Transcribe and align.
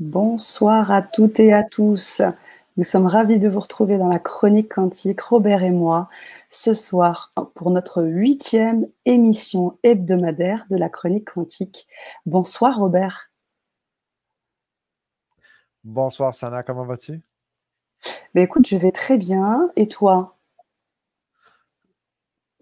Bonsoir 0.00 0.90
à 0.90 1.02
toutes 1.02 1.40
et 1.40 1.52
à 1.52 1.62
tous. 1.62 2.22
Nous 2.78 2.84
sommes 2.84 3.04
ravis 3.04 3.38
de 3.38 3.50
vous 3.50 3.60
retrouver 3.60 3.98
dans 3.98 4.08
la 4.08 4.18
chronique 4.18 4.72
quantique, 4.72 5.20
Robert 5.20 5.62
et 5.62 5.70
moi, 5.70 6.08
ce 6.48 6.72
soir 6.72 7.34
pour 7.54 7.70
notre 7.70 8.02
huitième 8.02 8.88
émission 9.04 9.78
hebdomadaire 9.82 10.64
de 10.70 10.76
la 10.78 10.88
chronique 10.88 11.30
quantique. 11.30 11.86
Bonsoir 12.24 12.78
Robert. 12.78 13.30
Bonsoir 15.84 16.34
Sana, 16.34 16.62
comment 16.62 16.86
vas-tu? 16.86 17.20
Ben 18.34 18.44
écoute, 18.44 18.66
je 18.66 18.76
vais 18.76 18.92
très 18.92 19.18
bien. 19.18 19.70
Et 19.76 19.86
toi? 19.86 20.38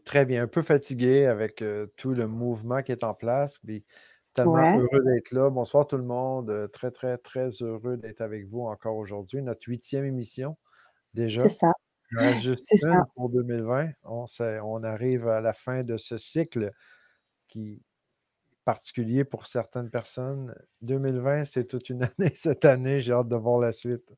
Très 0.05 0.25
bien, 0.25 0.43
un 0.43 0.49
peu 0.49 0.63
fatigué 0.63 1.27
avec 1.27 1.63
euh, 1.63 1.87
tout 1.97 2.15
le 2.15 2.27
mouvement 2.27 2.83
qui 2.83 2.91
est 2.91 3.05
en 3.05 3.15
place. 3.15 3.61
Mais 3.63 3.85
Tellement 4.45 4.79
heureux 4.79 5.05
d'être 5.05 5.33
là. 5.33 5.51
Bonsoir 5.51 5.87
tout 5.87 5.97
le 5.97 6.05
monde. 6.05 6.51
Euh, 6.51 6.69
très, 6.69 6.91
très, 6.91 7.19
très 7.19 7.51
heureux 7.61 7.97
d'être 7.97 8.21
avec 8.21 8.47
vous 8.47 8.63
encore 8.63 8.97
aujourd'hui. 8.97 9.43
Notre 9.43 9.69
huitième 9.69 10.05
émission 10.05 10.57
déjà. 11.15 11.43
C'est 11.43 11.49
ça. 11.49 11.73
juste 12.39 12.71
une 12.83 13.05
pour 13.15 13.31
2020. 13.31 13.89
On, 14.05 14.25
on, 14.65 14.83
arrive 14.85 15.29
à 15.29 15.41
la 15.41 15.53
fin 15.53 15.83
de 15.83 15.97
ce 15.97 16.17
cycle 16.17 16.73
qui 17.49 17.73
est 17.73 17.81
particulier 18.65 19.25
pour 19.25 19.47
certaines 19.47 19.91
personnes. 19.91 20.55
2020, 20.83 21.45
c'est 21.45 21.65
toute 21.65 21.91
une 21.91 22.03
année 22.19 22.33
cette 22.35 22.65
année. 22.65 23.01
J'ai 23.01 23.13
hâte 23.13 23.29
de 23.29 23.37
voir 23.37 23.59
la 23.59 23.73
suite. 23.73 24.15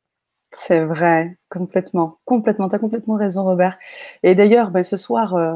C'est 0.53 0.85
vrai, 0.85 1.39
complètement. 1.49 2.19
Complètement. 2.25 2.69
Tu 2.69 2.75
as 2.75 2.79
complètement 2.81 3.15
raison, 3.15 3.45
Robert. 3.45 3.79
Et 4.23 4.35
d'ailleurs, 4.35 4.73
ben, 4.73 4.83
ce 4.83 4.97
soir, 4.97 5.35
euh, 5.35 5.55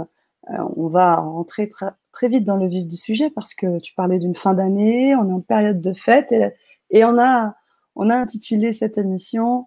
euh, 0.51 0.65
on 0.77 0.89
va 0.89 1.17
rentrer 1.17 1.69
très 2.15 2.29
vite 2.29 2.45
dans 2.45 2.57
le 2.57 2.69
vif 2.69 2.87
du 2.87 2.97
sujet 2.97 3.29
parce 3.29 3.55
que 3.55 3.81
tu 3.81 3.93
parlais 3.95 4.19
d'une 4.19 4.35
fin 4.35 4.55
d'année, 4.55 5.15
on 5.17 5.29
est 5.29 5.33
en 5.33 5.41
période 5.41 5.81
de 5.81 5.93
fête 5.93 6.33
et, 6.91 7.05
on, 7.05 7.19
a, 7.19 7.57
on 7.97 8.09
a 8.09 8.15
intitulé 8.15 8.73
cette 8.73 8.97
émission 8.97 9.67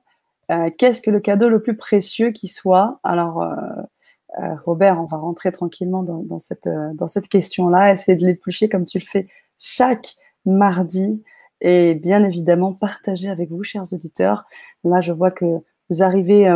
euh, 0.49 0.69
Qu'est-ce 0.77 1.01
que 1.01 1.11
le 1.11 1.19
cadeau 1.19 1.49
le 1.49 1.61
plus 1.61 1.75
précieux 1.75 2.31
qui 2.31 2.47
soit? 2.47 2.99
Alors, 3.03 3.43
euh, 3.43 4.55
Robert, 4.65 5.01
on 5.01 5.05
va 5.05 5.17
rentrer 5.17 5.51
tranquillement 5.51 6.03
dans, 6.03 6.39
cette, 6.39 6.69
dans 6.93 7.07
cette 7.07 7.27
question-là, 7.27 7.91
essayer 7.91 8.15
de 8.15 8.25
l'éplucher 8.25 8.69
comme 8.69 8.85
tu 8.85 8.97
le 8.97 9.05
fais 9.05 9.27
chaque 9.59 10.15
mardi 10.45 11.21
et 11.59 11.95
bien 11.95 12.23
évidemment 12.23 12.73
partager 12.73 13.29
avec 13.29 13.49
vous, 13.49 13.63
chers 13.63 13.91
auditeurs. 13.91 14.45
Là, 14.85 15.01
je 15.01 15.11
vois 15.11 15.31
que 15.31 15.45
vous 15.89 16.03
arrivez 16.03 16.49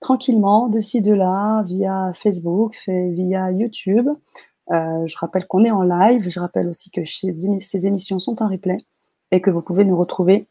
tranquillement 0.00 0.68
de 0.68 0.80
ci, 0.80 1.02
de 1.02 1.14
là, 1.14 1.62
via 1.62 2.10
Facebook, 2.14 2.76
via 2.86 3.52
YouTube. 3.52 4.08
Euh, 4.72 5.06
je 5.06 5.16
rappelle 5.16 5.46
qu'on 5.46 5.64
est 5.64 5.70
en 5.70 5.82
live. 5.82 6.28
Je 6.28 6.40
rappelle 6.40 6.68
aussi 6.68 6.90
que 6.90 7.04
ces 7.04 7.86
émissions 7.86 8.18
sont 8.18 8.42
en 8.42 8.48
replay 8.48 8.78
et 9.30 9.40
que 9.40 9.50
vous 9.50 9.62
pouvez 9.62 9.84
nous 9.84 9.96
retrouver 9.96 10.48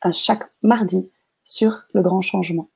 à 0.00 0.12
chaque 0.12 0.44
mardi 0.62 1.10
sur 1.44 1.84
le 1.92 2.02
grand 2.02 2.20
changement. 2.20 2.68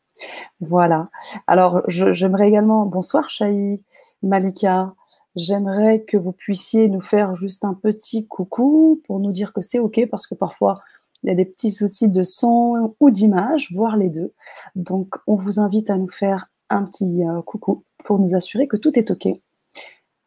Voilà. 0.61 1.09
Alors, 1.47 1.83
j'aimerais 1.89 2.49
également, 2.49 2.87
bonsoir 2.87 3.31
Chahi, 3.31 3.83
Malika, 4.23 4.95
j'aimerais 5.35 6.03
que 6.03 6.17
vous 6.17 6.33
puissiez 6.33 6.89
nous 6.89 7.01
faire 7.01 7.37
juste 7.37 7.65
un 7.65 7.75
petit 7.75 8.27
coucou 8.27 9.01
pour 9.07 9.19
nous 9.19 9.33
dire 9.33 9.53
que 9.53 9.61
c'est 9.61 9.79
OK 9.79 10.01
parce 10.11 10.27
que 10.27 10.35
parfois 10.35 10.81
il 11.23 11.29
y 11.29 11.33
a 11.33 11.35
des 11.35 11.45
petits 11.45 11.71
soucis 11.71 12.09
de 12.09 12.23
son 12.23 12.95
ou 12.99 13.11
d'image, 13.11 13.71
voire 13.73 13.97
les 13.97 14.09
deux. 14.09 14.33
Donc, 14.75 15.17
on 15.27 15.37
vous 15.37 15.61
invite 15.61 15.91
à 15.91 15.97
nous 15.97 16.09
faire 16.09 16.49
un 16.71 16.85
petit 16.85 17.25
euh, 17.25 17.43
coucou 17.43 17.85
pour 18.05 18.19
nous 18.19 18.35
assurer 18.35 18.67
que 18.67 18.77
tout 18.77 18.99
est 18.99 19.11
OK. 19.11 19.29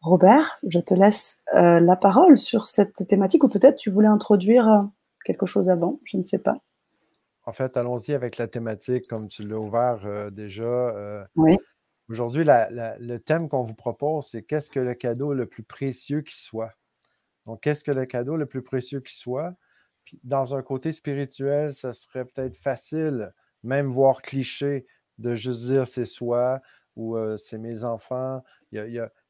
Robert, 0.04 0.58
je 0.66 0.78
te 0.80 0.94
laisse 0.94 1.42
euh, 1.54 1.80
la 1.80 1.96
parole 1.96 2.36
sur 2.36 2.66
cette 2.66 3.08
thématique 3.08 3.42
ou 3.42 3.48
peut-être 3.48 3.76
tu 3.76 3.90
voulais 3.90 4.08
introduire 4.08 4.68
euh, 4.68 4.82
quelque 5.24 5.46
chose 5.46 5.70
avant, 5.70 5.98
je 6.04 6.16
ne 6.18 6.22
sais 6.22 6.38
pas. 6.38 6.56
En 7.46 7.52
fait, 7.52 7.76
allons-y 7.76 8.12
avec 8.12 8.36
la 8.36 8.46
thématique 8.46 9.06
comme 9.08 9.28
tu 9.28 9.46
l'as 9.46 9.58
ouvert 9.58 10.30
déjà. 10.32 11.26
oui. 11.36 11.58
Aujourd'hui, 12.08 12.44
le 12.46 13.16
thème 13.18 13.48
qu'on 13.48 13.62
vous 13.62 13.74
propose, 13.74 14.28
c'est 14.28 14.42
qu'est-ce 14.42 14.70
que 14.70 14.80
le 14.80 14.94
cadeau 14.94 15.32
le 15.32 15.46
plus 15.46 15.62
précieux 15.62 16.20
qui 16.20 16.36
soit? 16.36 16.72
Donc, 17.46 17.60
qu'est-ce 17.62 17.84
que 17.84 17.92
le 17.92 18.06
cadeau 18.06 18.36
le 18.36 18.46
plus 18.46 18.62
précieux 18.62 19.00
qui 19.00 19.14
soit? 19.14 19.54
dans 20.22 20.54
un 20.54 20.62
côté 20.62 20.92
spirituel, 20.92 21.74
ça 21.74 21.92
serait 21.92 22.24
peut-être 22.24 22.56
facile, 22.56 23.32
même 23.62 23.90
voire 23.90 24.22
cliché, 24.22 24.86
de 25.18 25.34
juste 25.34 25.62
dire 25.62 25.86
c'est 25.88 26.04
soi 26.04 26.60
ou 26.96 27.16
euh, 27.16 27.36
c'est 27.36 27.58
mes 27.58 27.84
enfants. 27.84 28.42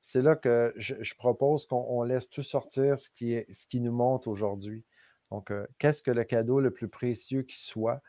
C'est 0.05 0.21
là 0.21 0.37
que 0.37 0.75
je, 0.77 1.15
propose 1.15 1.65
qu'on 1.65 2.03
laisse 2.03 2.29
tout 2.29 2.43
sortir 2.43 3.01
ce 3.01 3.09
qui, 3.09 3.81
nous 3.81 3.91
monte 3.91 4.27
aujourd'hui. 4.27 4.85
Donc, 5.31 5.51
euh, 5.51 5.67
qu'est-ce 5.79 6.03
que 6.03 6.11
le 6.11 6.25
cadeau 6.25 6.61
le 6.61 6.71
plus 6.71 6.89
précieux 6.89 7.43
qui 7.43 7.59
soit? 7.59 8.03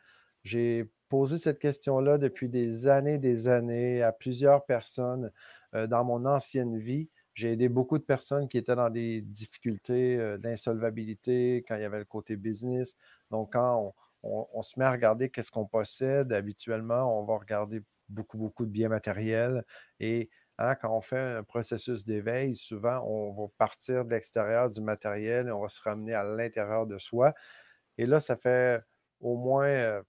J'ai 0.43 0.91
posé 1.07 1.37
cette 1.37 1.57
question-là 1.57 2.17
depuis 2.17 2.49
des 2.49 2.87
années, 2.87 3.17
des 3.17 3.47
années 3.47 4.03
à 4.03 4.11
plusieurs 4.11 4.65
personnes 4.65 5.31
euh, 5.73 5.87
dans 5.87 6.03
mon 6.03 6.25
ancienne 6.25 6.77
vie. 6.77 7.07
J'ai 7.33 7.53
aidé 7.53 7.69
beaucoup 7.69 7.97
de 7.97 8.03
personnes 8.03 8.49
qui 8.49 8.57
étaient 8.57 8.75
dans 8.75 8.89
des 8.89 9.21
difficultés 9.21 10.17
euh, 10.17 10.37
d'insolvabilité, 10.37 11.63
quand 11.65 11.77
il 11.77 11.81
y 11.81 11.85
avait 11.85 11.99
le 11.99 12.05
côté 12.05 12.35
business. 12.35 12.97
Donc, 13.31 13.53
quand 13.53 13.95
on, 14.21 14.61
se 14.63 14.77
met 14.77 14.85
à 14.85 14.91
regarder 14.91 15.29
qu'est-ce 15.29 15.49
qu'on 15.49 15.65
possède, 15.65 16.33
habituellement, 16.33 17.17
on 17.17 17.23
va 17.23 17.37
regarder 17.37 17.83
beaucoup, 18.09 18.37
beaucoup 18.37 18.65
de 18.65 18.71
biens 18.71 18.89
matériels. 18.89 19.63
Et 20.01 20.29
hein, 20.57 20.75
quand 20.75 20.95
on 20.95 21.01
fait 21.01 21.19
un 21.19 21.43
processus 21.43 22.05
d'éveil, 22.05 22.55
souvent, 22.55 23.03
on 23.05 23.33
va 23.33 23.47
partir 23.57 24.05
de 24.05 24.11
l'extérieur 24.11 24.69
du 24.69 24.81
matériel 24.81 25.47
et 25.47 25.51
on 25.51 25.61
va 25.61 25.69
se 25.69 25.81
ramener 25.81 26.13
à 26.13 26.23
l'intérieur 26.23 26.87
de 26.87 26.97
soi. 26.97 27.33
Et 27.97 28.05
là, 28.05 28.19
ça 28.19 28.35
fait 28.35 28.81
au 29.21 29.37
moins, 29.37 29.65
euh, 29.65 30.03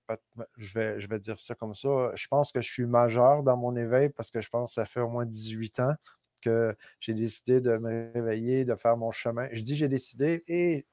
je, 0.56 0.78
vais, 0.78 1.00
je 1.00 1.08
vais 1.08 1.18
dire 1.18 1.38
ça 1.40 1.54
comme 1.54 1.74
ça, 1.74 2.12
je 2.14 2.26
pense 2.28 2.52
que 2.52 2.60
je 2.60 2.70
suis 2.70 2.86
majeur 2.86 3.42
dans 3.42 3.56
mon 3.56 3.76
éveil 3.76 4.10
parce 4.10 4.30
que 4.30 4.40
je 4.40 4.48
pense 4.50 4.70
que 4.70 4.74
ça 4.74 4.84
fait 4.84 5.00
au 5.00 5.08
moins 5.08 5.24
18 5.26 5.80
ans 5.80 5.94
que 6.42 6.76
j'ai 7.00 7.14
décidé 7.14 7.60
de 7.60 7.76
me 7.76 8.12
réveiller, 8.12 8.64
de 8.64 8.74
faire 8.74 8.96
mon 8.96 9.10
chemin. 9.10 9.48
Je 9.52 9.62
dis 9.62 9.76
j'ai 9.76 9.88
décidé 9.88 10.44
et 10.48 10.86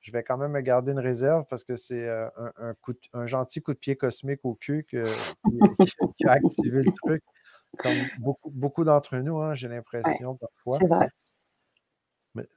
je 0.00 0.12
vais 0.12 0.22
quand 0.22 0.38
même 0.38 0.52
me 0.52 0.60
garder 0.60 0.92
une 0.92 1.00
réserve 1.00 1.44
parce 1.50 1.64
que 1.64 1.76
c'est 1.76 2.08
euh, 2.08 2.28
un, 3.12 3.26
gentil 3.26 3.60
coup 3.62 3.72
de 3.72 3.78
pied 3.78 3.96
cosmique 3.96 4.40
au 4.44 4.54
cul 4.54 4.86
qui, 4.88 4.98
a 4.98 6.32
activé 6.32 6.82
le 6.82 6.92
truc. 6.92 7.24
Comme 7.78 7.96
beaucoup, 8.18 8.50
beaucoup 8.50 8.84
d'entre 8.84 9.16
nous, 9.18 9.38
hein, 9.40 9.54
j'ai 9.54 9.68
l'impression 9.68 10.36
parfois. 10.36 10.78
C'est 10.78 10.88
vrai. 10.88 11.08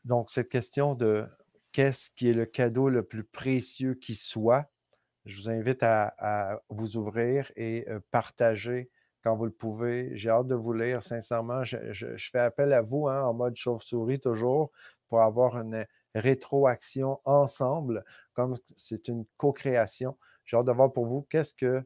donc, 0.06 0.30
cette 0.32 0.50
question 0.50 0.96
de 0.96 1.26
qu'est-ce 1.72 2.10
qui 2.10 2.30
est 2.30 2.34
le 2.34 2.46
cadeau 2.46 2.90
le 2.90 3.04
plus 3.04 3.24
précieux 3.24 3.94
qui 3.94 4.16
soit, 4.16 4.70
je 5.26 5.42
vous 5.42 5.50
invite 5.50 5.84
à, 5.84 6.62
vous 6.70 6.98
ouvrir 6.98 7.52
et 7.56 7.86
euh, 7.90 8.00
partager 8.12 8.90
quand 9.24 9.36
vous 9.36 9.46
le 9.46 9.52
pouvez. 9.52 10.16
J'ai 10.18 10.30
hâte 10.30 10.48
de 10.48 10.56
vous 10.56 10.74
lire, 10.74 11.04
sincèrement. 11.04 11.64
Je, 11.64 12.16
fais 12.18 12.40
appel 12.40 12.74
à 12.74 12.82
vous 12.82 13.08
hein, 13.08 13.22
en 13.24 13.34
mode 13.34 13.56
chauve-souris 13.56 14.20
toujours 14.20 14.72
pour 15.08 15.22
avoir 15.22 15.58
une 15.58 15.86
rétroaction 16.16 17.20
ensemble, 17.26 18.04
comme 18.34 18.56
c'est 18.78 19.08
une 19.08 19.26
co-création. 19.38 20.18
J'ai 20.46 20.58
hâte 20.58 20.66
de 20.66 20.72
voir 20.72 20.92
pour 20.92 21.06
vous 21.06 21.28
qu'est-ce 21.30 21.54
que 21.54 21.84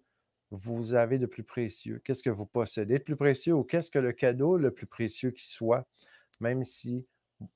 vous 0.54 0.94
avez 0.94 1.18
de 1.18 1.26
plus 1.26 1.44
précieux, 1.44 2.00
qu'est-ce 2.06 2.22
que 2.22 2.30
vous 2.30 2.46
possédez 2.46 3.00
de 3.00 3.04
plus 3.04 3.16
précieux 3.16 3.54
ou 3.54 3.64
qu'est-ce 3.64 3.90
que 3.90 3.98
le 3.98 4.12
cadeau 4.12 4.56
le 4.56 4.70
plus 4.70 4.86
précieux 4.86 5.32
qui 5.32 5.48
soit, 5.50 5.88
même 6.40 6.64
si 6.64 7.08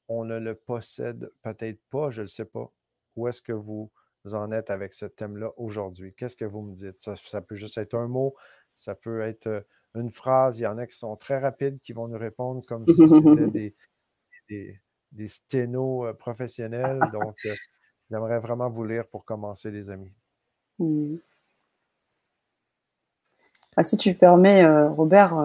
on 0.07 0.25
ne 0.25 0.39
le 0.39 0.55
possède 0.55 1.29
peut-être 1.43 1.79
pas, 1.91 2.09
je 2.09 2.23
ne 2.23 2.27
sais 2.27 2.45
pas. 2.45 2.73
Où 3.15 3.27
est-ce 3.27 3.43
que 3.43 3.53
vous 3.53 3.91
en 4.33 4.51
êtes 4.51 4.71
avec 4.71 4.95
ce 4.95 5.05
thème-là 5.05 5.51
aujourd'hui? 5.57 6.15
Qu'est-ce 6.15 6.35
que 6.35 6.43
vous 6.43 6.63
me 6.63 6.73
dites? 6.73 6.99
ça 6.99 7.41
peut 7.41 7.55
juste 7.55 7.77
être 7.77 7.93
un 7.93 8.07
mot, 8.07 8.35
ça 8.75 8.95
peut 8.95 9.21
être 9.21 9.63
une 9.93 10.09
phrase. 10.09 10.57
Il 10.57 10.63
y 10.63 10.67
en 10.67 10.79
a 10.79 10.87
qui 10.87 10.97
sont 10.97 11.15
très 11.17 11.37
rapides, 11.37 11.79
qui 11.81 11.93
vont 11.93 12.07
nous 12.07 12.17
répondre 12.17 12.61
comme 12.67 12.83
si 12.87 13.07
c'était 13.07 13.47
des, 13.51 13.75
des, 14.49 14.79
des 15.11 15.27
sténos 15.27 16.17
professionnels. 16.17 16.99
Donc, 17.13 17.37
j'aimerais 18.09 18.39
vraiment 18.39 18.71
vous 18.71 18.85
lire 18.85 19.07
pour 19.07 19.23
commencer, 19.23 19.69
les 19.69 19.91
amis. 19.91 20.13
Ah, 23.77 23.83
si 23.83 23.95
tu 23.95 24.13
permets, 24.15 24.65
Robert, 24.87 25.35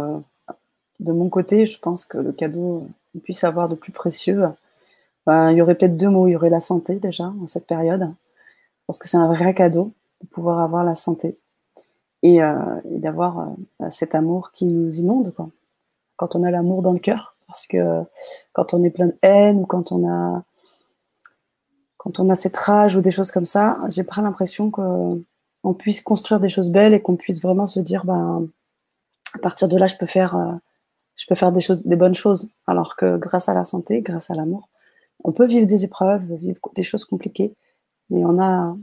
de 1.00 1.12
mon 1.12 1.29
côté, 1.29 1.67
je 1.67 1.79
pense 1.79 2.05
que 2.05 2.19
le 2.19 2.32
cadeau 2.32 2.87
qu'on 3.12 3.19
puisse 3.19 3.44
avoir 3.44 3.69
de 3.69 3.75
plus 3.75 3.93
précieux, 3.93 4.44
ben, 5.26 5.50
il 5.52 5.58
y 5.58 5.62
aurait 5.62 5.75
peut-être 5.75 5.96
deux 5.96 6.08
mots. 6.08 6.26
Il 6.26 6.32
y 6.32 6.37
aurait 6.37 6.50
la 6.50 6.61
santé 6.61 6.96
déjà 6.96 7.25
en 7.25 7.46
cette 7.46 7.67
période. 7.67 8.00
Je 8.00 8.87
pense 8.87 8.99
que 8.99 9.08
c'est 9.08 9.17
un 9.17 9.29
vrai 9.29 9.55
cadeau 9.55 9.93
de 10.20 10.26
pouvoir 10.26 10.61
avoir 10.61 10.84
la 10.84 10.94
santé 10.94 11.38
et, 12.23 12.43
euh, 12.43 12.55
d'avoir 12.84 13.55
euh, 13.81 13.90
cet 13.90 14.14
amour 14.14 14.52
qui 14.52 14.67
nous 14.67 14.90
inonde. 14.96 15.34
Quand 16.17 16.37
on 16.37 16.43
a 16.43 16.50
l'amour 16.50 16.82
dans 16.82 16.93
le 16.93 16.99
cœur, 16.99 17.37
parce 17.46 17.67
que 17.67 18.02
quand 18.52 18.75
on 18.75 18.82
est 18.84 18.90
plein 18.90 19.08
de 19.08 19.17
haine 19.23 19.58
ou 19.61 19.67
quand 19.67 19.93
on 19.93 20.08
a 20.08 20.44
quand 21.96 22.19
on 22.19 22.29
a 22.31 22.34
cette 22.34 22.56
rage 22.56 22.96
ou 22.96 23.00
des 23.00 23.12
choses 23.12 23.31
comme 23.31 23.44
ça, 23.44 23.79
j'ai 23.88 24.02
pas 24.02 24.20
l'impression 24.23 24.73
qu'on 25.62 25.75
puisse 25.75 26.00
construire 26.00 26.41
des 26.41 26.49
choses 26.49 26.70
belles 26.70 26.94
et 26.94 27.00
qu'on 27.00 27.17
puisse 27.17 27.41
vraiment 27.41 27.67
se 27.67 27.81
dire 27.81 28.05
ben 28.05 28.49
à 29.35 29.38
partir 29.38 29.69
de 29.69 29.76
là 29.76 29.87
je 29.87 29.97
peux 29.97 30.06
faire 30.06 30.37
euh, 30.37 30.53
je 31.17 31.26
peux 31.26 31.35
faire 31.35 31.53
des 31.53 31.61
choses 31.61 31.87
des 31.87 31.97
bonnes 31.97 32.14
choses 32.14 32.53
alors 32.67 32.97
que 32.97 33.17
grâce 33.17 33.49
à 33.49 33.55
la 33.55 33.64
santé, 33.64 34.03
grâce 34.03 34.31
à 34.31 34.35
l'amour, 34.35 34.69
on 35.25 35.32
peut 35.32 35.47
vivre 35.47 35.67
des 35.67 35.85
épreuves, 35.85 36.25
vivre 36.35 36.61
des 36.75 36.82
choses 36.82 37.05
compliquées, 37.05 37.55
mais 38.11 38.25
on 38.25 38.41
a 38.41 38.76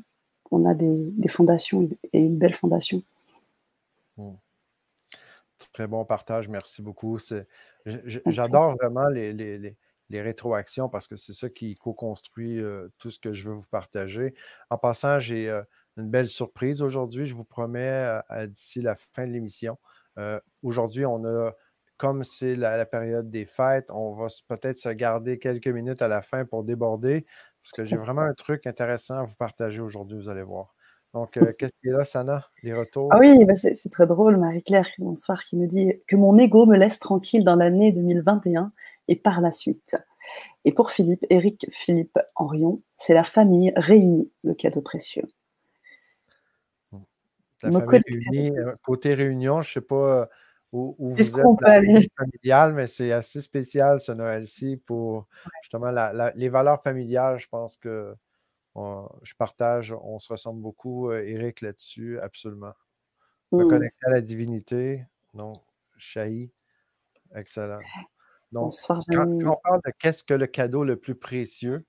on 0.52 0.66
a 0.66 0.74
des, 0.74 1.28
fondations 1.28 1.88
et 2.12 2.20
une 2.20 2.38
belle 2.38 2.54
fondation. 2.54 3.04
Mmh. 4.18 4.32
Très 5.74 5.88
bon 5.88 6.04
partage, 6.06 6.48
merci 6.48 6.82
beaucoup. 6.82 7.20
J'adore 7.86 8.76
vraiment 8.76 9.08
les, 9.08 9.34
les, 9.34 10.22
rétroactions 10.22 10.90
parce 10.90 11.08
que 11.08 11.16
c'est 11.16 11.34
ça 11.34 11.50
qui 11.50 11.76
co-construit 11.76 12.60
euh, 12.60 12.90
tout 12.98 13.12
ce 13.12 13.20
que 13.20 13.34
je 13.34 13.48
veux 13.48 13.54
vous 13.54 13.68
partager. 13.70 14.34
En 14.72 14.78
passant, 14.78 15.20
j'ai 15.20 15.50
euh, 15.50 15.62
une 16.00 16.10
belle 16.10 16.28
surprise 16.28 16.82
aujourd'hui. 16.82 17.26
Je 17.26 17.36
vous 17.36 17.44
promets 17.44 18.20
d'ici 18.48 18.82
la 18.82 18.96
fin 18.96 19.28
de 19.28 19.32
l'émission. 19.32 19.78
Aujourd'hui, 20.64 21.06
on 21.06 21.24
a, 21.26 21.54
comme 21.98 22.24
c'est 22.24 22.56
la, 22.56 22.86
période 22.86 23.30
des 23.30 23.46
fêtes, 23.46 23.88
on 23.90 24.14
va 24.14 24.28
peut-être 24.48 24.80
se 24.80 24.90
garder 24.90 25.38
quelques 25.38 25.68
minutes 25.68 26.02
à 26.02 26.08
la 26.08 26.22
fin 26.22 26.46
pour 26.46 26.64
déborder 26.64 27.26
parce 27.62 27.72
que 27.74 27.86
j'ai 27.86 27.98
vraiment 27.98 28.22
un 28.22 28.34
truc 28.34 28.66
intéressant 28.68 29.20
à 29.20 29.24
vous 29.24 29.36
partager 29.36 29.82
aujourd'hui, 29.82 30.18
vous 30.18 30.30
allez 30.30 30.44
voir. 30.44 30.76
Donc, 31.14 31.38
euh, 31.38 31.54
qu'est-ce 31.58 31.78
qui 31.82 31.90
est 31.90 31.92
là, 31.92 32.04
Sana? 32.04 32.48
Les 32.64 32.74
retours? 32.74 33.10
Ah 33.12 33.18
oui, 33.20 33.44
bah, 33.46 33.56
c'est 33.56 33.92
très 33.92 34.06
drôle, 34.06 34.38
Marie-Claire, 34.38 34.88
bonsoir, 35.00 35.44
qui 35.44 35.58
me 35.58 35.68
dit 35.68 35.94
que 36.08 36.16
mon 36.16 36.38
ego 36.38 36.66
me 36.66 36.78
laisse 36.78 37.00
tranquille 37.00 37.44
dans 37.44 37.56
l'année 37.56 37.92
2021 37.92 38.72
et 39.08 39.16
par 39.16 39.42
la 39.42 39.52
suite. 39.52 39.96
Et 40.66 40.72
pour 40.72 40.92
Philippe, 40.92 41.26
Eric 41.30 41.68
Philippe 41.72 42.20
Henrion, 42.36 42.82
c'est 42.98 43.14
la 43.14 43.24
famille 43.24 43.74
réunie, 43.76 44.32
le 44.44 44.54
cadeau 44.54 44.82
précieux. 44.82 45.26
La 47.64 47.72
famille 47.72 48.02
réunie, 48.08 48.52
côté 48.84 49.14
réunion, 49.14 49.62
je 49.62 49.70
ne 49.70 49.74
sais 49.74 49.82
pas 49.82 50.30
où, 50.72 50.96
où 50.98 51.14
vous 51.14 51.20
êtes, 51.20 51.62
la 51.62 51.82
familiale, 52.18 52.74
mais 52.74 52.88
c'est 52.88 53.12
assez 53.12 53.42
spécial 53.42 54.00
ce 54.00 54.12
Noël-ci 54.12 54.78
pour 54.78 55.28
justement 55.62 55.92
les 56.36 56.50
valeurs 56.50 56.82
familiales. 56.82 57.40
Je 57.40 57.48
pense 57.48 57.78
que 57.78 58.16
je 58.76 59.34
partage, 59.38 59.92
on 59.92 60.20
se 60.20 60.32
ressemble 60.32 60.62
beaucoup, 60.62 61.12
Eric, 61.12 61.62
là-dessus, 61.62 62.20
absolument. 62.20 62.74
Me 63.52 63.66
mmh. 63.66 63.68
connecter 63.68 64.06
à 64.06 64.12
la 64.12 64.22
divinité, 64.22 65.06
donc, 65.34 65.62
Chahi, 65.98 66.52
excellent. 67.36 67.80
Donc, 68.52 68.74
quand, 68.88 69.28
on 69.28 69.56
parle 69.64 69.82
de 69.86 69.92
qu'est-ce 70.00 70.24
que 70.24 70.34
le 70.34 70.48
cadeau 70.48 70.84
le 70.84 70.96
plus 70.96 71.16
précieux, 71.16 71.86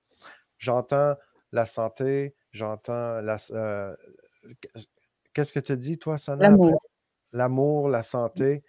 j'entends 0.57 1.15
la 1.51 1.65
santé, 1.65 2.35
j'entends 2.51 3.21
la. 3.21 3.37
Euh, 3.51 3.95
qu'est-ce 5.33 5.53
que 5.53 5.59
tu 5.59 5.77
dis, 5.77 5.97
toi, 5.97 6.17
Sana? 6.17 6.49
L'amour. 6.49 6.81
L'amour, 7.31 7.89
la 7.89 8.03
santé? 8.03 8.63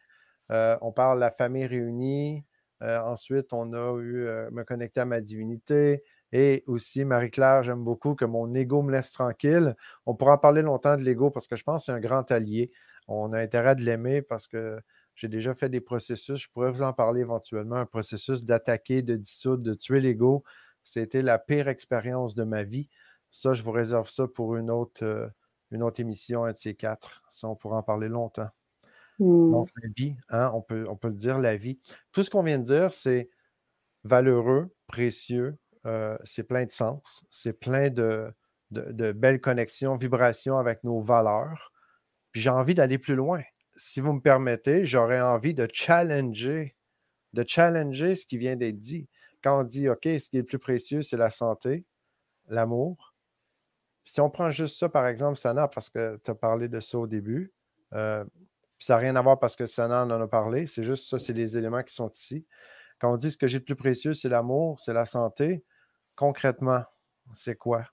Euh, 0.50 0.76
on 0.80 0.92
parle 0.92 1.18
de 1.18 1.20
la 1.20 1.30
famille 1.30 1.66
réunie. 1.66 2.44
Euh, 2.82 3.00
ensuite, 3.00 3.52
on 3.52 3.72
a 3.72 3.98
eu 4.00 4.26
me 4.50 4.64
connecter 4.64 5.00
à 5.00 5.04
ma 5.04 5.20
divinité. 5.20 6.02
Et 6.32 6.64
aussi, 6.66 7.04
Marie-Claire, 7.04 7.62
j'aime 7.62 7.84
beaucoup 7.84 8.14
que 8.14 8.24
mon 8.24 8.54
ego 8.54 8.82
me 8.82 8.90
laisse 8.90 9.12
tranquille. 9.12 9.76
On 10.06 10.14
pourra 10.14 10.34
en 10.34 10.38
parler 10.38 10.62
longtemps 10.62 10.96
de 10.96 11.02
l'ego 11.02 11.30
parce 11.30 11.46
que 11.46 11.56
je 11.56 11.62
pense 11.62 11.82
que 11.82 11.86
c'est 11.86 11.92
un 11.92 12.00
grand 12.00 12.30
allié. 12.32 12.70
On 13.06 13.32
a 13.32 13.38
intérêt 13.38 13.76
de 13.76 13.82
l'aimer 13.82 14.22
parce 14.22 14.48
que 14.48 14.80
j'ai 15.14 15.28
déjà 15.28 15.52
fait 15.52 15.68
des 15.68 15.82
processus. 15.82 16.40
Je 16.40 16.48
pourrais 16.50 16.70
vous 16.70 16.82
en 16.82 16.94
parler 16.94 17.20
éventuellement. 17.20 17.76
Un 17.76 17.86
processus 17.86 18.44
d'attaquer, 18.44 19.02
de 19.02 19.16
dissoudre, 19.16 19.62
de 19.62 19.74
tuer 19.74 20.00
l'ego. 20.00 20.42
C'était 20.84 21.22
la 21.22 21.38
pire 21.38 21.68
expérience 21.68 22.34
de 22.34 22.44
ma 22.44 22.62
vie. 22.62 22.88
Ça, 23.30 23.52
je 23.52 23.62
vous 23.62 23.72
réserve 23.72 24.08
ça 24.08 24.26
pour 24.26 24.56
une 24.56 24.70
autre, 24.70 25.04
euh, 25.04 25.28
une 25.72 25.82
autre 25.82 26.00
émission, 26.00 26.44
un 26.44 26.52
de 26.52 26.58
ces 26.58 26.74
quatre. 26.74 27.22
Ça, 27.30 27.48
on 27.48 27.56
pourra 27.56 27.78
en 27.78 27.82
parler 27.82 28.08
longtemps. 28.08 28.50
Donc, 29.18 29.68
mmh. 29.68 29.80
la 29.82 29.88
vie, 29.96 30.16
hein, 30.30 30.50
on, 30.54 30.62
peut, 30.62 30.86
on 30.88 30.96
peut 30.96 31.08
le 31.08 31.14
dire, 31.14 31.38
la 31.38 31.56
vie. 31.56 31.78
Tout 32.12 32.22
ce 32.22 32.30
qu'on 32.30 32.42
vient 32.42 32.58
de 32.58 32.64
dire, 32.64 32.92
c'est 32.92 33.30
valeureux, 34.04 34.74
précieux, 34.86 35.58
euh, 35.86 36.16
c'est 36.24 36.44
plein 36.44 36.64
de 36.64 36.72
sens, 36.72 37.24
c'est 37.30 37.52
plein 37.52 37.90
de, 37.90 38.32
belles 38.70 39.40
connexions, 39.40 39.96
vibrations 39.96 40.58
avec 40.58 40.82
nos 40.84 41.00
valeurs. 41.00 41.72
Puis 42.30 42.40
j'ai 42.40 42.50
envie 42.50 42.74
d'aller 42.74 42.98
plus 42.98 43.14
loin. 43.14 43.42
Si 43.72 44.00
vous 44.00 44.12
me 44.12 44.20
permettez, 44.20 44.86
j'aurais 44.86 45.20
envie 45.20 45.54
de 45.54 45.68
challenger, 45.72 46.76
de 47.32 47.44
challenger 47.46 48.14
ce 48.14 48.26
qui 48.26 48.38
vient 48.38 48.56
d'être 48.56 48.78
dit. 48.78 49.08
Quand 49.42 49.60
on 49.60 49.64
dit, 49.64 49.88
OK, 49.88 50.04
ce 50.04 50.30
qui 50.30 50.36
est 50.36 50.40
le 50.40 50.46
plus 50.46 50.58
précieux, 50.58 51.02
c'est 51.02 51.16
la 51.16 51.30
santé, 51.30 51.84
l'amour. 52.48 53.11
Si 54.04 54.20
on 54.20 54.30
prend 54.30 54.50
juste 54.50 54.78
ça, 54.78 54.88
par 54.88 55.06
exemple, 55.06 55.38
Sana, 55.38 55.68
parce 55.68 55.90
que 55.90 56.18
tu 56.24 56.30
as 56.30 56.34
parlé 56.34 56.68
de 56.68 56.80
ça 56.80 56.98
au 56.98 57.06
début, 57.06 57.52
euh, 57.92 58.24
ça 58.78 58.94
n'a 58.94 59.00
rien 59.00 59.16
à 59.16 59.22
voir 59.22 59.38
parce 59.38 59.54
que 59.54 59.66
Sana 59.66 60.04
en 60.04 60.10
a 60.10 60.28
parlé, 60.28 60.66
c'est 60.66 60.82
juste 60.82 61.08
ça, 61.08 61.18
c'est 61.18 61.32
les 61.32 61.56
éléments 61.56 61.82
qui 61.82 61.94
sont 61.94 62.10
ici. 62.10 62.46
Quand 62.98 63.12
on 63.12 63.16
dit 63.16 63.30
ce 63.30 63.36
que 63.36 63.46
j'ai 63.46 63.58
le 63.58 63.64
plus 63.64 63.76
précieux, 63.76 64.12
c'est 64.12 64.28
l'amour, 64.28 64.80
c'est 64.80 64.92
la 64.92 65.06
santé, 65.06 65.64
concrètement, 66.16 66.82
c'est 67.32 67.56
quoi? 67.56 67.84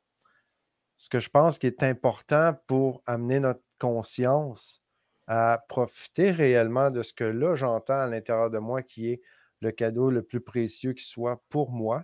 Ce 0.97 1.09
que 1.09 1.19
je 1.19 1.29
pense 1.29 1.59
qui 1.59 1.67
est 1.67 1.83
important 1.83 2.53
pour 2.67 3.01
amener 3.05 3.39
notre 3.39 3.63
conscience 3.79 4.83
à 5.27 5.63
profiter 5.69 6.31
réellement 6.31 6.89
de 6.91 7.03
ce 7.03 7.13
que 7.13 7.23
là, 7.23 7.55
j'entends 7.55 7.99
à 7.99 8.07
l'intérieur 8.07 8.49
de 8.49 8.57
moi 8.57 8.81
qui 8.81 9.11
est 9.11 9.21
le 9.61 9.71
cadeau 9.71 10.09
le 10.09 10.23
plus 10.23 10.41
précieux 10.41 10.93
qui 10.93 11.05
soit 11.05 11.43
pour 11.49 11.71
moi, 11.71 12.03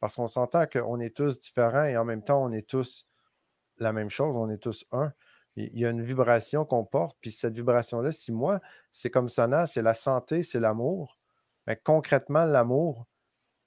parce 0.00 0.16
qu'on 0.16 0.28
s'entend 0.28 0.66
qu'on 0.66 1.00
est 1.00 1.16
tous 1.16 1.38
différents 1.38 1.84
et 1.84 1.96
en 1.96 2.04
même 2.04 2.22
temps, 2.22 2.42
on 2.44 2.52
est 2.52 2.68
tous 2.68 3.06
la 3.78 3.92
même 3.92 4.10
chose, 4.10 4.36
on 4.36 4.50
est 4.50 4.58
tous 4.58 4.84
un. 4.92 5.12
Il 5.56 5.78
y 5.78 5.86
a 5.86 5.90
une 5.90 6.02
vibration 6.02 6.64
qu'on 6.64 6.84
porte, 6.84 7.16
puis 7.20 7.30
cette 7.30 7.54
vibration-là, 7.54 8.10
si 8.12 8.32
moi, 8.32 8.60
c'est 8.90 9.10
comme 9.10 9.28
Sana, 9.28 9.66
c'est 9.66 9.82
la 9.82 9.94
santé, 9.94 10.42
c'est 10.42 10.58
l'amour, 10.60 11.18
mais 11.66 11.76
concrètement, 11.76 12.44
l'amour, 12.44 13.06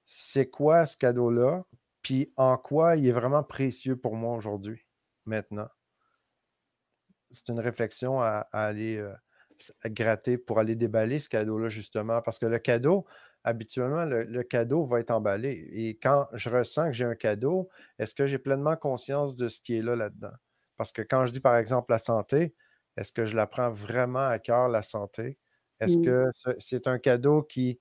c'est 0.04 0.50
quoi 0.50 0.86
ce 0.86 0.98
cadeau-là? 0.98 1.63
puis 2.07 2.31
en 2.38 2.56
quoi 2.57 2.95
il 2.95 3.06
est 3.06 3.12
vraiment 3.12 3.44
précieux 3.44 3.98
pour 3.98 4.15
moi 4.15 4.33
aujourd'hui, 4.38 4.86
maintenant? 5.25 5.68
C'est 7.31 7.50
une 7.50 7.60
réflexion 7.60 8.21
à, 8.21 8.48
aller 8.53 8.95
euh, 8.95 9.13
gratter 9.88 10.38
pour 10.38 10.60
aller 10.60 10.77
déballer 10.77 11.19
ce 11.19 11.27
cadeau-là, 11.27 11.68
justement, 11.68 12.21
parce 12.21 12.39
que 12.39 12.45
le 12.45 12.60
cadeau, 12.60 13.06
habituellement, 13.44 14.06
le, 14.06 14.44
cadeau 14.44 14.86
va 14.86 15.00
être 15.00 15.12
emballé. 15.12 15.68
Et 15.72 15.98
quand 15.98 16.28
je 16.34 16.50
ressens 16.50 16.88
que 16.88 16.94
j'ai 16.94 17.06
un 17.06 17.16
cadeau, 17.16 17.69
est-ce 18.00 18.13
que 18.13 18.25
j'ai 18.25 18.38
pleinement 18.38 18.75
conscience 18.75 19.36
de 19.36 19.50
ce 19.50 19.62
qui 19.62 19.78
est 19.78 19.81
là 19.81 19.95
là-dedans? 19.95 20.34
Parce 20.75 20.92
que 20.92 21.01
quand 21.01 21.25
je 21.25 21.31
dis, 21.31 21.39
par 21.39 21.57
exemple, 21.57 21.92
la 21.92 22.00
santé, 22.00 22.56
est-ce 22.98 23.12
que 23.12 23.25
je 23.25 23.36
la 23.36 23.48
prends 23.48 23.72
vraiment 23.72 24.28
à 24.28 24.39
cœur, 24.39 24.69
la 24.69 24.81
santé? 24.81 25.38
Est-ce 25.80 25.98
que 25.98 26.25
c'est 26.60 26.88
un 26.88 26.98
cadeau 26.98 27.44
qui, 27.44 27.80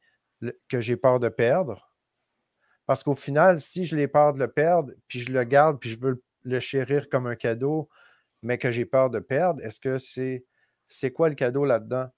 que 0.69 0.81
j'ai 0.81 0.97
peur 0.97 1.19
de 1.19 1.29
perdre? 1.29 1.91
Parce 2.87 3.03
qu'au 3.03 3.14
final, 3.14 3.61
si 3.61 3.85
je 3.85 3.97
l'ai 3.97 4.08
peur 4.08 4.32
de 4.35 4.38
le 4.38 4.49
perdre, 4.49 4.93
puis 5.08 5.20
je 5.20 5.32
le 5.32 5.43
garde, 5.44 5.79
puis 5.81 5.91
je 5.91 5.99
veux 5.99 6.23
le 6.44 6.61
chérir 6.61 7.08
comme 7.08 7.26
un 7.26 7.35
cadeau, 7.35 7.88
mais 8.43 8.58
que 8.58 8.70
j'ai 8.70 8.87
peur 8.87 9.10
de 9.10 9.19
perdre, 9.19 9.63
est-ce 9.65 9.81
que 9.81 9.98
c'est 9.98 10.44
c'est 10.89 11.10
quoi 11.10 11.29
le 11.29 11.34
cadeau 11.34 11.65
là-dedans? 11.65 12.08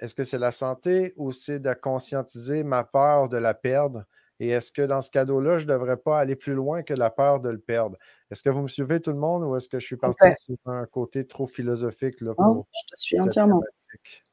Est-ce 0.00 0.14
que 0.14 0.24
c'est 0.24 0.38
la 0.38 0.50
santé 0.50 1.12
ou 1.16 1.30
c'est 1.30 1.60
de 1.60 1.72
conscientiser 1.72 2.64
ma 2.64 2.82
peur 2.82 3.28
de 3.28 3.38
la 3.38 3.54
perdre? 3.54 4.04
Et 4.40 4.48
est-ce 4.48 4.72
que 4.72 4.82
dans 4.82 5.02
ce 5.02 5.10
cadeau-là, 5.10 5.58
je 5.58 5.66
ne 5.66 5.72
devrais 5.72 5.96
pas 5.96 6.18
aller 6.18 6.34
plus 6.34 6.54
loin 6.54 6.82
que 6.82 6.94
la 6.94 7.10
peur 7.10 7.40
de 7.40 7.48
le 7.48 7.58
perdre? 7.58 7.96
Est-ce 8.30 8.42
que 8.42 8.50
vous 8.50 8.62
me 8.62 8.68
suivez 8.68 9.00
tout 9.00 9.12
le 9.12 9.18
monde 9.18 9.44
ou 9.44 9.56
est-ce 9.56 9.68
que 9.68 9.78
je 9.78 9.86
suis 9.86 9.96
parti 9.96 10.26
sur 10.38 10.56
un 10.66 10.84
côté 10.86 11.26
trop 11.26 11.46
philosophique? 11.46 12.20
Là, 12.20 12.34
je 12.38 12.94
te 12.94 13.00
suis 13.00 13.20
entièrement. 13.20 13.62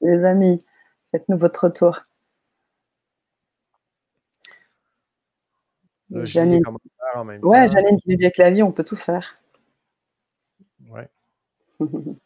Les 0.02 0.26
amis, 0.26 0.64
faites-nous 1.12 1.38
votre 1.38 1.70
tour. 1.70 2.02
Janine. 6.12 6.64
En 7.16 7.24
même 7.24 7.44
ouais, 7.44 7.70
Janine 7.70 8.00
qui 8.00 8.16
dit 8.16 8.26
avec 8.26 8.38
la 8.38 8.52
vie, 8.52 8.64
on 8.64 8.72
peut 8.72 8.84
tout 8.84 8.96
faire. 8.96 9.36
Ouais. 10.90 11.10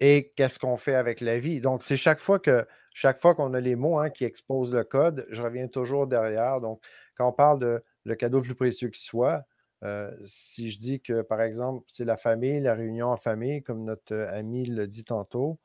Et 0.00 0.32
qu'est-ce 0.36 0.58
qu'on 0.58 0.76
fait 0.76 0.94
avec 0.94 1.20
la 1.20 1.38
vie? 1.38 1.60
Donc, 1.60 1.82
c'est 1.82 1.96
chaque 1.96 2.20
fois 2.20 2.38
que 2.38 2.66
chaque 2.94 3.18
fois 3.20 3.34
qu'on 3.34 3.54
a 3.54 3.60
les 3.60 3.76
mots 3.76 3.98
hein, 3.98 4.10
qui 4.10 4.24
exposent 4.24 4.74
le 4.74 4.84
code, 4.84 5.26
je 5.30 5.42
reviens 5.42 5.68
toujours 5.68 6.06
derrière. 6.06 6.60
Donc, 6.60 6.82
quand 7.16 7.28
on 7.28 7.32
parle 7.32 7.58
de 7.60 7.82
le 8.04 8.14
cadeau 8.16 8.38
le 8.38 8.42
plus 8.44 8.54
précieux 8.54 8.88
qui 8.88 9.02
soit, 9.02 9.44
euh, 9.84 10.10
si 10.26 10.70
je 10.70 10.78
dis 10.78 11.00
que, 11.00 11.22
par 11.22 11.40
exemple, 11.42 11.84
c'est 11.88 12.04
la 12.04 12.16
famille, 12.16 12.60
la 12.60 12.74
réunion 12.74 13.08
en 13.08 13.16
famille, 13.16 13.62
comme 13.62 13.84
notre 13.84 14.14
ami 14.32 14.66
le 14.66 14.86
dit 14.88 15.04
tantôt, 15.04 15.58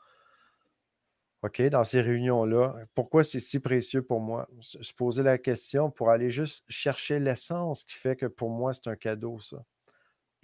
OK, 1.44 1.62
dans 1.64 1.84
ces 1.84 2.02
réunions-là, 2.02 2.76
pourquoi 2.96 3.24
c'est 3.24 3.40
si 3.40 3.60
précieux 3.60 4.02
pour 4.02 4.20
moi? 4.22 4.48
Se 4.62 4.94
poser 4.94 5.24
la 5.24 5.38
question 5.38 5.92
pour 5.92 6.10
aller 6.10 6.32
juste 6.32 6.64
chercher 6.70 7.20
l'essence 7.20 7.84
qui 7.84 7.98
fait 7.98 8.16
que 8.16 8.26
pour 8.28 8.50
moi, 8.50 8.74
c'est 8.74 8.88
un 8.88 8.96
cadeau, 8.96 9.40
ça. 9.40 9.64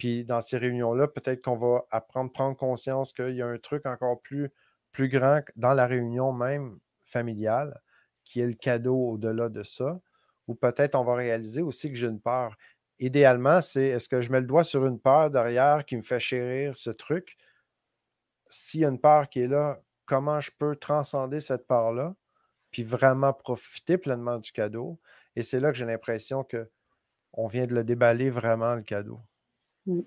Puis 0.00 0.24
dans 0.24 0.40
ces 0.40 0.56
réunions-là, 0.58 1.08
peut-être 1.08 1.44
qu'on 1.44 1.56
va 1.56 1.84
apprendre, 1.90 2.32
prendre 2.32 2.56
conscience 2.56 3.12
qu'il 3.12 3.36
y 3.36 3.42
a 3.42 3.46
un 3.46 3.58
truc 3.58 3.84
encore 3.86 4.22
plus, 4.22 4.50
plus 4.92 5.10
grand 5.10 5.42
dans 5.56 5.74
la 5.74 5.86
réunion 5.86 6.32
même 6.32 6.78
familiale, 7.04 7.80
qui 8.24 8.40
est 8.40 8.46
le 8.46 8.54
cadeau 8.54 8.96
au-delà 8.96 9.50
de 9.50 9.62
ça. 9.62 10.00
Ou 10.48 10.54
peut-être 10.54 10.94
on 10.94 11.04
va 11.04 11.14
réaliser 11.16 11.60
aussi 11.60 11.90
que 11.90 11.96
j'ai 11.96 12.06
une 12.06 12.20
peur. 12.20 12.56
Idéalement, 12.98 13.60
c'est 13.60 13.88
est-ce 13.88 14.08
que 14.08 14.22
je 14.22 14.32
mets 14.32 14.40
le 14.40 14.46
doigt 14.46 14.64
sur 14.64 14.86
une 14.86 14.98
peur 14.98 15.30
derrière 15.30 15.84
qui 15.84 15.96
me 15.98 16.02
fait 16.02 16.20
chérir 16.20 16.76
ce 16.78 16.90
truc? 16.90 17.36
S'il 18.48 18.80
y 18.80 18.84
a 18.84 18.88
une 18.88 19.00
peur 19.00 19.28
qui 19.28 19.40
est 19.40 19.48
là, 19.48 19.82
comment 20.06 20.40
je 20.40 20.50
peux 20.58 20.76
transcender 20.76 21.40
cette 21.40 21.66
part-là, 21.66 22.14
puis 22.70 22.84
vraiment 22.84 23.32
profiter 23.34 23.98
pleinement 23.98 24.38
du 24.38 24.52
cadeau? 24.52 24.98
Et 25.36 25.42
c'est 25.42 25.60
là 25.60 25.72
que 25.72 25.78
j'ai 25.78 25.86
l'impression 25.86 26.44
que 26.44 26.70
on 27.34 27.48
vient 27.48 27.66
de 27.66 27.74
le 27.74 27.84
déballer 27.84 28.30
vraiment, 28.30 28.74
le 28.76 28.82
cadeau. 28.82 29.20
Mmh. 29.86 30.00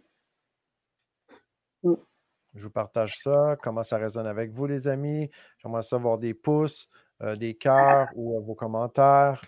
Je 2.56 2.64
vous 2.64 2.70
partage 2.70 3.18
ça. 3.24 3.58
Comment 3.62 3.84
ça 3.84 3.98
résonne 3.98 4.28
avec 4.28 4.52
vous, 4.52 4.68
les 4.68 4.88
amis? 4.88 5.30
J'aimerais 5.58 5.84
savoir 5.84 6.20
des 6.20 6.34
pouces, 6.34 6.90
euh, 7.22 7.36
des 7.36 7.56
cœurs 7.56 8.10
ou 8.16 8.40
vos 8.42 8.56
commentaires. 8.56 9.42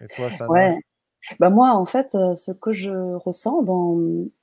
Et 0.00 0.06
toi, 0.08 0.30
Sana? 0.30 0.50
Ouais. 0.50 0.78
Bah, 1.40 1.50
moi, 1.50 1.70
en 1.70 1.86
fait, 1.86 2.12
ce 2.12 2.52
que 2.52 2.72
je 2.72 3.14
ressens 3.16 3.62
dans, 3.62 3.96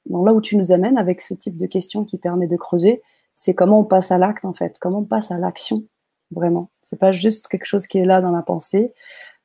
dans 0.05 0.25
là 0.25 0.33
où 0.33 0.41
tu 0.41 0.57
nous 0.57 0.73
amènes 0.73 0.97
avec 0.97 1.21
ce 1.21 1.33
type 1.33 1.55
de 1.55 1.65
questions 1.65 2.03
qui 2.03 2.17
permet 2.17 2.47
de 2.47 2.57
creuser, 2.57 3.01
c'est 3.35 3.55
comment 3.55 3.79
on 3.79 3.85
passe 3.85 4.11
à 4.11 4.17
l'acte, 4.17 4.43
en 4.43 4.53
fait, 4.53 4.77
comment 4.79 4.99
on 4.99 5.05
passe 5.05 5.31
à 5.31 5.37
l'action, 5.37 5.85
vraiment. 6.31 6.71
C'est 6.81 6.99
pas 6.99 7.13
juste 7.13 7.47
quelque 7.47 7.65
chose 7.65 7.87
qui 7.87 7.99
est 7.99 8.05
là 8.05 8.19
dans 8.19 8.31
la 8.31 8.41
pensée. 8.41 8.93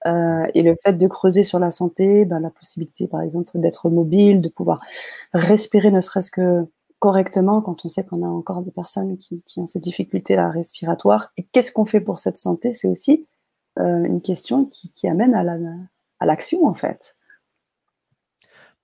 Euh, 0.07 0.47
et 0.55 0.63
le 0.63 0.77
fait 0.85 0.93
de 0.93 1.07
creuser 1.09 1.45
sur 1.45 1.59
la 1.59 1.71
santé, 1.71 2.25
ben, 2.25 2.41
la 2.41 2.51
possibilité, 2.51 3.09
par 3.09 3.21
exemple, 3.21 3.51
d'être 3.55 3.91
mobile, 3.91 4.41
de 4.41 4.49
pouvoir 4.49 4.81
respirer 5.33 5.91
ne 5.91 6.01
serait-ce 6.01 6.31
que 6.31 6.67
correctement 6.99 7.63
quand 7.63 7.85
on 7.85 7.89
sait 7.89 8.05
qu'on 8.05 8.23
a 8.25 8.29
encore 8.29 8.63
des 8.63 8.71
personnes 8.71 9.17
qui, 9.19 9.43
ont 9.57 9.67
ces 9.67 9.79
difficultés 9.79 10.39
respiratoires. 10.41 11.33
Et 11.37 11.45
qu'est-ce 11.45 11.73
qu'on 11.73 11.85
fait 11.85 12.01
pour 12.01 12.19
cette 12.19 12.37
santé? 12.37 12.73
C'est 12.73 12.89
aussi 12.89 13.29
euh, 13.79 14.05
une 14.05 14.21
question 14.21 14.67
qui, 14.67 15.09
amène 15.09 15.35
à 15.35 16.27
l'action, 16.27 16.67
en 16.67 16.75
fait. 16.75 17.17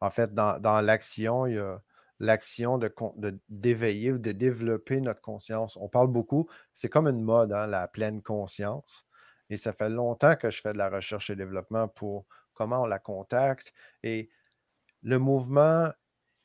En 0.01 0.11
fait, 0.11 0.35
dans, 0.35 0.85
l'action, 0.85 1.47
il 1.47 1.57
y 1.57 1.59
a 1.59 1.81
l'action 2.21 2.79
de, 2.79 2.93
d'éveiller 3.49 4.13
ou 4.13 4.19
de 4.19 4.33
développer 4.33 5.01
notre 5.01 5.21
conscience. 5.21 5.77
On 5.81 5.89
parle 5.89 6.09
beaucoup, 6.09 6.49
c'est 6.73 6.89
comme 6.89 7.09
une 7.09 7.23
mode, 7.23 7.53
hein, 7.53 7.67
la 7.67 7.89
pleine 7.89 8.23
conscience. 8.23 9.07
Et 9.51 9.57
ça 9.57 9.73
fait 9.73 9.91
longtemps 9.91 10.37
que 10.37 10.51
je 10.51 10.61
fais 10.61 10.73
de 10.73 10.79
la 10.79 10.89
recherche 10.89 11.31
et 11.31 11.37
développement 11.37 11.89
pour 11.89 12.27
comment 12.55 12.83
on 12.83 12.87
la 12.87 12.99
contacte. 12.99 13.73
Et 14.03 14.31
le 15.03 15.19
mouvement, 15.19 15.91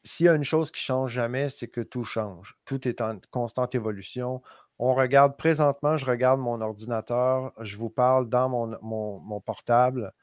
s'il 0.04 0.26
y 0.26 0.30
a 0.30 0.36
une 0.36 0.44
chose 0.44 0.72
qui 0.72 0.82
ne 0.82 0.84
change 0.84 1.12
jamais, 1.12 1.50
c'est 1.50 1.68
que 1.68 1.82
tout 1.82 2.04
change. 2.04 2.58
Tout 2.66 2.88
est 2.88 3.02
en 3.02 3.20
constante 3.32 3.76
évolution. 3.76 4.42
On 4.80 4.94
regarde 4.94 5.38
présentement, 5.38 5.98
je 5.98 6.06
regarde 6.06 6.40
mon 6.40 6.62
ordinateur, 6.62 7.54
je 7.60 7.78
vous 7.78 7.90
parle 7.90 8.30
dans 8.30 8.50
mon, 8.50 8.80
mon 8.82 9.42
portable. 9.42 10.14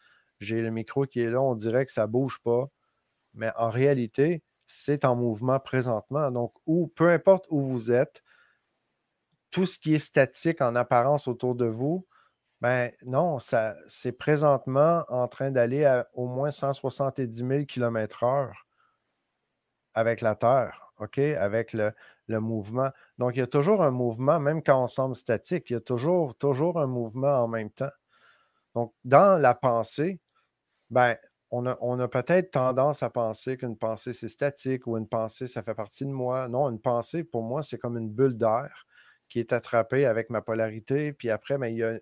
J'ai 0.40 0.60
le 0.60 0.70
micro 0.70 1.06
qui 1.06 1.20
est 1.20 1.30
là, 1.30 1.40
on 1.40 1.54
dirait 1.54 1.86
que 1.86 1.92
ça 1.92 2.02
ne 2.02 2.12
bouge 2.12 2.40
pas. 2.42 2.68
Mais 3.34 3.52
en 3.56 3.70
réalité, 3.70 4.42
c'est 4.66 5.04
en 5.04 5.16
mouvement 5.16 5.60
présentement. 5.60 6.30
Donc, 6.30 6.52
où, 6.66 6.88
peu 6.88 7.10
importe 7.10 7.46
où 7.50 7.60
vous 7.60 7.90
êtes, 7.92 8.22
tout 9.50 9.66
ce 9.66 9.78
qui 9.78 9.94
est 9.94 9.98
statique 9.98 10.60
en 10.60 10.74
apparence 10.74 11.28
autour 11.28 11.54
de 11.54 11.66
vous, 11.66 12.06
ben 12.60 12.90
non, 13.04 13.38
c'est 13.38 14.12
présentement 14.12 15.04
en 15.08 15.28
train 15.28 15.50
d'aller 15.50 15.84
à 15.84 16.08
au 16.14 16.26
moins 16.26 16.50
170 16.50 17.36
000 17.36 17.64
km/h 17.66 18.52
avec 19.94 20.20
la 20.20 20.34
Terre, 20.34 20.92
OK? 21.00 21.18
Avec 21.18 21.72
le, 21.72 21.92
le, 22.28 22.40
mouvement. 22.40 22.90
Donc, 23.18 23.36
il 23.36 23.40
y 23.40 23.42
a 23.42 23.46
toujours 23.46 23.82
un 23.82 23.90
mouvement, 23.90 24.40
même 24.40 24.62
quand 24.62 24.82
on 24.82 24.86
semble 24.86 25.16
statique, 25.16 25.70
il 25.70 25.74
y 25.74 25.76
a 25.76 25.80
toujours, 25.80 26.36
toujours 26.36 26.80
un 26.80 26.86
mouvement 26.86 27.42
en 27.42 27.48
même 27.48 27.70
temps. 27.70 27.90
Donc, 28.74 28.94
dans 29.04 29.40
la 29.40 29.54
pensée, 29.54 30.20
ben, 30.90 31.16
on 31.50 31.66
a, 31.66 32.08
peut-être 32.08 32.50
tendance 32.52 33.02
à 33.02 33.10
penser 33.10 33.56
qu'une 33.56 33.76
pensée, 33.78 34.12
c'est 34.12 34.28
statique 34.28 34.86
ou 34.86 34.96
une 34.98 35.08
pensée, 35.08 35.46
ça 35.46 35.62
fait 35.62 35.74
partie 35.74 36.04
de 36.04 36.10
moi. 36.10 36.48
Non, 36.48 36.68
une 36.70 36.80
pensée, 36.80 37.24
pour 37.24 37.42
moi, 37.42 37.62
c'est 37.62 37.78
comme 37.78 37.96
une 37.96 38.10
bulle 38.10 38.36
d'air 38.36 38.86
qui 39.28 39.40
est 39.40 39.52
attrapée 39.52 40.06
avec 40.06 40.30
ma 40.30 40.42
polarité. 40.42 41.12
Puis 41.12 41.30
après, 41.30 41.58
ben, 41.58 41.68
il, 41.68 41.78
y 41.78 41.84
a, 41.84 41.98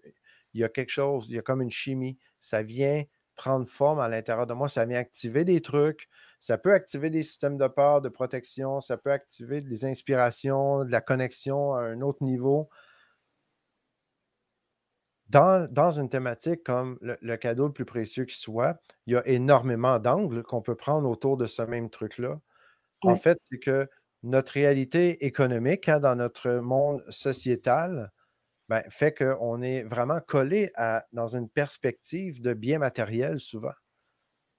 il, 0.55 0.61
y 0.61 0.65
a, 0.65 0.69
quelque 0.69 0.91
chose, 0.91 1.27
il 1.29 1.35
y 1.35 1.39
a 1.39 1.43
comme 1.43 1.63
une 1.63 1.71
chimie. 1.71 2.19
Ça 2.41 2.63
vient 2.63 3.05
prendre 3.37 3.67
forme 3.67 3.99
à 3.99 4.09
l'intérieur 4.09 4.47
de 4.47 4.55
moi, 4.55 4.69
ça 4.69 4.85
vient 4.85 4.99
activer 4.99 5.45
des 5.45 5.61
trucs. 5.61 6.09
Ça 6.41 6.59
peut 6.59 6.73
activer 6.73 7.11
des 7.11 7.23
systèmes 7.23 7.57
de 7.59 7.67
peur, 7.67 8.01
de 8.01 8.09
protection, 8.09 8.81
ça 8.81 8.97
peut 8.97 9.11
activer 9.11 9.61
des 9.61 9.85
inspirations, 9.85 10.85
de 10.85 10.91
la 10.91 11.01
connexion 11.01 11.75
à 11.75 11.83
un 11.83 12.01
autre 12.01 12.23
niveau 12.23 12.69
dans, 15.29 15.91
une 15.91 16.09
thématique 16.09 16.63
comme 16.65 16.99
le, 17.01 17.37
cadeau 17.37 17.67
le 17.67 17.73
plus 17.73 17.85
précieux 17.85 18.25
qui 18.25 18.39
soit, 18.39 18.81
il 19.07 19.15
y 19.15 19.17
a 19.17 19.27
énormément 19.27 19.99
d'angles 19.99 20.43
qu'on 20.43 20.63
peut 20.63 20.77
prendre 20.77 21.09
autour 21.09 21.37
de 21.37 21.47
ce 21.47 21.63
même 21.63 21.91
truc-là. 21.91 22.41
En 23.03 23.17
fait, 23.17 23.39
c'est 23.51 23.59
que 23.59 23.89
notre 24.23 24.53
réalité 24.53 25.27
économique 25.27 25.89
hein, 25.89 26.01
dans 26.01 26.17
notre 26.17 26.51
monde 26.61 27.03
sociétal 27.11 28.13
ben, 28.69 28.83
fait 28.89 29.15
qu'on 29.15 29.63
est 29.63 29.83
vraiment 29.83 30.21
collé 30.21 30.71
à, 30.75 31.05
dans 31.13 31.37
une 31.37 31.49
perspective 31.49 32.41
de 32.41 32.55
bien 32.55 32.79
matériel 32.79 33.41
souvent. 33.41 33.73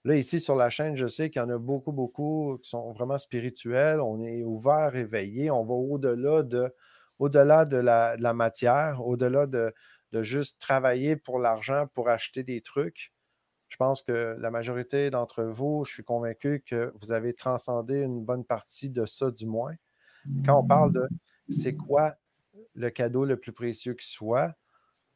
Là, 0.03 0.15
ici 0.15 0.39
sur 0.39 0.55
la 0.55 0.69
chaîne, 0.69 0.95
je 0.95 1.07
sais 1.07 1.29
qu'il 1.31 1.41
y 1.41 1.45
en 1.45 1.49
a 1.49 1.57
beaucoup, 1.57 1.91
beaucoup 1.91 2.59
qui 2.61 2.69
sont 2.69 2.93
vraiment 2.93 3.17
spirituels. 3.17 3.99
On 3.99 4.21
est 4.21 4.43
ouvert, 4.43 4.95
éveillé. 4.95 5.49
On 5.49 5.65
va 5.65 5.73
au-delà 5.73 6.43
de, 6.43 6.71
au-delà 7.17 7.65
de 7.65 7.77
la 7.77 8.33
matière, 8.33 9.03
au-delà 9.03 9.47
de, 9.47 9.73
de 10.11 10.23
juste 10.23 10.59
travailler 10.59 11.15
pour 11.15 11.39
l'argent 11.39 11.87
pour 11.93 12.07
acheter 12.09 12.43
des 12.43 12.61
trucs. 12.61 13.11
Je 13.67 13.77
pense 13.77 14.03
que 14.03 14.37
la 14.39 14.51
majorité 14.51 15.09
d'entre 15.09 15.43
vous, 15.43 15.83
je 15.85 15.93
suis 15.93 16.03
convaincu 16.03 16.63
que 16.65 16.93
vous 16.95 17.11
avez 17.11 17.33
transcendé 17.33 18.01
une 18.01 18.23
bonne 18.23 18.45
partie 18.45 18.89
de 18.89 19.05
ça, 19.05 19.31
du 19.31 19.45
moins. 19.45 19.73
Quand 20.45 20.59
on 20.59 20.65
parle 20.65 20.93
de 20.93 21.07
c'est 21.49 21.75
quoi 21.75 22.15
le 22.73 22.89
cadeau 22.89 23.25
le 23.25 23.37
plus 23.37 23.51
précieux 23.51 23.93
qui 23.93 24.07
soit, 24.07 24.55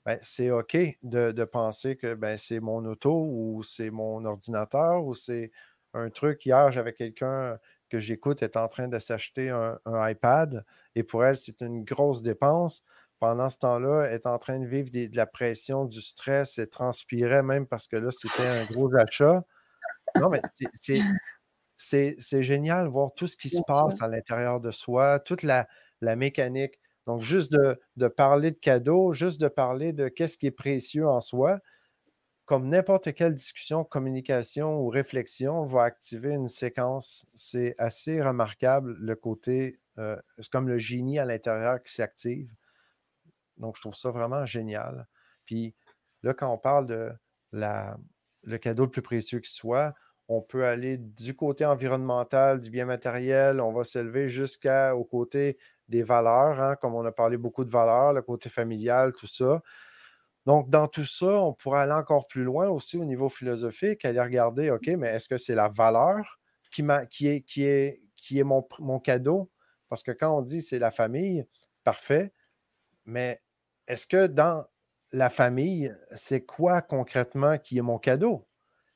ben, 0.06 0.18
c'est 0.22 0.52
OK 0.52 0.78
de, 1.04 1.44
penser 1.46 1.96
que 1.96 2.16
ben, 2.16 2.38
c'est 2.38 2.60
mon 2.60 2.86
auto 2.86 3.28
ou 3.30 3.64
c'est 3.64 3.92
mon 3.92 4.26
ordinateur 4.26 5.04
ou 5.06 5.14
c'est 5.14 5.52
un 5.94 6.10
truc. 6.10 6.46
Hier, 6.46 6.72
j'avais 6.72 6.94
quelqu'un 6.94 7.58
que 7.90 8.00
j'écoute 8.00 8.44
est 8.44 8.56
en 8.58 8.68
train 8.68 8.88
de 8.88 9.00
s'acheter 9.00 9.50
un, 9.50 9.80
iPad 9.86 10.64
et 10.96 11.04
pour 11.04 11.26
elle, 11.26 11.38
c'est 11.38 11.62
une 11.62 11.84
grosse 11.84 12.22
dépense 12.22 12.84
pendant 13.20 13.50
ce 13.50 13.58
temps-là, 13.58 14.06
est 14.12 14.26
en 14.26 14.38
train 14.38 14.60
de 14.60 14.66
vivre 14.66 14.90
de 14.92 15.16
la 15.16 15.26
pression, 15.26 15.86
du 15.86 16.02
stress, 16.02 16.58
et 16.58 16.68
transpirait 16.68 17.44
même 17.44 17.68
parce 17.68 17.88
que 17.88 17.98
là, 17.98 18.12
c'était 18.12 18.48
un 18.48 18.66
gros 18.72 18.96
achat. 18.96 19.44
Non, 20.16 20.30
mais 20.30 20.42
c'est 21.78 22.44
génial 22.44 22.86
de 22.86 22.90
voir 22.90 23.12
tout 23.16 23.28
ce 23.28 23.38
qui 23.38 23.50
se 23.50 23.62
passe 23.68 24.02
à 24.02 24.08
l'intérieur 24.08 24.60
de 24.62 24.72
soi, 24.72 25.20
toute 25.20 25.44
la, 25.44 25.68
mécanique. 26.02 26.80
Donc, 27.10 27.22
juste 27.22 27.52
de, 27.52 28.08
parler 28.08 28.52
de 28.52 28.60
cadeaux, 28.60 29.14
juste 29.14 29.42
de 29.42 29.48
parler 29.48 29.94
de 29.94 30.10
qu'est-ce 30.10 30.38
qui 30.38 30.46
est 30.46 30.52
précieux 30.52 31.08
en 31.08 31.22
soi, 31.22 31.60
comme 32.46 32.70
n'importe 32.70 33.16
quelle 33.16 33.34
discussion, 33.34 33.84
communication 33.84 34.80
ou 34.80 34.90
réflexion 34.90 35.66
va 35.66 35.86
activer 35.86 36.34
une 36.34 36.48
séquence. 36.48 37.26
C'est 37.34 37.74
assez 37.80 38.22
remarquable 38.22 38.96
le 39.00 39.16
côté, 39.16 39.80
euh, 39.98 40.18
c'est 40.38 40.52
comme 40.52 40.68
le 40.68 40.78
génie 40.78 41.18
à 41.18 41.26
l'intérieur 41.26 41.82
qui 41.82 41.92
s'active. 41.92 42.54
Donc, 43.58 43.76
je 43.76 43.82
trouve 43.82 43.96
ça 43.96 44.12
vraiment 44.12 44.46
génial. 44.46 45.08
Puis 45.46 45.74
là, 46.22 46.36
quand 46.36 46.54
on 46.54 46.60
parle 46.60 46.86
de 46.86 47.12
le 47.52 48.58
cadeau 48.60 48.84
le 48.84 48.92
plus 48.92 49.02
précieux 49.02 49.40
qui 49.40 49.52
soit, 49.52 49.96
on 50.28 50.44
peut 50.44 50.64
aller 50.64 50.98
du 51.00 51.36
côté 51.36 51.66
environnemental, 51.66 52.62
du 52.62 52.70
bien 52.70 52.86
matériel, 52.86 53.62
on 53.62 53.74
va 53.74 53.84
s'élever 53.84 54.30
jusqu'au 54.30 55.04
côté 55.06 55.58
des 55.90 56.04
valeurs, 56.04 56.62
hein, 56.62 56.76
comme 56.76 56.96
on 56.96 57.04
a 57.06 57.12
parlé 57.12 57.38
beaucoup 57.38 57.66
de 57.66 57.72
valeurs, 57.72 58.14
le 58.14 58.22
côté 58.22 58.48
familial, 58.50 59.14
tout 59.14 59.28
ça. 59.28 59.62
Donc, 60.46 60.70
dans 60.70 60.88
tout 60.88 61.06
ça, 61.06 61.28
on 61.42 61.54
pourrait 61.54 61.82
aller 61.82 61.92
encore 61.94 62.28
plus 62.28 62.44
loin 62.44 62.70
aussi 62.70 62.98
au 62.98 63.06
niveau 63.06 63.30
philosophique, 63.30 64.06
aller 64.06 64.22
regarder, 64.22 64.72
OK, 64.72 64.88
mais 64.88 65.08
est-ce 65.08 65.28
que 65.28 65.38
c'est 65.38 65.56
la 65.56 65.68
valeur 65.68 66.40
qui, 66.72 66.84
qui 67.12 67.28
est, 67.28 67.42
qui 67.42 67.66
est, 67.66 68.02
qui 68.16 68.40
est 68.40 68.44
mon, 68.44 68.66
mon 68.80 69.00
cadeau? 69.00 69.52
Parce 69.90 70.04
que 70.04 70.12
quand 70.12 70.38
on 70.38 70.42
dit 70.42 70.62
c'est 70.62 70.80
la 70.80 70.92
famille, 70.92 71.46
parfait, 71.84 72.32
mais 73.06 73.42
est-ce 73.88 74.06
que 74.08 74.28
dans 74.28 74.66
la 75.12 75.30
famille, 75.30 75.94
c'est 76.16 76.46
quoi 76.46 76.82
concrètement 76.82 77.58
qui 77.58 77.80
est 77.80 77.82
mon 77.82 77.98
cadeau? 77.98 78.46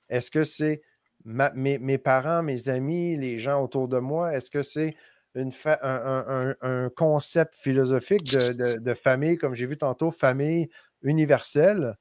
Est-ce 0.10 0.30
que 0.30 0.44
c'est 0.44 0.84
mes, 1.26 1.98
parents, 1.98 2.44
mes 2.44 2.70
amis, 2.70 3.18
les 3.18 3.40
gens 3.40 3.64
autour 3.64 3.88
de 3.88 3.98
moi? 3.98 4.36
Est-ce 4.36 4.52
que 4.52 4.62
c'est 4.62 4.96
un, 5.36 6.90
concept 6.96 7.56
philosophique 7.56 8.26
de, 8.26 8.94
famille, 8.94 9.38
comme 9.38 9.56
j'ai 9.56 9.66
vu 9.66 9.78
tantôt, 9.78 10.12
famille 10.12 10.70
universelle? 11.02 11.98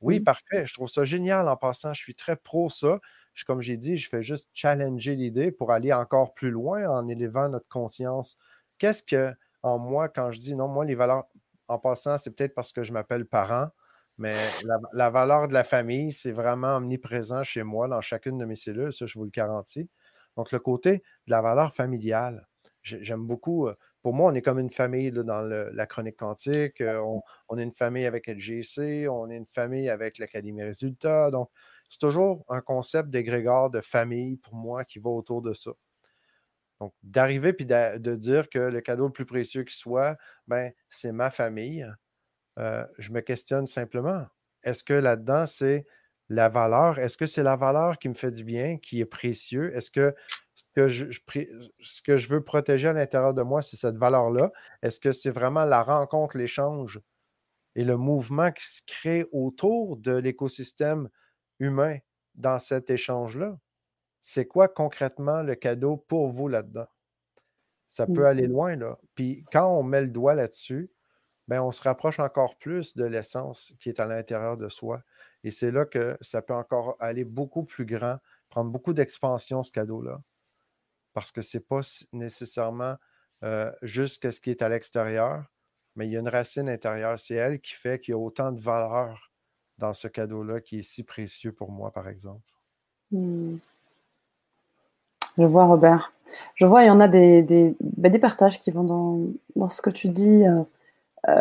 Oui, 0.00 0.20
parfait. 0.20 0.66
Je 0.66 0.74
trouve 0.74 0.88
ça 0.88 1.04
génial 1.04 1.48
en 1.48 1.56
passant. 1.56 1.94
Je 1.94 2.02
suis 2.02 2.14
très 2.14 2.36
pro 2.36 2.70
ça. 2.70 3.00
comme 3.46 3.60
j'ai 3.60 3.76
dit, 3.76 3.96
je 3.96 4.08
fais 4.08 4.22
juste 4.22 4.48
challenger 4.52 5.16
l'idée 5.16 5.50
pour 5.50 5.72
aller 5.72 5.92
encore 5.92 6.34
plus 6.34 6.50
loin 6.50 6.86
en 6.88 7.08
élevant 7.08 7.48
notre 7.48 7.68
conscience. 7.68 8.36
Qu'est-ce 8.78 9.02
que 9.02 9.32
en 9.62 9.78
moi, 9.78 10.08
quand 10.08 10.30
je 10.30 10.38
dis 10.38 10.54
non, 10.54 10.68
moi, 10.68 10.84
les 10.84 10.94
valeurs, 10.94 11.24
en 11.68 11.78
passant, 11.78 12.18
c'est 12.18 12.30
peut-être 12.30 12.54
parce 12.54 12.72
que 12.72 12.84
je 12.84 12.92
m'appelle 12.92 13.26
parent, 13.26 13.70
mais 14.18 14.34
la, 14.92 15.10
valeur 15.10 15.48
de 15.48 15.54
la 15.54 15.64
famille, 15.64 16.12
c'est 16.12 16.32
vraiment 16.32 16.76
omniprésent 16.76 17.42
chez 17.42 17.62
moi, 17.62 17.88
dans 17.88 18.00
chacune 18.00 18.38
de 18.38 18.44
mes 18.44 18.54
cellules, 18.54 18.92
ça, 18.92 19.06
je 19.06 19.18
vous 19.18 19.24
le 19.24 19.30
garantis. 19.30 19.90
Donc, 20.36 20.52
le 20.52 20.58
côté 20.58 20.98
de 21.26 21.30
la 21.30 21.42
valeur 21.42 21.74
familiale, 21.74 22.46
j'aime 22.86 23.26
beaucoup. 23.26 23.68
Pour 24.02 24.14
moi, 24.14 24.30
on 24.30 24.34
est 24.34 24.42
comme 24.42 24.58
une 24.58 24.70
famille 24.70 25.10
dans 25.10 25.42
la 25.42 25.86
chronique 25.86 26.16
quantique. 26.16 26.82
On, 27.48 27.58
est 27.58 27.62
une 27.62 27.72
famille 27.72 28.06
avec 28.06 28.28
LGC, 28.28 29.08
on 29.08 29.28
est 29.30 29.36
une 29.36 29.46
famille 29.46 29.88
avec 29.88 30.18
l'Académie 30.18 30.62
Résultats. 30.62 31.30
Donc, 31.30 31.50
c'est 31.88 32.00
toujours 32.00 32.44
un 32.48 32.60
concept 32.60 33.10
d'égrégore 33.10 33.70
de 33.70 33.80
famille 33.80 34.36
pour 34.36 34.54
moi 34.54 34.84
qui 34.84 34.98
va 34.98 35.10
autour 35.10 35.42
de 35.42 35.54
ça. 35.54 35.72
Donc, 36.80 36.92
d'arriver 37.02 37.52
puis 37.52 37.66
de, 37.66 38.14
dire 38.16 38.48
que 38.48 38.58
le 38.58 38.80
cadeau 38.80 39.06
le 39.06 39.12
plus 39.12 39.26
précieux 39.26 39.64
qui 39.64 39.74
soit, 39.74 40.16
ben, 40.46 40.72
c'est 40.90 41.12
ma 41.12 41.30
famille. 41.30 41.90
Euh, 42.58 42.84
je 42.98 43.12
me 43.12 43.20
questionne 43.20 43.66
simplement. 43.66 44.26
Est-ce 44.62 44.84
que 44.84 44.94
là-dedans, 44.94 45.46
c'est 45.46 45.86
la 46.28 46.48
valeur? 46.48 46.98
Est-ce 46.98 47.16
que 47.16 47.26
c'est 47.26 47.42
la 47.42 47.56
valeur 47.56 47.98
qui 47.98 48.08
me 48.08 48.14
fait 48.14 48.30
du 48.30 48.44
bien, 48.44 48.78
qui 48.78 49.00
est 49.00 49.06
précieux? 49.06 49.74
Est-ce 49.74 49.90
que 49.90 50.14
que 50.76 50.88
je, 50.88 51.06
ce 51.80 52.02
que 52.02 52.18
je 52.18 52.28
veux 52.28 52.44
protéger 52.44 52.88
à 52.88 52.92
l'intérieur 52.92 53.32
de 53.32 53.40
moi, 53.40 53.62
c'est 53.62 53.76
cette 53.76 53.96
valeur-là? 53.96 54.52
Est-ce 54.82 55.00
que 55.00 55.10
c'est 55.10 55.30
vraiment 55.30 55.64
la 55.64 55.82
rencontre, 55.82 56.36
l'échange 56.36 57.00
et 57.76 57.82
le 57.82 57.96
mouvement 57.96 58.52
qui 58.52 58.66
se 58.66 58.82
crée 58.86 59.24
autour 59.32 59.96
de 59.96 60.12
l'écosystème 60.12 61.08
humain 61.60 61.96
dans 62.34 62.58
cet 62.58 62.90
échange-là? 62.90 63.58
C'est 64.20 64.46
quoi 64.46 64.68
concrètement 64.68 65.42
le 65.42 65.54
cadeau 65.54 65.96
pour 65.96 66.28
vous 66.28 66.48
là-dedans? 66.48 66.86
Ça 67.88 68.06
peut 68.06 68.26
aller 68.26 68.46
mmh. 68.46 68.52
loin, 68.52 68.76
là. 68.76 68.98
Puis 69.14 69.46
quand 69.52 69.70
on 69.70 69.82
met 69.82 70.02
le 70.02 70.08
doigt 70.08 70.34
là-dessus, 70.34 70.90
ben, 71.48 71.62
on 71.62 71.72
se 71.72 71.82
rapproche 71.82 72.18
encore 72.18 72.58
plus 72.58 72.94
de 72.96 73.04
l'essence 73.04 73.72
qui 73.80 73.88
est 73.88 74.00
à 74.00 74.06
l'intérieur 74.06 74.58
de 74.58 74.68
soi. 74.68 75.02
Et 75.42 75.50
c'est 75.50 75.70
là 75.70 75.86
que 75.86 76.18
ça 76.20 76.42
peut 76.42 76.52
encore 76.52 76.96
aller 77.00 77.24
beaucoup 77.24 77.64
plus 77.64 77.86
grand, 77.86 78.18
prendre 78.50 78.70
beaucoup 78.70 78.92
d'expansion, 78.92 79.62
ce 79.62 79.72
cadeau-là. 79.72 80.20
Parce 81.16 81.32
que 81.32 81.40
ce 81.40 81.56
n'est 81.56 81.64
pas 81.64 81.80
nécessairement 82.12 82.96
juste 83.80 84.30
ce 84.30 84.38
qui 84.38 84.50
est 84.50 84.60
à 84.60 84.68
l'extérieur, 84.68 85.44
mais 85.94 86.06
il 86.06 86.12
y 86.12 86.16
a 86.18 86.20
une 86.20 86.28
racine 86.28 86.68
intérieure. 86.68 87.18
C'est 87.18 87.36
elle 87.36 87.58
qui 87.58 87.72
fait 87.72 87.98
qu'il 87.98 88.12
y 88.12 88.14
a 88.14 88.18
autant 88.18 88.52
de 88.52 88.60
valeur 88.60 89.32
dans 89.78 89.94
ce 89.94 90.08
cadeau-là 90.08 90.60
qui 90.60 90.80
est 90.80 90.82
si 90.82 91.04
précieux 91.04 91.52
pour 91.52 91.70
moi, 91.70 91.90
par 91.90 92.10
exemple. 92.10 92.44
Mmh. 93.12 93.56
Je 95.38 95.44
vois, 95.44 95.64
Robert. 95.64 96.12
Je 96.54 96.66
vois, 96.66 96.82
il 96.82 96.88
y 96.88 96.90
en 96.90 97.00
a 97.00 97.08
des, 97.08 97.74
ben, 97.80 98.20
partages 98.20 98.58
qui 98.58 98.70
vont 98.70 98.84
dans, 99.54 99.68
ce 99.68 99.80
que 99.80 99.88
tu 99.88 100.08
dis 100.08 100.44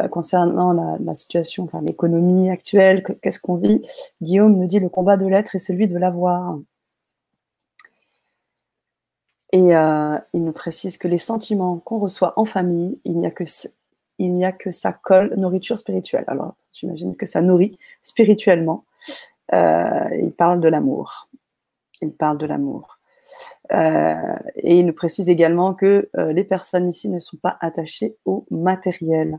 concernant 0.10 0.72
la, 0.72 1.13
situation, 1.15 1.65
enfin, 1.65 1.82
l'économie 1.82 2.50
actuelle, 2.50 3.03
qu'est-ce 3.22 3.41
qu'on 3.41 3.58
vit. 3.58 3.86
Guillaume 4.22 4.55
nous 4.55 4.67
dit 4.67 4.79
le 4.79 4.88
combat 4.88 5.17
de 5.17 5.27
l'être 5.27 5.53
est 5.53 5.60
celui 5.60 5.88
de 5.88 5.98
l'avoir. 5.98 6.60
Et 9.56 9.74
euh, 9.74 10.18
il 10.34 10.44
nous 10.44 10.52
précise 10.52 10.98
que 10.98 11.08
les 11.08 11.18
sentiments 11.18 11.78
qu'on 11.78 11.98
reçoit 11.98 12.34
en 12.36 12.44
famille, 12.44 13.00
il 13.06 13.18
n'y 13.18 13.26
a 13.26 13.32
que 13.32 13.46
il 14.20 14.34
n'y 14.34 14.44
a 14.44 14.52
que 14.52 14.72
ça 14.72 14.92
colle 14.92 15.34
nourriture 15.38 15.78
spirituelle. 15.78 16.26
Alors, 16.28 16.56
j'imagine 16.74 17.16
que 17.16 17.26
ça 17.26 17.42
nourrit 17.42 17.78
spirituellement. 18.02 18.84
il 19.54 20.34
parle 20.38 20.60
de 20.60 20.68
l'amour. 20.68 21.30
Il 22.02 22.12
parle 22.12 22.38
de 22.38 22.46
l'amour. 22.46 23.00
Euh, 23.72 24.36
et 24.56 24.80
il 24.80 24.86
nous 24.86 24.94
précise 24.94 25.30
également 25.30 25.74
que 25.74 26.10
euh, 26.18 26.34
les 26.34 26.44
personnes 26.44 26.90
ici 26.90 27.10
ne 27.10 27.20
sont 27.20 27.38
pas 27.38 27.58
attachées 27.62 28.18
au 28.26 28.46
matériel. 28.52 29.38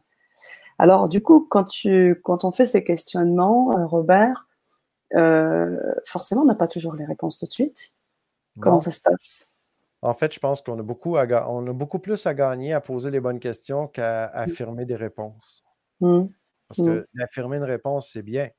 Alors, 0.78 1.08
du 1.08 1.22
coup, 1.22 1.46
quand, 1.48 1.64
tu, 1.64 2.20
quand 2.22 2.44
on 2.44 2.52
fait 2.52 2.66
ces 2.66 2.84
questionnements, 2.84 3.78
euh, 3.78 3.86
Robert, 3.86 4.46
forcément, 6.04 6.42
on 6.42 6.46
n'a 6.46 6.54
pas 6.54 6.68
toujours 6.68 6.94
les 6.94 7.04
réponses 7.04 7.38
tout 7.38 7.46
de 7.46 7.52
suite. 7.52 7.94
Comment 8.58 8.80
ça 8.80 8.90
se 8.90 9.00
passe? 9.00 9.48
En 10.02 10.14
fait, 10.14 10.32
je 10.32 10.38
pense 10.38 10.62
qu'on 10.62 10.78
a, 10.78 10.82
beaucoup 10.82 11.16
à 11.16 11.26
on 11.50 11.66
a 11.66 11.72
beaucoup 11.72 11.98
plus 11.98 12.26
à 12.26 12.34
gagner 12.34 12.72
à 12.72 12.80
poser 12.80 13.10
les 13.10 13.20
bonnes 13.20 13.40
questions 13.40 13.88
qu'à 13.88 14.26
mmh. 14.26 14.30
affirmer 14.34 14.84
des 14.84 14.96
réponses. 14.96 15.64
Mmh. 16.00 16.26
Parce 16.68 16.80
que 16.80 17.00
mmh. 17.00 17.06
d'affirmer 17.14 17.56
une 17.56 17.64
réponse, 17.64 18.10
c'est 18.10 18.22
bien, 18.22 18.50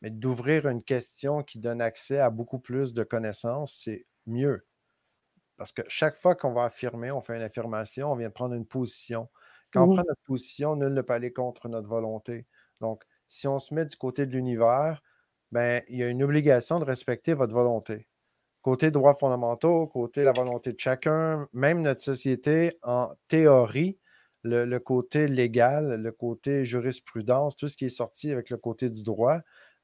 mais 0.00 0.10
d'ouvrir 0.10 0.66
une 0.68 0.82
question 0.82 1.42
qui 1.42 1.58
donne 1.58 1.80
accès 1.80 2.18
à 2.18 2.30
beaucoup 2.30 2.58
plus 2.58 2.94
de 2.94 3.02
connaissances, 3.02 3.80
c'est 3.84 4.06
mieux. 4.26 4.66
Parce 5.56 5.72
que 5.72 5.82
chaque 5.88 6.16
fois 6.16 6.34
qu'on 6.34 6.52
va 6.52 6.64
affirmer, 6.64 7.10
on 7.12 7.20
fait 7.20 7.36
une 7.36 7.42
affirmation, 7.42 8.12
on 8.12 8.16
vient 8.16 8.28
de 8.28 8.32
prendre 8.32 8.54
une 8.54 8.66
position. 8.66 9.28
Quand 9.72 9.84
on 9.84 9.94
prend 9.94 10.04
notre 10.08 10.22
position, 10.24 10.76
nul 10.76 10.92
ne 10.92 11.02
peut 11.02 11.14
aller 11.14 11.32
contre 11.32 11.68
notre 11.68 11.88
volonté. 11.88 12.46
Donc, 12.80 13.04
si 13.28 13.48
on 13.48 13.58
se 13.58 13.74
met 13.74 13.84
du 13.84 13.96
côté 13.96 14.26
de 14.26 14.32
l'univers, 14.32 15.02
ben, 15.52 15.82
il 15.88 15.98
y 15.98 16.02
a 16.02 16.08
une 16.08 16.22
obligation 16.22 16.78
de 16.78 16.84
respecter 16.84 17.34
votre 17.34 17.52
volonté. 17.52 18.06
Côté 18.66 18.90
droits 18.90 19.14
fondamentaux, 19.14 19.86
côté 19.86 20.24
la 20.24 20.32
volonté 20.32 20.72
de 20.72 20.80
chacun, 20.80 21.46
même 21.52 21.82
notre 21.82 22.02
société, 22.02 22.76
en 22.82 23.12
théorie, 23.28 23.96
le, 24.42 24.78
côté 24.78 25.28
légal, 25.28 26.02
le 26.02 26.10
côté 26.10 26.64
jurisprudence, 26.64 27.54
tout 27.54 27.68
ce 27.68 27.76
qui 27.76 27.84
est 27.84 27.90
sorti 27.90 28.32
avec 28.32 28.50
le 28.50 28.56
côté 28.56 28.90
du 28.90 29.04
droit, 29.04 29.38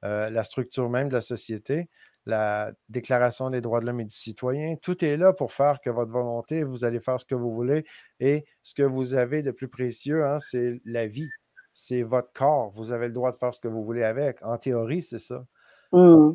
euh, 0.05 0.31
la 0.31 0.43
structure 0.43 0.91
même 0.91 1.07
de 1.07 1.13
la 1.13 1.21
société, 1.21 1.91
la 2.27 2.73
Déclaration 2.89 3.51
des 3.51 3.61
droits 3.61 3.79
de 3.79 3.87
l'homme 3.87 4.01
et 4.01 4.05
du 4.05 4.17
citoyen. 4.17 4.75
Tout 4.75 5.05
est 5.05 5.17
là 5.17 5.33
pour 5.33 5.53
faire 5.53 5.81
que 5.81 5.91
votre 5.91 6.11
volonté, 6.11 6.65
vous 6.65 6.83
allez 6.83 6.99
faire 6.99 7.21
ce 7.21 7.25
que 7.25 7.37
vous 7.37 7.55
voulez. 7.55 7.85
Et 8.19 8.45
ce 8.65 8.75
que 8.75 8.83
vous 8.83 9.15
avez 9.15 9.45
de 9.45 9.53
plus 9.53 9.69
précieux, 9.69 10.27
hein, 10.27 10.41
c'est 10.41 10.81
la 10.85 11.07
vie. 11.07 11.29
C'est 11.73 12.03
votre 12.03 12.33
corps. 12.33 12.71
Vous 12.71 12.91
avez 12.91 13.07
le 13.07 13.15
droit 13.15 13.31
de 13.31 13.37
faire 13.37 13.55
ce 13.55 13.61
que 13.61 13.69
vous 13.69 13.85
voulez 13.85 14.03
avec. 14.03 14.43
En 14.43 14.59
théorie, 14.59 15.03
c'est 15.03 15.21
ça. 15.21 15.47
Mmh. 15.93 16.33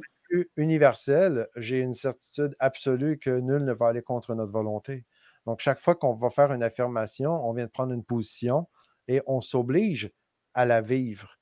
Universel, 0.57 1.47
j'ai 1.55 1.79
une 1.79 1.93
certitude 1.93 2.55
absolue 2.59 3.17
que 3.19 3.29
nul 3.39 3.63
ne 3.63 3.73
va 3.73 3.87
aller 3.87 4.01
contre 4.01 4.35
notre 4.35 4.51
volonté. 4.51 5.05
Donc, 5.45 5.59
chaque 5.61 5.79
fois 5.79 5.95
qu'on 5.95 6.13
va 6.13 6.29
faire 6.29 6.51
une 6.53 6.63
affirmation, 6.63 7.31
on 7.47 7.53
vient 7.53 7.65
de 7.65 7.71
prendre 7.71 7.93
une 7.93 8.03
position 8.03 8.67
et 9.07 9.21
on 9.27 9.41
s'oblige 9.41 10.11
à 10.53 10.65
la 10.65 10.81
vivre. 10.81 11.37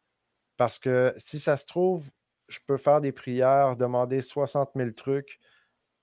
Parce 0.57 0.79
que 0.79 1.13
si 1.17 1.39
ça 1.39 1.57
se 1.57 1.65
trouve, 1.65 2.09
je 2.47 2.59
peux 2.67 2.77
faire 2.77 3.01
des 3.01 3.11
prières, 3.11 3.77
demander 3.77 4.21
60 4.21 4.71
000 4.75 4.95
trucs, 4.95 5.39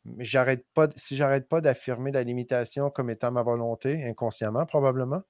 mais 0.04 0.24
j'arrête 0.24 0.66
pas, 0.74 0.88
si 0.96 1.16
j'arrête 1.16 1.48
pas 1.48 1.60
d'affirmer 1.60 2.12
la 2.12 2.22
limitation 2.24 2.90
comme 2.90 3.10
étant 3.10 3.32
ma 3.32 3.42
volonté, 3.42 4.04
inconsciemment 4.04 4.66
probablement, 4.66 5.22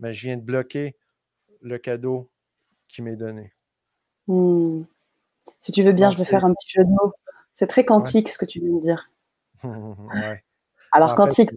mais 0.00 0.14
je 0.14 0.26
viens 0.28 0.36
de 0.38 0.42
bloquer 0.42 0.96
le 1.62 1.78
cadeau 1.78 2.30
qui 2.88 3.02
m'est 3.02 3.16
donné. 3.16 3.52
Hmm. 4.26 4.84
Si 5.60 5.72
tu 5.72 5.82
veux 5.82 5.92
bien, 5.92 6.10
je 6.10 6.18
vais 6.18 6.24
faire 6.24 6.44
un 6.44 6.52
petit 6.52 6.70
jeu 6.70 6.84
de 6.84 6.90
mots. 6.90 7.12
C'est 7.52 7.66
très 7.66 7.84
quantique 7.84 8.28
ce 8.28 8.38
que 8.38 8.44
tu 8.44 8.60
viens 8.60 8.74
de 8.74 8.80
dire. 8.80 9.10
Alors, 10.92 11.14
quantique, 11.14 11.50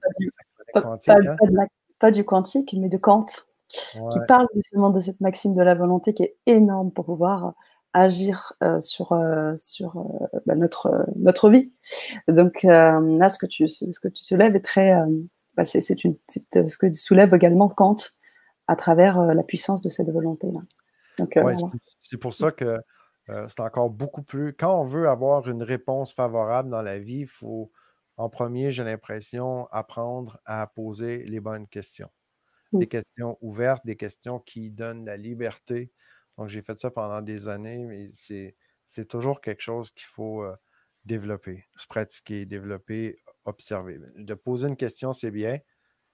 pas, 0.73 2.11
du, 2.11 2.23
quantique, 2.23 2.75
mais 2.77 2.89
de 2.89 2.97
Kant, 2.97 3.25
qui 3.69 4.19
parle 4.27 4.47
justement 4.55 4.89
de 4.89 4.99
cette 4.99 5.21
maxime 5.21 5.53
de 5.53 5.61
la 5.61 5.75
volonté 5.75 6.13
qui 6.13 6.23
est 6.23 6.37
énorme 6.45 6.91
pour 6.91 7.05
pouvoir 7.05 7.53
agir 7.93 8.53
euh, 8.63 8.79
sur, 8.81 9.11
euh, 9.11 9.53
sur 9.57 9.97
euh, 9.97 10.39
bah, 10.45 10.55
notre, 10.55 11.05
notre 11.15 11.49
vie. 11.49 11.73
Donc 12.27 12.63
là, 12.63 13.29
ce 13.29 13.37
que 13.37 13.45
tu, 13.45 13.67
ce 13.67 13.99
que 13.99 14.07
tu 14.07 14.23
soulèves 14.23 14.55
est 14.55 14.61
très... 14.61 14.95
Bah, 15.55 15.65
c'est 15.65 16.03
une, 16.03 16.15
ce 16.29 16.77
que 16.77 16.93
soulève 16.93 17.33
également 17.33 17.67
Kant 17.67 17.97
à 18.67 18.75
travers 18.75 19.19
la 19.33 19.43
puissance 19.43 19.81
de 19.81 19.89
cette 19.89 20.09
volonté-là. 20.09 20.59
C'est 21.99 22.17
pour 22.17 22.33
ça 22.33 22.51
que 22.51 22.79
c'est 23.27 23.59
encore 23.59 23.89
beaucoup 23.89 24.23
plus... 24.23 24.53
Quand 24.53 24.79
on 24.79 24.83
veut 24.83 25.07
avoir 25.07 25.47
une 25.49 25.63
réponse 25.63 26.13
favorable 26.13 26.69
dans 26.69 26.81
la 26.81 26.99
vie, 26.99 27.21
il 27.21 27.27
faut, 27.27 27.71
en 28.17 28.29
premier, 28.29 28.71
j'ai 28.71 28.83
l'impression, 28.83 29.67
apprendre 29.71 30.39
à 30.45 30.67
poser 30.67 31.23
les 31.23 31.39
bonnes 31.39 31.67
questions. 31.67 32.09
Des 32.73 32.87
questions 32.87 33.37
ouvertes, 33.41 33.85
des 33.85 33.95
questions 33.95 34.39
qui 34.39 34.71
donnent 34.71 35.05
la 35.05 35.17
liberté 35.17 35.91
donc, 36.37 36.49
j'ai 36.49 36.61
fait 36.61 36.79
ça 36.79 36.91
pendant 36.91 37.21
des 37.21 37.47
années, 37.47 37.85
mais 37.85 38.09
c'est 38.87 39.05
toujours 39.05 39.41
quelque 39.41 39.61
chose 39.61 39.91
qu'il 39.91 40.05
faut 40.05 40.45
développer, 41.05 41.65
se 41.77 41.87
pratiquer, 41.87 42.45
développer, 42.45 43.17
observer. 43.45 43.99
De 44.15 44.33
poser 44.33 44.67
une 44.67 44.77
question, 44.77 45.13
c'est 45.13 45.31
bien. 45.31 45.57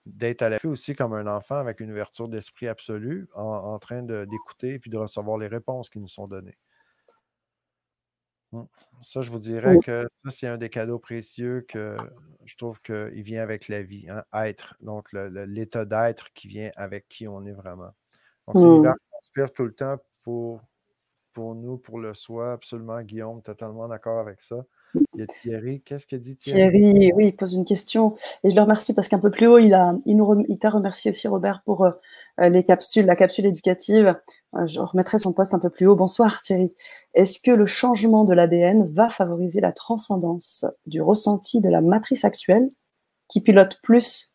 D'être 0.06 0.42
à 0.42 0.50
la 0.50 0.60
fin 0.60 0.70
aussi 0.70 0.96
comme 0.96 1.14
un 1.14 1.28
enfant 1.28 1.56
avec 1.56 1.80
une 1.80 1.92
ouverture 1.92 2.28
d'esprit 2.28 2.68
absolue, 2.68 3.28
en, 3.34 3.78
train 3.80 4.04
d'écouter 4.04 4.76
et 4.76 4.80
puis 4.80 4.90
de 4.90 4.98
recevoir 4.98 5.38
les 5.38 5.48
réponses 5.48 5.90
qui 5.90 6.00
nous 6.00 6.08
sont 6.08 6.28
données. 6.28 6.58
Mmh. 8.54 8.68
Ça, 9.02 9.22
je 9.22 9.32
vous 9.32 9.40
dirais 9.40 9.78
que 9.84 10.08
ça, 10.24 10.32
c'est 10.32 10.48
un 10.48 10.58
des 10.58 10.70
cadeaux 10.70 11.00
précieux 11.00 11.66
que 11.68 11.98
je 12.46 12.56
trouve 12.56 12.80
qu'il 12.82 13.24
vient 13.24 13.42
avec 13.42 13.68
la 13.68 13.82
vie, 13.82 14.06
hein, 14.10 14.24
être. 14.34 14.76
Donc, 14.80 15.12
l'état 15.12 15.86
d'être 15.86 16.32
qui 16.34 16.48
vient 16.48 16.70
avec 16.76 17.08
qui 17.10 17.28
on 17.28 17.46
est 17.46 17.52
vraiment. 17.52 17.92
Donc, 18.48 18.56
l'univers 18.56 18.96
conspire 19.12 19.52
tout 19.52 19.66
le 19.66 19.74
temps 19.74 19.98
pour, 20.22 20.62
pour 21.34 21.56
nous, 21.56 21.78
pour 21.78 22.00
le 22.00 22.14
soi. 22.14 22.54
Absolument, 22.54 23.02
Guillaume, 23.02 23.42
totalement 23.42 23.88
d'accord 23.88 24.20
avec 24.20 24.40
ça. 24.40 24.64
Il 25.14 25.20
y 25.20 25.24
a 25.24 25.26
Thierry. 25.28 25.82
Qu'est-ce 25.82 26.08
qu'il 26.08 26.20
dit 26.20 26.38
Thierry? 26.38 26.80
Thierry, 26.80 27.12
oui, 27.14 27.28
il 27.28 27.36
pose 27.36 27.54
une 27.54 27.66
question. 27.66 28.16
Et 28.44 28.50
je 28.50 28.56
le 28.56 28.62
remercie 28.62 28.94
parce 28.94 29.08
qu'un 29.08 29.20
peu 29.20 29.32
plus 29.32 29.48
haut, 29.48 29.58
il, 29.58 29.76
il, 30.06 30.60
t'a 30.60 30.70
remercié 30.70 31.10
aussi, 31.10 31.28
Robert, 31.28 31.62
pour 31.66 31.86
euh, 31.86 31.92
les 32.50 32.64
capsules, 32.64 33.06
la 33.06 33.16
capsule 33.16 33.46
éducative. 33.46 34.16
Euh, 34.56 34.68
je 34.68 34.80
remettrai 34.80 35.20
son 35.20 35.34
poste 35.34 35.54
un 35.54 35.60
peu 35.60 35.70
plus 35.70 35.88
haut. 35.88 35.96
Bonsoir 35.96 36.42
Thierry. 36.42 36.76
Est-ce 37.14 37.40
que 37.40 37.52
le 37.52 37.66
changement 37.66 38.24
de 38.24 38.34
l'ADN 38.34 38.88
va 38.88 39.10
favoriser 39.10 39.62
la 39.62 39.72
transcendance 39.72 40.66
du 40.86 41.02
ressenti 41.02 41.60
de 41.60 41.70
la 41.70 41.82
matrice 41.82 42.24
actuelle 42.24 42.70
qui 43.28 43.42
pilote 43.42 43.80
plus 43.82 44.34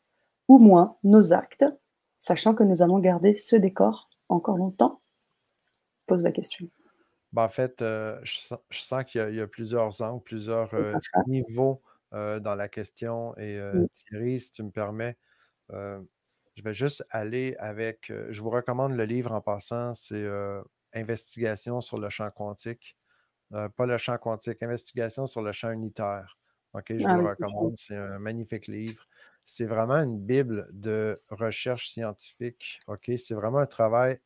ou 0.48 0.58
moins 0.58 0.96
nos 1.04 1.32
actes, 1.32 1.64
sachant 2.16 2.54
que 2.54 2.64
nous 2.64 2.82
allons 2.82 2.98
garder 2.98 3.34
ce 3.34 3.54
décor 3.54 4.08
encore 4.28 4.56
longtemps? 4.56 5.00
Pose 6.06 6.22
la 6.22 6.32
question. 6.32 6.68
Ben, 7.32 7.44
en 7.44 7.48
fait, 7.48 7.82
euh, 7.82 8.18
je 8.22 8.38
sens, 8.70 9.04
qu'il 9.04 9.34
y, 9.34 9.40
a 9.40 9.46
plusieurs 9.46 10.00
angles, 10.00 10.22
plusieurs 10.22 10.72
euh, 10.74 10.94
niveaux 11.26 11.82
dans 12.12 12.54
la 12.56 12.68
question. 12.68 13.36
Et 13.36 13.60
Thierry, 13.92 14.40
si 14.40 14.50
tu 14.50 14.62
me 14.62 14.70
permets, 14.70 15.16
je 15.70 16.62
vais 16.62 16.74
juste 16.74 17.04
aller 17.10 17.54
avec. 17.58 18.10
je 18.30 18.42
vous 18.42 18.50
recommande 18.50 18.96
le 18.96 19.04
livre 19.04 19.32
en 19.32 19.40
passant, 19.40 19.94
c'est 19.94 20.26
Investigation 20.94 21.82
sur 21.82 21.98
le 21.98 22.08
champ 22.08 22.30
quantique. 22.30 22.96
pas 23.50 23.86
le 23.86 23.98
champ 23.98 24.16
quantique, 24.16 24.62
Investigation 24.62 25.26
sur 25.26 25.42
le 25.42 25.52
champ 25.52 25.70
unitaire. 25.70 26.38
OK, 26.72 26.86
je 26.96 27.04
ah 27.06 27.14
vous 27.14 27.20
le 27.20 27.28
recommande. 27.28 27.74
C'est 27.76 27.96
un 27.96 28.18
magnifique 28.18 28.68
livre. 28.68 29.06
C'est 29.44 29.66
vraiment 29.66 29.96
une 29.96 30.18
Bible 30.18 30.66
de 30.72 31.18
recherche 31.30 31.90
scientifique. 31.90 32.80
OK, 32.86 33.10
c'est 33.18 33.34
vraiment 33.34 33.58
un 33.58 33.66
travail 33.66 34.18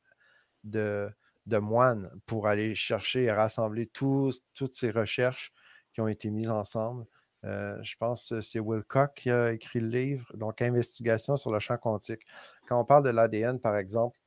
de, 0.64 1.10
de 1.46 1.58
moine 1.58 2.10
pour 2.26 2.46
aller 2.46 2.74
chercher 2.74 3.24
et 3.24 3.32
rassembler 3.32 3.86
toutes 3.86 4.74
ces 4.74 4.90
recherches 4.90 5.52
qui 5.94 6.00
ont 6.00 6.08
été 6.08 6.30
mises 6.30 6.50
ensemble. 6.50 7.06
Euh, 7.44 7.76
je 7.82 7.96
pense 7.98 8.28
que 8.28 8.40
c'est 8.40 8.60
Wilcock 8.60 9.14
qui 9.14 9.30
a 9.30 9.52
écrit 9.52 9.80
le 9.80 9.88
livre, 9.88 10.30
donc 10.36 10.62
Investigation 10.62 11.36
sur 11.36 11.50
le 11.50 11.58
champ 11.58 11.76
quantique. 11.76 12.22
Quand 12.68 12.80
on 12.80 12.84
parle 12.84 13.04
de 13.04 13.10
l'ADN, 13.10 13.58
par 13.58 13.76
exemple, 13.76 14.18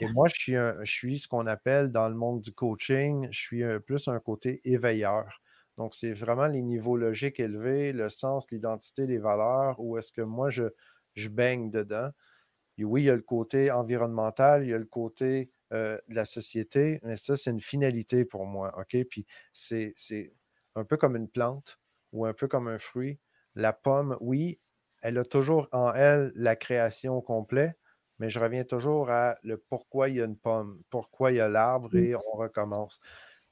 et 0.00 0.08
moi, 0.08 0.28
je 0.28 0.34
suis, 0.34 0.52
je 0.54 0.90
suis 0.90 1.20
ce 1.20 1.28
qu'on 1.28 1.46
appelle 1.46 1.90
dans 1.92 2.08
le 2.08 2.14
monde 2.16 2.40
du 2.40 2.52
coaching, 2.52 3.28
je 3.30 3.38
suis 3.38 3.62
plus 3.86 4.08
un 4.08 4.18
côté 4.18 4.60
éveilleur. 4.64 5.40
Donc, 5.76 5.94
c'est 5.94 6.12
vraiment 6.12 6.46
les 6.46 6.62
niveaux 6.62 6.96
logiques 6.96 7.40
élevés, 7.40 7.92
le 7.92 8.08
sens, 8.08 8.46
l'identité, 8.50 9.06
les 9.06 9.18
valeurs, 9.18 9.78
où 9.78 9.96
est-ce 9.98 10.12
que 10.12 10.22
moi, 10.22 10.50
je, 10.50 10.64
je 11.14 11.28
baigne 11.28 11.70
dedans. 11.70 12.10
Et 12.78 12.84
oui, 12.84 13.02
il 13.02 13.04
y 13.06 13.10
a 13.10 13.16
le 13.16 13.22
côté 13.22 13.70
environnemental, 13.70 14.64
il 14.64 14.70
y 14.70 14.74
a 14.74 14.78
le 14.78 14.84
côté 14.84 15.50
euh, 15.74 15.98
de 16.08 16.14
la 16.14 16.24
société, 16.24 17.00
mais 17.02 17.16
ça, 17.16 17.36
c'est 17.36 17.50
une 17.50 17.60
finalité 17.60 18.24
pour 18.24 18.46
moi. 18.46 18.72
OK? 18.78 18.96
Puis 19.10 19.26
c'est 19.52 19.92
un 20.76 20.84
peu 20.84 20.96
comme 20.96 21.16
une 21.16 21.28
plante 21.28 21.78
ou 22.12 22.26
un 22.26 22.32
peu 22.32 22.48
comme 22.48 22.68
un 22.68 22.78
fruit. 22.78 23.18
La 23.54 23.72
pomme, 23.72 24.16
oui, 24.20 24.60
elle 25.02 25.18
a 25.18 25.24
toujours 25.24 25.68
en 25.72 25.92
elle 25.92 26.32
la 26.34 26.56
création 26.56 27.20
complète, 27.20 27.76
mais 28.18 28.30
je 28.30 28.40
reviens 28.40 28.64
toujours 28.64 29.10
à 29.10 29.36
le 29.42 29.58
pourquoi 29.58 30.08
il 30.08 30.16
y 30.16 30.20
a 30.22 30.24
une 30.24 30.36
pomme, 30.38 30.80
pourquoi 30.90 31.32
il 31.32 31.36
y 31.36 31.40
a 31.40 31.48
l'arbre 31.48 31.94
et 31.96 32.14
on 32.14 32.36
recommence. 32.38 33.00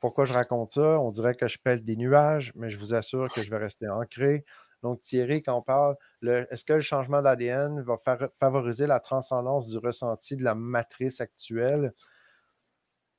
Pourquoi 0.01 0.25
je 0.25 0.33
raconte 0.33 0.75
ça? 0.75 0.99
On 1.01 1.11
dirait 1.11 1.35
que 1.35 1.49
je 1.49 1.59
pèle 1.59 1.83
des 1.85 1.97
nuages, 1.97 2.53
mais 2.57 2.71
je 2.71 2.79
vous 2.79 2.95
assure 2.95 3.33
que 3.33 3.43
je 3.43 3.51
vais 3.51 3.59
rester 3.59 3.89
ancré. 3.89 4.45
Donc, 4.83 5.01
Thierry, 5.01 5.43
quand 5.43 5.57
on 5.57 5.63
parle, 5.63 5.97
est-ce 6.23 6.65
que 6.65 6.73
le 6.73 6.81
changement 6.81 7.23
d'ADN 7.23 7.83
va 7.83 7.97
favoriser 8.39 8.87
la 8.89 8.99
transcendance 8.99 9.69
du 9.69 9.79
ressenti 9.79 10.37
de 10.37 10.43
la 10.43 10.57
matrice 10.57 11.21
actuelle? 11.21 11.93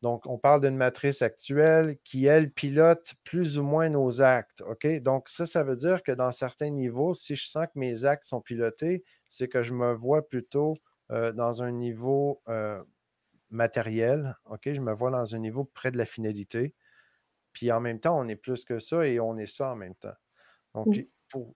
Donc, 0.03 0.27
on 0.27 0.37
parle 0.37 0.59
d'une 0.59 0.75
matrice 0.75 1.21
actuelle 1.21 1.95
qui, 2.03 2.25
elle, 2.25 2.51
pilote 2.51 3.13
plus 3.23 3.57
ou 3.57 3.63
moins 3.63 3.87
nos 3.87 4.21
actes. 4.21 4.61
OK? 4.67 4.85
Donc, 5.01 5.29
ça, 5.29 5.45
ça 5.45 5.63
veut 5.63 5.77
dire 5.77 6.03
que 6.03 6.11
dans 6.11 6.31
certains 6.31 6.71
niveaux, 6.71 7.13
si 7.13 7.37
je 7.37 7.47
sens 7.47 7.67
que 7.67 7.79
mes 7.79 8.03
actes 8.03 8.25
sont 8.25 8.41
pilotés, 8.41 9.05
c'est 9.29 9.47
que 9.47 9.63
je 9.63 9.73
me 9.73 9.93
vois 9.93 10.27
plutôt 10.27 10.73
euh, 11.11 11.31
dans 11.31 11.63
un 11.63 11.71
niveau 11.71 12.41
euh, 12.49 12.83
matériel. 13.49 14.35
OK? 14.49 14.73
Je 14.73 14.81
me 14.81 14.93
vois 14.93 15.09
dans 15.09 15.35
un 15.35 15.39
niveau 15.39 15.63
près 15.63 15.89
de 15.89 15.97
la 15.97 16.05
finalité. 16.05 16.75
Puis 17.53 17.71
en 17.71 17.79
même 17.79 18.01
temps, 18.01 18.19
on 18.19 18.27
est 18.27 18.35
plus 18.35 18.65
que 18.65 18.79
ça 18.79 19.07
et 19.07 19.21
on 19.21 19.37
est 19.37 19.47
ça 19.47 19.71
en 19.71 19.77
même 19.77 19.95
temps. 19.95 20.17
Donc, 20.75 20.99
pour, 21.29 21.55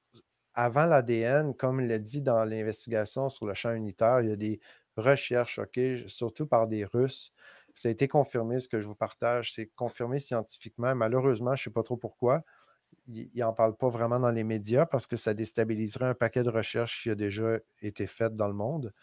avant 0.54 0.86
l'ADN, 0.86 1.54
comme 1.54 1.82
il 1.82 1.88
l'a 1.90 2.00
dit 2.00 2.22
dans 2.22 2.46
l'investigation 2.46 3.28
sur 3.28 3.46
le 3.46 3.54
champ 3.56 3.74
unitaire, 3.74 4.22
il 4.22 4.30
y 4.30 4.32
a 4.32 4.38
des 4.38 4.62
recherches, 4.96 5.60
OK, 5.60 5.78
surtout 6.08 6.48
par 6.48 6.68
des 6.68 6.86
Russes, 6.86 7.34
ça 7.78 7.90
a 7.90 7.92
été 7.92 8.08
confirmé, 8.08 8.60
ce 8.60 8.68
que 8.68 8.82
je 8.82 8.88
vous 8.88 8.96
partage, 8.96 9.54
c'est 9.54 9.68
confirmé 9.76 10.18
scientifiquement. 10.18 10.96
Malheureusement, 10.96 11.56
je 11.56 11.62
ne 11.62 11.64
sais 11.66 11.70
pas 11.70 11.84
trop 11.84 11.96
pourquoi. 11.96 12.42
Il 13.08 13.30
n'en 13.36 13.54
parle 13.54 13.78
pas 13.78 13.90
vraiment 13.90 14.20
dans 14.20 14.32
les 14.32 14.44
médias 14.44 14.88
parce 14.88 15.06
que 15.06 15.16
ça 15.16 15.36
déstabiliserait 15.36 16.08
un 16.08 16.14
paquet 16.16 16.42
de 16.42 16.50
recherches 16.50 17.04
qui 17.04 17.12
a 17.12 17.16
déjà 17.16 17.60
été 17.84 18.08
faites 18.08 18.36
dans 18.36 18.48
le 18.48 18.56
monde. 18.56 18.94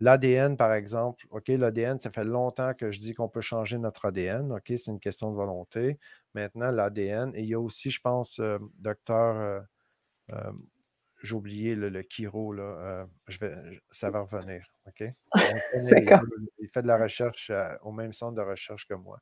L'ADN, 0.00 0.58
par 0.58 0.74
exemple, 0.74 1.26
OK, 1.30 1.48
l'ADN, 1.48 1.98
ça 1.98 2.10
fait 2.10 2.24
longtemps 2.24 2.74
que 2.74 2.90
je 2.90 3.00
dis 3.00 3.14
qu'on 3.14 3.30
peut 3.30 3.40
changer 3.40 3.78
notre 3.78 4.04
ADN. 4.06 4.52
OK, 4.52 4.64
c'est 4.66 4.90
une 4.90 5.00
question 5.00 5.30
de 5.30 5.36
volonté. 5.36 5.98
Maintenant, 6.34 6.70
l'ADN, 6.70 7.32
et 7.34 7.40
il 7.40 7.48
y 7.48 7.54
a 7.54 7.60
aussi, 7.60 7.90
je 7.90 8.00
pense, 8.02 8.40
euh, 8.40 8.58
docteur, 8.78 9.36
euh, 9.36 9.60
euh, 10.32 10.52
j'ai 11.22 11.34
oublié 11.34 11.74
le, 11.74 11.88
le 11.88 12.02
Kiro, 12.02 12.52
là, 12.52 13.06
je 13.28 13.38
vais, 13.38 13.54
ça 13.90 14.10
va 14.10 14.20
revenir. 14.20 14.64
OK? 14.86 15.04
il, 16.58 16.68
fait 16.72 16.82
de 16.82 16.86
la 16.86 16.96
recherche 16.96 17.50
au 17.82 17.92
même 17.92 18.12
centre 18.12 18.34
de 18.34 18.42
recherche 18.42 18.86
que 18.86 18.94
moi. 18.94 19.20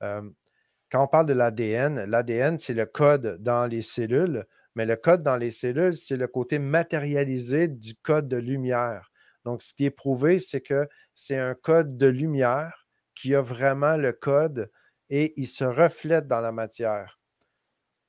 quand 0.00 1.02
on 1.02 1.08
parle 1.08 1.26
de 1.26 1.32
l'ADN, 1.32 2.04
l'ADN, 2.04 2.58
c'est 2.58 2.74
le 2.74 2.86
code 2.86 3.38
dans 3.42 3.66
les 3.66 3.82
cellules, 3.82 4.44
mais 4.74 4.86
le 4.86 4.96
code 4.96 5.22
dans 5.22 5.36
les 5.36 5.50
cellules, 5.50 5.96
c'est 5.96 6.16
le 6.16 6.28
côté 6.28 6.58
matérialisé 6.58 7.68
du 7.68 7.94
code 7.96 8.28
de 8.28 8.36
lumière. 8.36 9.10
Donc, 9.44 9.62
ce 9.62 9.74
qui 9.74 9.84
est 9.84 9.90
prouvé, 9.90 10.38
c'est 10.38 10.60
que 10.60 10.88
c'est 11.14 11.38
un 11.38 11.54
code 11.54 11.96
de 11.96 12.06
lumière 12.06 12.86
qui 13.14 13.34
a 13.34 13.40
vraiment 13.40 13.96
le 13.96 14.12
code 14.12 14.70
et 15.10 15.34
il 15.36 15.46
se 15.46 15.64
reflète 15.64 16.26
dans 16.26 16.40
la 16.40 16.52
matière. 16.52 17.20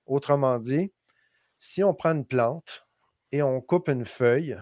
Autrement 0.05 0.59
dit, 0.59 0.93
si 1.59 1.83
on 1.83 1.93
prend 1.93 2.11
une 2.11 2.25
plante 2.25 2.82
et 3.33 3.41
on 3.41 3.61
coupe 3.61 3.89
une 3.89 4.05
feuille, 4.05 4.57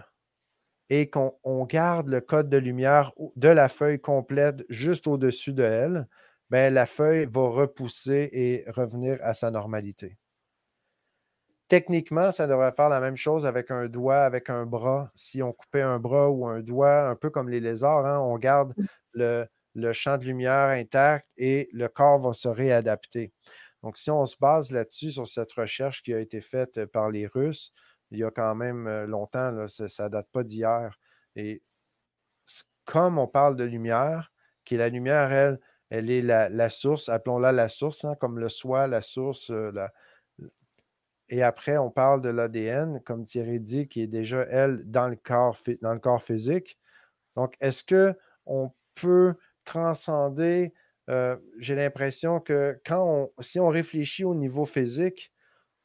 et 0.88 1.10
qu'on 1.10 1.66
garde 1.66 2.08
le 2.08 2.22
code 2.22 2.48
de 2.48 2.56
lumière 2.56 3.12
de 3.36 3.48
la 3.48 3.68
feuille 3.68 4.00
complète 4.00 4.64
juste 4.70 5.06
au-dessus 5.06 5.52
de 5.52 5.62
elle, 5.62 6.08
bien, 6.50 6.70
la 6.70 6.86
feuille 6.86 7.26
va 7.30 7.42
repousser 7.42 8.30
et 8.32 8.64
revenir 8.70 9.18
à 9.22 9.34
sa 9.34 9.50
normalité. 9.50 10.16
Techniquement, 11.68 12.32
ça 12.32 12.46
devrait 12.46 12.72
faire 12.72 12.88
la 12.88 13.00
même 13.00 13.16
chose 13.16 13.44
avec 13.44 13.70
un 13.70 13.88
doigt, 13.88 14.22
avec 14.22 14.48
un 14.48 14.64
bras. 14.64 15.10
Si 15.14 15.42
on 15.42 15.52
coupait 15.52 15.82
un 15.82 15.98
bras 15.98 16.30
ou 16.30 16.46
un 16.46 16.60
doigt, 16.60 17.08
un 17.08 17.14
peu 17.14 17.28
comme 17.28 17.50
les 17.50 17.60
lézards, 17.60 18.06
hein, 18.06 18.20
on 18.20 18.38
garde 18.38 18.74
mmh. 18.76 18.84
le, 19.12 19.46
le 19.74 19.92
champ 19.92 20.16
de 20.16 20.24
lumière 20.24 20.68
intact 20.68 21.28
et 21.36 21.68
le 21.72 21.88
corps 21.88 22.18
va 22.18 22.32
se 22.32 22.48
réadapter. 22.48 23.32
Donc, 23.82 23.98
si 23.98 24.10
on 24.10 24.24
se 24.24 24.36
base 24.38 24.70
là-dessus, 24.70 25.12
sur 25.12 25.26
cette 25.26 25.52
recherche 25.52 26.02
qui 26.02 26.14
a 26.14 26.20
été 26.20 26.40
faite 26.40 26.86
par 26.86 27.10
les 27.10 27.26
Russes, 27.26 27.72
il 28.12 28.18
y 28.18 28.24
a 28.24 28.30
quand 28.30 28.54
même 28.54 29.06
longtemps, 29.06 29.66
ça 29.68 30.04
ne 30.04 30.08
date 30.08 30.28
pas 30.30 30.44
d'hier. 30.44 30.98
Et 31.34 31.62
comme 32.84 33.18
on 33.18 33.26
parle 33.26 33.56
de 33.56 33.64
lumière, 33.64 34.32
qui 34.64 34.74
est 34.74 34.78
la 34.78 34.90
lumière, 34.90 35.32
elle, 35.32 35.60
elle 35.90 36.10
est 36.10 36.22
la, 36.22 36.70
source, 36.70 37.08
appelons-la 37.08 37.52
la 37.52 37.68
source, 37.68 38.04
hein, 38.04 38.14
comme 38.20 38.38
le 38.38 38.48
soi, 38.48 38.86
la 38.86 39.02
source. 39.02 39.50
Et 41.28 41.42
après, 41.42 41.78
on 41.78 41.90
parle 41.90 42.20
de 42.20 42.28
l'ADN, 42.28 43.00
comme 43.04 43.24
Thierry 43.24 43.60
dit, 43.60 43.88
qui 43.88 44.02
est 44.02 44.06
déjà, 44.06 44.42
elle, 44.50 44.82
dans 44.90 45.08
le 45.08 45.16
corps, 45.16 46.22
physique. 46.22 46.78
Donc, 47.36 47.54
est-ce 47.60 47.84
qu'on 47.84 48.72
peut 48.94 49.34
transcender 49.64 50.74
j'ai 51.58 51.74
l'impression 51.74 52.40
que 52.40 52.80
quand 52.86 53.30
si 53.40 53.60
on 53.60 53.68
réfléchit 53.68 54.24
au 54.24 54.34
niveau 54.34 54.64
physique, 54.64 55.32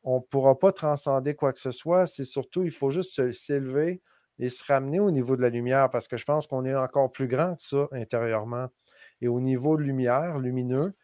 on 0.10 0.20
ne 0.20 0.22
pourra 0.22 0.58
pas 0.58 0.72
transcender 0.72 1.36
quoi 1.36 1.52
que 1.52 1.60
ce 1.60 1.72
soit. 1.72 2.08
C'est 2.08 2.24
surtout, 2.24 2.64
il 2.64 2.72
faut 2.72 2.92
juste 2.92 3.34
s'élever 3.34 4.02
et 4.40 4.50
se 4.50 4.64
ramener 4.64 5.02
au 5.02 5.12
niveau 5.12 5.36
de 5.36 5.42
la 5.42 5.50
lumière 5.50 5.90
parce 5.90 6.08
que 6.08 6.16
je 6.16 6.24
pense 6.24 6.48
qu'on 6.48 6.64
est 6.64 6.74
encore 6.74 7.12
plus 7.12 7.28
grand 7.28 7.56
que 7.56 7.62
ça 7.62 7.90
intérieurement. 7.92 8.70
Et 9.20 9.28
au 9.28 9.42
niveau 9.42 9.76
de 9.76 9.82
lumière, 9.84 10.40
lumineux, 10.40 10.96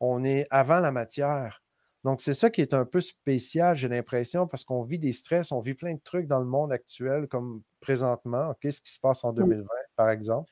on 0.00 0.24
est 0.24 0.46
avant 0.50 0.80
la 0.80 0.90
matière. 0.90 1.62
Donc, 2.02 2.22
c'est 2.22 2.32
ça 2.32 2.48
qui 2.48 2.62
est 2.62 2.72
un 2.72 2.86
peu 2.86 3.02
spécial, 3.02 3.76
j'ai 3.76 3.88
l'impression, 3.88 4.46
parce 4.46 4.64
qu'on 4.64 4.84
vit 4.84 4.98
des 4.98 5.12
stress, 5.12 5.52
on 5.52 5.60
vit 5.60 5.74
plein 5.74 5.92
de 5.92 6.00
trucs 6.02 6.26
dans 6.26 6.40
le 6.40 6.46
monde 6.46 6.72
actuel, 6.72 7.28
comme 7.28 7.62
présentement. 7.80 8.54
Qu'est-ce 8.60 8.80
qui 8.80 8.92
se 8.92 9.00
passe 9.00 9.22
en 9.24 9.32
2020, 9.32 9.66
par 9.96 10.08
exemple? 10.08 10.50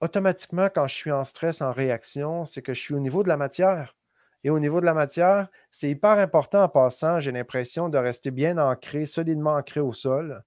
Automatiquement, 0.00 0.68
quand 0.72 0.86
je 0.86 0.94
suis 0.94 1.10
en 1.10 1.24
stress, 1.24 1.62
en 1.62 1.72
réaction, 1.72 2.44
c'est 2.44 2.62
que 2.62 2.74
je 2.74 2.80
suis 2.80 2.94
au 2.94 3.00
niveau 3.00 3.24
de 3.24 3.28
la 3.28 3.36
matière. 3.36 3.96
Et 4.44 4.50
au 4.50 4.60
niveau 4.60 4.80
de 4.80 4.86
la 4.86 4.94
matière, 4.94 5.48
c'est 5.70 5.88
hyper 5.88 6.18
important 6.18 6.62
en 6.62 6.68
passant, 6.68 7.18
j'ai 7.18 7.32
l'impression, 7.32 7.88
de 7.88 7.96
rester 7.96 8.30
bien 8.30 8.58
ancré, 8.58 9.06
solidement 9.06 9.54
ancré 9.54 9.80
au 9.80 9.94
sol 9.94 10.42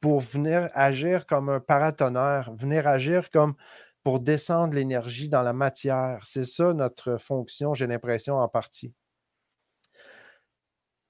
pour 0.00 0.20
venir 0.20 0.68
agir 0.74 1.24
comme 1.26 1.48
un 1.48 1.60
paratonnerre, 1.60 2.52
venir 2.54 2.86
agir 2.86 3.30
comme 3.30 3.54
pour 4.02 4.20
descendre 4.20 4.74
l'énergie 4.74 5.28
dans 5.28 5.42
la 5.42 5.52
matière. 5.52 6.22
C'est 6.26 6.44
ça 6.44 6.74
notre 6.74 7.16
fonction, 7.16 7.74
j'ai 7.74 7.86
l'impression, 7.86 8.38
en 8.38 8.48
partie. 8.48 8.92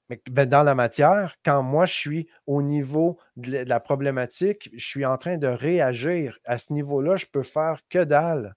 Mais 0.09 0.21
ben, 0.31 0.47
dans 0.49 0.63
la 0.63 0.75
matière, 0.75 1.37
quand 1.45 1.63
moi 1.63 1.87
je 1.87 1.95
suis 1.95 2.29
au 2.47 2.63
niveau 2.63 3.19
de 3.37 3.65
la 3.67 3.81
problématique, 3.81 4.71
je 4.73 4.85
suis 4.87 5.05
en 5.05 5.19
train 5.19 5.37
de 5.37 5.49
réagir. 5.49 6.39
À 6.45 6.59
ce 6.59 6.73
niveau-là, 6.73 7.17
je 7.17 7.27
peux 7.27 7.43
faire 7.43 7.81
que 7.89 8.05
dalle. 8.05 8.55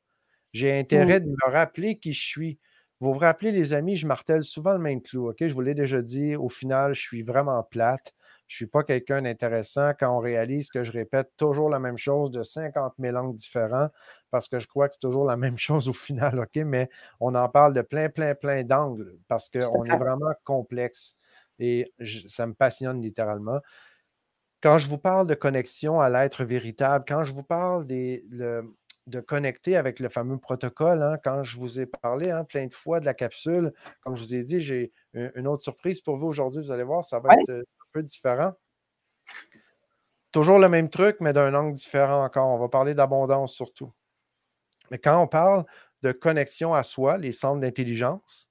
J'ai 0.53 0.77
intérêt 0.77 1.19
de 1.21 1.27
me 1.27 1.51
rappeler 1.51 1.97
qui 1.97 2.13
je 2.13 2.25
suis 2.25 2.59
vous 2.99 3.13
vous 3.13 3.19
rappelez, 3.19 3.51
les 3.53 3.73
amis, 3.73 3.95
je 3.95 4.05
martèle 4.05 4.43
souvent 4.43 4.73
le 4.73 4.79
même 4.79 5.01
clou. 5.01 5.29
OK? 5.29 5.37
Je 5.39 5.53
vous 5.53 5.61
l'ai 5.61 5.73
déjà 5.73 6.01
dit, 6.01 6.35
au 6.35 6.49
final, 6.49 6.93
je 6.93 7.01
suis 7.01 7.21
vraiment 7.21 7.63
plate. 7.63 8.13
Je 8.47 8.55
ne 8.55 8.57
suis 8.57 8.67
pas 8.67 8.83
quelqu'un 8.83 9.21
d'intéressant 9.21 9.91
quand 9.97 10.13
on 10.13 10.19
réalise 10.19 10.69
que 10.69 10.83
je 10.83 10.91
répète 10.91 11.31
toujours 11.37 11.69
la 11.69 11.79
même 11.79 11.97
chose 11.97 12.31
de 12.31 12.43
50 12.43 12.95
000 12.99 13.15
angles 13.15 13.35
différents 13.35 13.89
parce 14.31 14.49
que 14.49 14.59
je 14.59 14.67
crois 14.67 14.89
que 14.89 14.95
c'est 14.95 15.07
toujours 15.07 15.25
la 15.25 15.37
même 15.37 15.57
chose 15.57 15.87
au 15.87 15.93
final. 15.93 16.39
OK? 16.39 16.55
Mais 16.65 16.89
on 17.21 17.35
en 17.35 17.47
parle 17.47 17.73
de 17.73 17.81
plein, 17.81 18.09
plein, 18.09 18.35
plein 18.35 18.63
d'angles 18.63 19.17
parce 19.27 19.49
qu'on 19.49 19.85
est 19.85 19.97
vraiment 19.97 20.33
complexe 20.43 21.15
et 21.59 21.93
ça 22.27 22.47
me 22.47 22.53
passionne 22.53 23.01
littéralement. 23.01 23.59
Quand 24.61 24.77
je 24.77 24.89
vous 24.89 24.97
parle 24.97 25.27
de 25.27 25.35
connexion 25.35 26.01
à 26.01 26.09
l'être 26.09 26.43
véritable, 26.43 27.05
quand 27.07 27.23
je 27.23 27.33
vous 27.33 27.43
parle 27.43 27.87
des, 27.87 28.23
de 29.09 29.19
connecter 29.19 29.75
avec 29.75 29.99
le 29.99 30.09
fameux 30.09 30.37
protocole. 30.37 31.01
Hein. 31.01 31.17
Quand 31.23 31.43
je 31.43 31.59
vous 31.59 31.79
ai 31.79 31.85
parlé 31.85 32.31
hein, 32.31 32.43
plein 32.43 32.67
de 32.67 32.73
fois 32.73 32.99
de 32.99 33.05
la 33.05 33.13
capsule, 33.13 33.73
comme 34.01 34.15
je 34.15 34.23
vous 34.23 34.35
ai 34.35 34.43
dit, 34.43 34.59
j'ai 34.59 34.91
une 35.13 35.47
autre 35.47 35.63
surprise 35.63 36.01
pour 36.01 36.17
vous 36.17 36.27
aujourd'hui. 36.27 36.61
Vous 36.61 36.71
allez 36.71 36.83
voir, 36.83 37.03
ça 37.03 37.19
va 37.19 37.33
être 37.33 37.49
euh, 37.49 37.61
un 37.61 37.85
peu 37.91 38.03
différent. 38.03 38.53
Toujours 40.31 40.59
le 40.59 40.69
même 40.69 40.89
truc, 40.89 41.17
mais 41.21 41.33
d'un 41.33 41.53
angle 41.55 41.73
différent 41.73 42.23
encore. 42.23 42.47
On 42.47 42.59
va 42.59 42.69
parler 42.69 42.93
d'abondance 42.93 43.53
surtout. 43.53 43.91
Mais 44.91 44.99
quand 44.99 45.21
on 45.21 45.27
parle 45.27 45.65
de 46.03 46.11
connexion 46.11 46.73
à 46.73 46.83
soi, 46.83 47.17
les 47.17 47.31
centres 47.31 47.59
d'intelligence, 47.59 48.49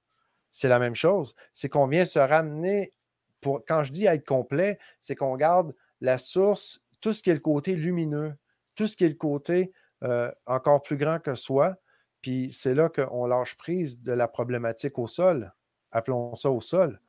c'est 0.51 0.67
la 0.67 0.79
même 0.79 0.95
chose. 0.95 1.35
C'est 1.53 1.69
qu'on 1.69 1.87
vient 1.87 2.05
se 2.05 2.19
ramener, 2.19 2.93
pour, 3.41 3.63
quand 3.65 3.83
je 3.83 3.91
dis 3.91 4.05
être 4.05 4.27
complet, 4.27 4.77
c'est 4.99 5.15
qu'on 5.15 5.35
garde 5.37 5.73
la 6.01 6.17
source, 6.17 6.81
tout 7.01 7.13
ce 7.13 7.23
qui 7.23 7.29
est 7.29 7.33
le 7.33 7.39
côté 7.39 7.75
lumineux, 7.75 8.35
tout 8.75 8.87
ce 8.87 8.97
qui 8.97 9.05
est 9.05 9.09
le 9.09 9.15
côté 9.15 9.71
euh, 10.03 10.31
encore 10.45 10.81
plus 10.81 10.97
grand 10.97 11.19
que 11.19 11.35
soi. 11.35 11.75
Puis 12.21 12.51
c'est 12.53 12.73
là 12.73 12.89
qu'on 12.89 13.25
lâche 13.25 13.55
prise 13.57 14.01
de 14.01 14.11
la 14.11 14.27
problématique 14.27 14.99
au 14.99 15.07
sol. 15.07 15.53
Appelons 15.91 16.35
ça 16.35 16.51
au 16.51 16.61
sol. 16.61 16.99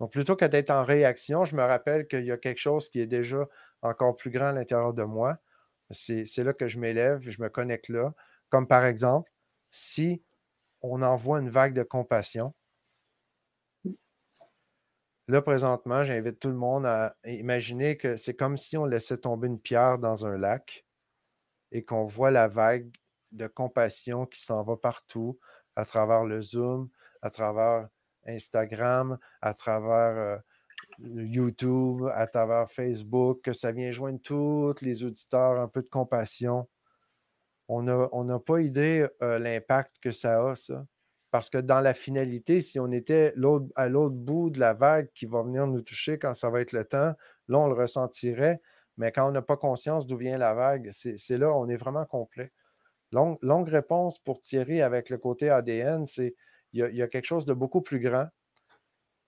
Donc, 0.00 0.12
plutôt 0.12 0.36
que 0.36 0.44
d'être 0.44 0.70
en 0.70 0.84
réaction, 0.84 1.44
je 1.44 1.56
me 1.56 1.62
rappelle 1.62 2.06
qu'il 2.06 2.24
y 2.24 2.32
a 2.32 2.36
quelque 2.36 2.58
chose 2.58 2.88
qui 2.90 3.00
est 3.00 3.06
déjà 3.06 3.46
encore 3.82 4.16
plus 4.16 4.30
grand 4.30 4.46
à 4.46 4.52
l'intérieur 4.52 4.92
de 4.92 5.04
moi. 5.04 5.38
C'est 5.90 6.44
là 6.44 6.52
que 6.52 6.68
je 6.68 6.78
m'élève, 6.78 7.20
je 7.20 7.40
me 7.40 7.48
connecte 7.48 7.88
là. 7.88 8.12
Comme 8.50 8.66
par 8.66 8.84
exemple, 8.84 9.30
si 9.70 10.22
on 10.82 11.02
envoie 11.02 11.40
une 11.40 11.48
vague 11.48 11.74
de 11.74 11.82
compassion, 11.82 12.54
là, 15.28 15.42
présentement, 15.42 16.04
j'invite 16.04 16.40
tout 16.40 16.48
le 16.48 16.54
monde 16.54 16.86
à 16.86 17.16
imaginer 17.24 17.96
que 17.96 18.16
c'est 18.16 18.34
comme 18.34 18.56
si 18.56 18.76
on 18.76 18.84
laissait 18.84 19.18
tomber 19.18 19.48
une 19.48 19.60
pierre 19.60 19.98
dans 19.98 20.26
un 20.26 20.36
lac 20.36 20.85
et 21.72 21.84
qu'on 21.84 22.04
voit 22.04 22.30
la 22.30 22.48
vague 22.48 22.90
de 23.32 23.46
compassion 23.46 24.26
qui 24.26 24.42
s'en 24.42 24.62
va 24.62 24.76
partout 24.76 25.38
à 25.74 25.84
travers 25.84 26.24
le 26.24 26.40
Zoom, 26.40 26.88
à 27.22 27.30
travers 27.30 27.88
Instagram, 28.26 29.18
à 29.40 29.54
travers 29.54 30.16
euh, 30.16 30.38
YouTube, 30.98 32.06
à 32.14 32.26
travers 32.26 32.70
Facebook, 32.70 33.42
que 33.42 33.52
ça 33.52 33.72
vient 33.72 33.90
joindre 33.90 34.20
tous 34.22 34.74
les 34.80 35.04
auditeurs, 35.04 35.60
un 35.60 35.68
peu 35.68 35.82
de 35.82 35.88
compassion. 35.88 36.68
On 37.68 37.82
n'a 37.82 38.38
pas 38.38 38.60
idée 38.60 39.06
euh, 39.22 39.38
l'impact 39.38 39.96
que 40.00 40.12
ça 40.12 40.50
a, 40.50 40.54
ça. 40.54 40.86
Parce 41.32 41.50
que 41.50 41.58
dans 41.58 41.80
la 41.80 41.92
finalité, 41.92 42.60
si 42.60 42.78
on 42.78 42.90
était 42.92 43.34
à 43.74 43.88
l'autre 43.88 44.14
bout 44.14 44.50
de 44.50 44.60
la 44.60 44.72
vague 44.72 45.10
qui 45.12 45.26
va 45.26 45.42
venir 45.42 45.66
nous 45.66 45.82
toucher 45.82 46.18
quand 46.18 46.32
ça 46.32 46.48
va 46.48 46.60
être 46.60 46.72
le 46.72 46.84
temps, 46.84 47.14
là, 47.48 47.58
on 47.58 47.66
le 47.66 47.74
ressentirait. 47.74 48.60
Mais 48.96 49.12
quand 49.12 49.28
on 49.28 49.32
n'a 49.32 49.42
pas 49.42 49.56
conscience 49.56 50.06
d'où 50.06 50.16
vient 50.16 50.38
la 50.38 50.54
vague, 50.54 50.90
c'est 50.92 51.38
là, 51.38 51.52
on 51.52 51.68
est 51.68 51.76
vraiment 51.76 52.06
complet. 52.06 52.52
Longue, 53.12 53.68
réponse 53.68 54.18
pour 54.18 54.40
Thierry 54.40 54.82
avec 54.82 55.10
le 55.10 55.18
côté 55.18 55.48
ADN, 55.48 56.06
c'est 56.06 56.34
il 56.72 56.94
y, 56.94 57.02
a 57.02 57.08
quelque 57.08 57.24
chose 57.24 57.46
de 57.46 57.54
beaucoup 57.54 57.80
plus 57.80 58.00
grand 58.00 58.28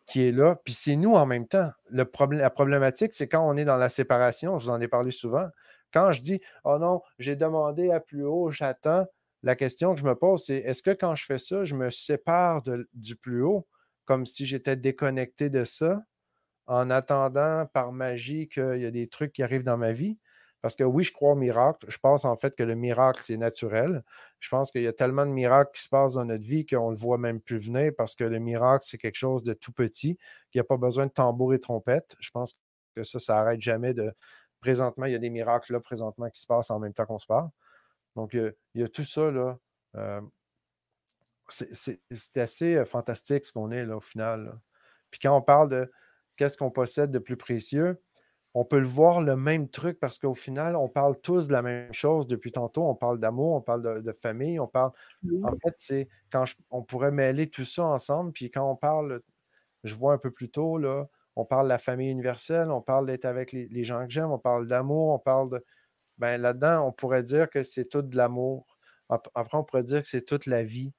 qui 0.06 0.26
est 0.26 0.32
là, 0.32 0.56
puis 0.64 0.74
c'est 0.74 0.96
nous 0.96 1.14
en 1.14 1.24
même 1.24 1.46
temps. 1.46 1.70
La 1.90 2.04
problématique, 2.04 3.14
c'est 3.14 3.28
quand 3.28 3.46
on 3.46 3.56
est 3.56 3.64
dans 3.64 3.76
la 3.76 3.88
séparation, 3.88 4.58
je 4.58 4.66
vous 4.66 4.70
en 4.70 4.80
ai 4.80 4.88
parlé 4.88 5.10
souvent. 5.10 5.46
Quand 5.92 6.12
je 6.12 6.20
dis 6.20 6.40
Oh 6.64 6.78
non, 6.78 7.00
j'ai 7.18 7.36
demandé 7.36 7.90
à 7.90 8.00
plus 8.00 8.24
haut, 8.24 8.50
j'attends, 8.50 9.06
la 9.42 9.54
question 9.54 9.94
que 9.94 10.00
je 10.00 10.04
me 10.04 10.14
pose, 10.14 10.44
c'est 10.44 10.56
est-ce 10.56 10.82
que 10.82 10.90
quand 10.90 11.14
je 11.14 11.24
fais 11.24 11.38
ça, 11.38 11.64
je 11.64 11.74
me 11.74 11.90
sépare 11.90 12.62
du 12.92 13.16
plus 13.16 13.42
haut, 13.42 13.66
comme 14.04 14.26
si 14.26 14.46
j'étais 14.46 14.76
déconnecté 14.76 15.48
de 15.48 15.64
ça? 15.64 16.02
En 16.68 16.90
attendant 16.90 17.66
par 17.66 17.92
magie 17.92 18.48
qu'il 18.48 18.78
y 18.78 18.86
a 18.86 18.90
des 18.90 19.08
trucs 19.08 19.32
qui 19.32 19.42
arrivent 19.42 19.64
dans 19.64 19.78
ma 19.78 19.92
vie. 19.92 20.18
Parce 20.60 20.74
que 20.76 20.84
oui, 20.84 21.04
je 21.04 21.12
crois 21.12 21.32
au 21.32 21.36
miracle. 21.36 21.86
Je 21.88 21.98
pense 21.98 22.24
en 22.24 22.36
fait 22.36 22.54
que 22.56 22.62
le 22.62 22.74
miracle, 22.74 23.22
c'est 23.24 23.36
naturel. 23.36 24.02
Je 24.40 24.48
pense 24.48 24.70
qu'il 24.70 24.82
y 24.82 24.86
a 24.88 24.92
tellement 24.92 25.24
de 25.24 25.30
miracles 25.30 25.70
qui 25.74 25.82
se 25.82 25.88
passent 25.88 26.14
dans 26.14 26.24
notre 26.24 26.44
vie 26.44 26.66
qu'on 26.66 26.88
ne 26.90 26.94
le 26.94 27.00
voit 27.00 27.16
même 27.16 27.40
plus 27.40 27.58
venir 27.58 27.92
parce 27.96 28.14
que 28.14 28.24
le 28.24 28.38
miracle, 28.38 28.84
c'est 28.86 28.98
quelque 28.98 29.16
chose 29.16 29.44
de 29.44 29.54
tout 29.54 29.72
petit, 29.72 30.16
qu'il 30.50 30.58
n'y 30.58 30.60
a 30.60 30.64
pas 30.64 30.76
besoin 30.76 31.06
de 31.06 31.12
tambour 31.12 31.54
et 31.54 31.60
trompette. 31.60 32.16
Je 32.20 32.30
pense 32.30 32.54
que 32.96 33.04
ça, 33.04 33.18
ça 33.18 33.36
n'arrête 33.36 33.60
jamais 33.60 33.94
de. 33.94 34.12
Présentement, 34.60 35.06
il 35.06 35.12
y 35.12 35.14
a 35.14 35.18
des 35.18 35.30
miracles 35.30 35.72
là, 35.72 35.80
présentement, 35.80 36.28
qui 36.30 36.40
se 36.40 36.46
passent 36.46 36.70
en 36.70 36.80
même 36.80 36.92
temps 36.92 37.06
qu'on 37.06 37.20
se 37.20 37.26
parle. 37.26 37.48
Donc, 38.16 38.34
il 38.34 38.52
y 38.74 38.82
a 38.82 38.88
tout 38.88 39.04
ça, 39.04 39.30
là. 39.30 39.58
Euh, 39.96 40.20
c'est 41.48 42.40
assez 42.40 42.76
euh, 42.76 42.84
fantastique 42.84 43.44
ce 43.44 43.52
qu'on 43.52 43.70
est, 43.70 43.86
là, 43.86 43.96
au 43.96 44.00
final. 44.00 44.58
Puis 45.10 45.20
quand 45.20 45.36
on 45.36 45.42
parle 45.42 45.68
de 45.68 45.90
qu'est-ce 46.38 46.56
qu'on 46.56 46.70
possède 46.70 47.10
de 47.10 47.18
plus 47.18 47.36
précieux, 47.36 48.00
on 48.54 48.64
peut 48.64 48.78
le 48.78 48.86
voir 48.86 49.20
le 49.20 49.36
même 49.36 49.68
truc 49.68 50.00
parce 50.00 50.18
qu'au 50.18 50.34
final, 50.34 50.74
on 50.74 50.88
parle 50.88 51.20
tous 51.20 51.48
de 51.48 51.52
la 51.52 51.62
même 51.62 51.92
chose 51.92 52.26
depuis 52.26 52.50
tantôt. 52.50 52.88
On 52.88 52.94
parle 52.94 53.20
d'amour, 53.20 53.54
on 53.54 53.60
parle 53.60 54.02
de, 54.02 54.12
famille, 54.12 54.58
on 54.58 54.66
parle. 54.66 54.92
En 55.42 55.52
fait, 55.62 55.74
c'est 55.78 56.08
quand 56.32 56.44
on 56.70 56.82
pourrait 56.82 57.10
mêler 57.10 57.48
tout 57.50 57.64
ça 57.64 57.84
ensemble. 57.84 58.32
Puis 58.32 58.50
quand 58.50 58.68
on 58.68 58.76
parle, 58.76 59.20
je 59.84 59.94
vois 59.94 60.14
un 60.14 60.18
peu 60.18 60.30
plus 60.30 60.50
tôt, 60.50 60.78
là, 60.78 61.06
on 61.36 61.44
parle 61.44 61.66
de 61.66 61.68
la 61.68 61.78
famille 61.78 62.10
universelle, 62.10 62.70
on 62.70 62.80
parle 62.80 63.06
d'être 63.06 63.26
avec 63.26 63.52
les, 63.52 63.84
gens 63.84 64.04
que 64.06 64.12
j'aime, 64.12 64.32
on 64.32 64.38
parle 64.38 64.66
d'amour, 64.66 65.12
on 65.12 65.18
parle 65.18 65.50
de. 65.50 65.64
Ben 66.16 66.40
là-dedans, 66.40 66.84
on 66.88 66.92
pourrait 66.92 67.22
dire 67.22 67.48
que 67.48 67.62
c'est 67.62 67.84
tout 67.84 68.02
de 68.02 68.16
l'amour. 68.16 68.76
Après, 69.08 69.56
on 69.56 69.62
pourrait 69.62 69.84
dire 69.84 70.02
que 70.02 70.08
c'est 70.08 70.24
toute 70.24 70.46
la 70.46 70.64
vie. 70.64 70.92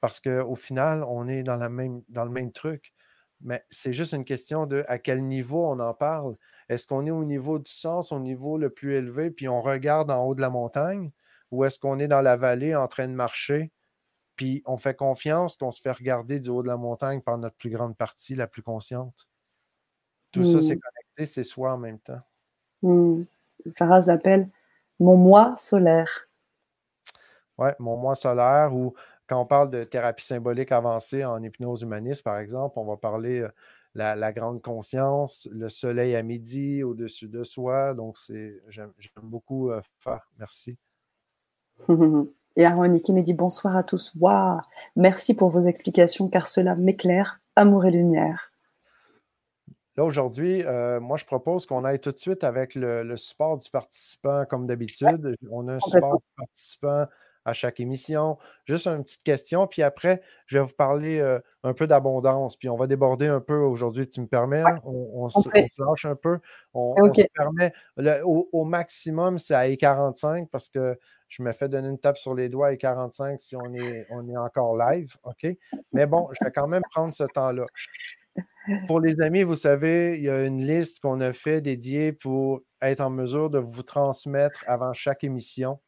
Parce 0.00 0.20
qu'au 0.20 0.54
final, 0.54 1.04
on 1.04 1.26
est 1.26 1.42
dans, 1.42 1.56
la 1.56 1.68
même, 1.68 2.02
dans 2.08 2.24
le 2.24 2.30
même 2.30 2.52
truc. 2.52 2.92
Mais 3.40 3.64
c'est 3.68 3.92
juste 3.92 4.12
une 4.12 4.24
question 4.24 4.66
de 4.66 4.84
à 4.88 4.98
quel 4.98 5.24
niveau 5.24 5.64
on 5.64 5.78
en 5.78 5.94
parle. 5.94 6.36
Est-ce 6.68 6.86
qu'on 6.86 7.06
est 7.06 7.10
au 7.10 7.24
niveau 7.24 7.58
du 7.58 7.70
sens, 7.70 8.12
au 8.12 8.18
niveau 8.18 8.58
le 8.58 8.70
plus 8.70 8.94
élevé, 8.94 9.30
puis 9.30 9.48
on 9.48 9.60
regarde 9.60 10.10
en 10.10 10.24
haut 10.24 10.34
de 10.34 10.40
la 10.40 10.50
montagne, 10.50 11.10
ou 11.50 11.64
est-ce 11.64 11.78
qu'on 11.78 11.98
est 11.98 12.08
dans 12.08 12.20
la 12.20 12.36
vallée 12.36 12.74
en 12.74 12.88
train 12.88 13.08
de 13.08 13.14
marcher, 13.14 13.70
puis 14.36 14.62
on 14.66 14.76
fait 14.76 14.94
confiance 14.94 15.56
qu'on 15.56 15.70
se 15.70 15.80
fait 15.80 15.92
regarder 15.92 16.40
du 16.40 16.48
haut 16.50 16.62
de 16.62 16.68
la 16.68 16.76
montagne 16.76 17.20
par 17.20 17.38
notre 17.38 17.56
plus 17.56 17.70
grande 17.70 17.96
partie, 17.96 18.34
la 18.34 18.46
plus 18.46 18.62
consciente? 18.62 19.28
Tout 20.30 20.44
ça, 20.44 20.60
c'est 20.60 20.76
mmh. 20.76 20.80
connecté, 20.80 21.26
c'est 21.26 21.44
soi 21.44 21.72
en 21.72 21.78
même 21.78 22.00
temps. 22.00 22.18
Mmh. 22.82 23.22
Faraz 23.76 24.08
appelle 24.08 24.48
mon 25.00 25.16
moi 25.16 25.54
solaire. 25.56 26.28
Oui, 27.56 27.70
mon 27.78 27.96
moi 27.96 28.14
solaire, 28.14 28.74
ou 28.74 28.94
quand 29.28 29.40
on 29.40 29.46
parle 29.46 29.70
de 29.70 29.84
thérapie 29.84 30.24
symbolique 30.24 30.72
avancée 30.72 31.24
en 31.24 31.42
hypnose 31.42 31.82
humaniste, 31.82 32.22
par 32.22 32.38
exemple, 32.38 32.78
on 32.78 32.86
va 32.86 32.96
parler 32.96 33.40
de 33.40 33.48
la, 33.94 34.32
grande 34.32 34.62
conscience, 34.62 35.46
le 35.50 35.68
soleil 35.68 36.16
à 36.16 36.22
midi 36.22 36.82
au-dessus 36.82 37.28
de 37.28 37.42
soi. 37.42 37.94
Donc, 37.94 38.16
c'est 38.16 38.60
j'aime 38.68 38.92
beaucoup 39.22 39.70
faire. 39.98 40.28
Merci. 40.38 40.76
Et 42.56 42.64
Harmonie 42.64 43.00
qui 43.00 43.12
me 43.12 43.22
dit 43.22 43.34
bonsoir 43.34 43.76
à 43.76 43.84
tous. 43.84 44.12
Waouh 44.18 44.60
Merci 44.96 45.34
pour 45.34 45.50
vos 45.50 45.60
explications 45.60 46.28
car 46.28 46.48
cela 46.48 46.74
m'éclaire. 46.74 47.40
Amour 47.54 47.86
et 47.86 47.90
lumière. 47.90 48.52
Là, 49.96 50.04
aujourd'hui, 50.04 50.64
moi, 51.00 51.16
je 51.16 51.24
propose 51.24 51.66
qu'on 51.66 51.84
aille 51.84 52.00
tout 52.00 52.12
de 52.12 52.18
suite 52.18 52.44
avec 52.44 52.74
le, 52.74 53.16
support 53.16 53.58
du 53.58 53.70
participant, 53.70 54.44
comme 54.46 54.66
d'habitude. 54.66 55.36
On 55.50 55.68
a 55.68 55.74
un 55.74 55.80
support 55.80 56.18
du 56.18 56.26
participant 56.36 57.06
à 57.48 57.52
chaque 57.52 57.80
émission. 57.80 58.36
Juste 58.66 58.86
une 58.86 59.02
petite 59.02 59.22
question, 59.22 59.66
puis 59.66 59.82
après, 59.82 60.20
je 60.46 60.58
vais 60.58 60.64
vous 60.64 60.74
parler 60.74 61.18
euh, 61.18 61.40
un 61.62 61.72
peu 61.72 61.86
d'abondance, 61.86 62.56
puis 62.56 62.68
on 62.68 62.76
va 62.76 62.86
déborder 62.86 63.26
un 63.26 63.40
peu 63.40 63.56
aujourd'hui. 63.56 64.08
Tu 64.08 64.20
me 64.20 64.26
permets? 64.26 64.60
Hein? 64.60 64.80
On, 64.84 65.28
se, 65.28 65.48
lâche 65.82 66.04
un 66.04 66.14
peu. 66.14 66.38
On, 66.74 67.12
se 67.12 67.22
permet. 67.34 67.72
au, 68.24 68.64
maximum, 68.64 69.38
c'est 69.38 69.54
à 69.54 69.68
E45 69.68 70.48
parce 70.48 70.68
que 70.68 70.98
je 71.28 71.42
me 71.42 71.52
fais 71.52 71.68
donner 71.68 71.88
une 71.88 71.98
tape 71.98 72.18
sur 72.18 72.34
les 72.34 72.48
doigts 72.48 72.68
à 72.68 72.72
E45 72.74 73.38
si 73.38 73.56
on 73.56 73.74
est, 73.74 74.06
on 74.10 74.28
est 74.28 74.36
encore 74.36 74.76
live. 74.76 75.14
OK? 75.24 75.46
Mais 75.92 76.06
bon, 76.06 76.28
je 76.38 76.44
vais 76.44 76.52
quand 76.52 76.68
même 76.68 76.82
prendre 76.90 77.14
ce 77.14 77.24
temps-là. 77.24 77.66
Pour 78.86 79.00
les 79.00 79.20
amis, 79.20 79.42
vous 79.42 79.54
savez, 79.54 80.16
il 80.18 80.24
y 80.24 80.28
a 80.28 80.44
une 80.44 80.64
liste 80.64 81.00
qu'on 81.00 81.20
a 81.20 81.32
fait 81.32 81.60
dédiée 81.60 82.12
pour 82.12 82.60
être 82.82 83.00
en 83.00 83.10
mesure 83.10 83.50
de 83.50 83.58
vous 83.58 83.82
transmettre 83.82 84.62
avant 84.66 84.92
chaque 84.92 85.24
émission 85.24 85.80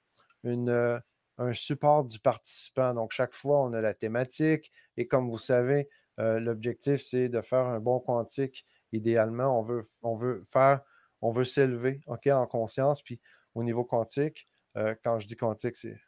une, 0.44 0.70
euh, 0.70 0.98
un 1.40 1.54
support 1.54 2.04
du 2.04 2.20
participant. 2.20 2.94
Donc, 2.94 3.12
chaque 3.12 3.32
fois, 3.32 3.62
on 3.62 3.72
a 3.72 3.80
la 3.80 3.94
thématique 3.94 4.70
et 4.96 5.08
comme 5.08 5.28
vous 5.30 5.38
savez, 5.38 5.88
euh, 6.18 6.38
l'objectif, 6.38 7.02
c'est 7.02 7.28
de 7.28 7.40
faire 7.40 7.66
un 7.66 7.80
bon 7.80 7.98
quantique. 7.98 8.66
Idéalement, 8.92 9.58
on 9.58 9.62
veut, 9.62 9.82
on 10.02 10.14
veut 10.14 10.42
faire, 10.44 10.82
on 11.22 11.30
veut 11.30 11.44
s'élever 11.44 12.00
ok, 12.06 12.26
en 12.26 12.46
conscience. 12.46 13.02
Puis 13.02 13.20
au 13.54 13.62
niveau 13.64 13.84
quantique, 13.84 14.46
euh, 14.76 14.94
quand 15.02 15.18
je 15.18 15.26
dis 15.26 15.36
quantique, 15.36 15.76
c'est, 15.76 15.98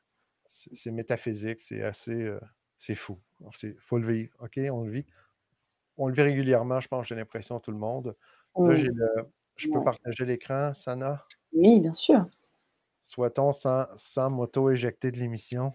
c'est, 0.46 0.90
métaphysique, 0.90 1.60
c'est 1.60 1.82
assez, 1.82 2.24
euh, 2.24 2.38
C'est 2.78 2.94
fou. 2.94 3.18
Il 3.62 3.74
faut 3.78 3.98
le 3.98 4.06
vivre. 4.06 4.36
OK? 4.40 4.60
On 4.70 4.82
le 4.82 4.92
vit. 4.92 5.06
On 5.96 6.08
le 6.08 6.14
vit 6.14 6.22
régulièrement, 6.22 6.80
je 6.80 6.88
pense, 6.88 7.06
j'ai 7.06 7.14
l'impression, 7.14 7.58
tout 7.58 7.70
le 7.70 7.78
monde. 7.78 8.14
Là, 8.56 8.76
je 9.56 9.68
peux 9.68 9.82
partager 9.82 10.26
l'écran, 10.26 10.74
Sana? 10.74 11.24
Oui, 11.52 11.80
bien 11.80 11.92
sûr. 11.92 12.26
Soit-on 13.02 13.52
sans, 13.52 13.86
sans 13.96 14.30
m'auto-éjecter 14.30 15.10
de 15.10 15.18
l'émission? 15.18 15.72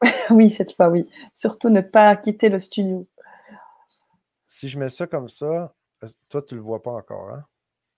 oui, 0.30 0.50
cette 0.50 0.74
fois, 0.74 0.88
oui. 0.88 1.08
Surtout 1.34 1.68
ne 1.68 1.82
pas 1.82 2.16
quitter 2.16 2.48
le 2.48 2.58
studio. 2.58 3.06
Si 4.46 4.68
je 4.68 4.78
mets 4.78 4.88
ça 4.88 5.06
comme 5.06 5.28
ça, 5.28 5.74
euh, 6.02 6.08
toi, 6.28 6.42
tu 6.42 6.54
ne 6.54 6.60
le 6.60 6.64
vois 6.64 6.82
pas 6.82 6.92
encore, 6.92 7.30
hein? 7.30 7.44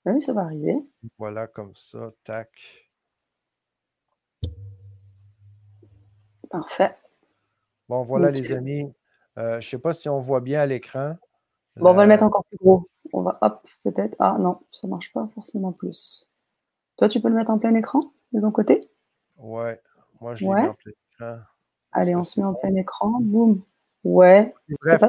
Oui, 0.05 0.21
ça 0.21 0.33
va 0.33 0.43
arriver. 0.43 0.75
Voilà, 1.17 1.47
comme 1.47 1.75
ça, 1.77 2.11
tac. 2.25 2.51
Parfait. 6.51 6.97
Bon, 7.89 8.03
voilà, 8.03 8.33
les 8.33 8.53
amis. 8.53 8.93
Euh, 9.39 9.53
je 9.61 9.67
ne 9.67 9.71
sais 9.71 9.79
pas 9.79 9.93
si 9.93 10.09
on 10.09 10.21
voit 10.21 10.41
bien 10.41 10.61
à 10.61 10.67
l'écran. 10.67 11.17
Bon, 11.77 11.91
on 11.91 11.95
va 11.95 12.03
le 12.03 12.09
mettre 12.09 12.25
encore 12.25 12.45
plus 12.45 12.59
gros. 12.59 12.89
On 13.13 13.23
va, 13.23 13.39
hop, 13.41 13.67
peut-être. 13.85 14.17
Ah 14.19 14.37
non, 14.39 14.61
ça 14.73 14.81
ne 14.85 14.91
marche 14.91 15.13
pas 15.13 15.29
forcément 15.35 15.73
plus. 15.73 16.29
Toi, 16.97 17.09
tu 17.09 17.21
peux 17.21 17.29
le 17.29 17.37
mettre 17.37 17.51
en 17.51 17.59
plein 17.59 17.75
écran? 17.75 18.13
De 18.33 18.41
ton 18.41 18.51
côté? 18.51 18.81
Ouais, 19.37 19.81
moi, 20.21 20.35
je 20.35 20.45
l'ai 20.45 20.51
mis 20.51 20.69
en 20.69 20.75
plein 20.75 20.93
écran. 20.93 21.39
Allez, 21.93 22.17
on 22.17 22.25
se 22.25 22.41
met 22.41 22.47
en 22.47 22.55
plein 22.55 22.75
écran. 22.75 23.21
Boum. 23.21 23.63
Ouais. 24.05 24.55
Bref, 24.81 25.03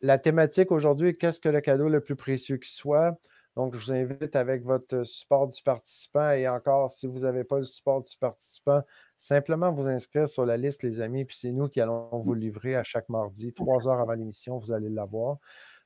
la, 0.00 0.18
thématique 0.18 0.70
aujourd'hui 0.72 1.10
est 1.10 1.12
qu'est-ce 1.14 1.40
que 1.40 1.48
le 1.48 1.60
cadeau 1.60 1.88
le 1.88 2.00
plus 2.00 2.16
précieux 2.16 2.56
qui 2.56 2.72
soit? 2.72 3.18
Donc, 3.56 3.76
je 3.76 3.84
vous 3.84 3.92
invite 3.92 4.34
avec 4.34 4.64
votre 4.64 5.04
support 5.04 5.46
du 5.46 5.62
participant 5.62 6.30
et 6.30 6.48
encore, 6.48 6.90
si 6.90 7.06
vous 7.06 7.20
n'avez 7.20 7.44
pas 7.44 7.58
le 7.58 7.62
support 7.62 8.02
du 8.02 8.16
participant, 8.16 8.82
simplement 9.16 9.70
vous 9.72 9.88
inscrire 9.88 10.28
sur 10.28 10.44
la 10.44 10.56
liste, 10.56 10.82
les 10.82 11.00
amis, 11.00 11.24
puis 11.24 11.36
c'est 11.38 11.52
nous 11.52 11.68
qui 11.68 11.80
allons 11.80 12.08
vous 12.12 12.34
livrer 12.34 12.74
à 12.74 12.82
chaque 12.82 13.08
mardi, 13.08 13.52
trois 13.52 13.86
heures 13.86 14.00
avant 14.00 14.14
l'émission, 14.14 14.58
vous 14.58 14.72
allez 14.72 14.90
l'avoir. 14.90 15.38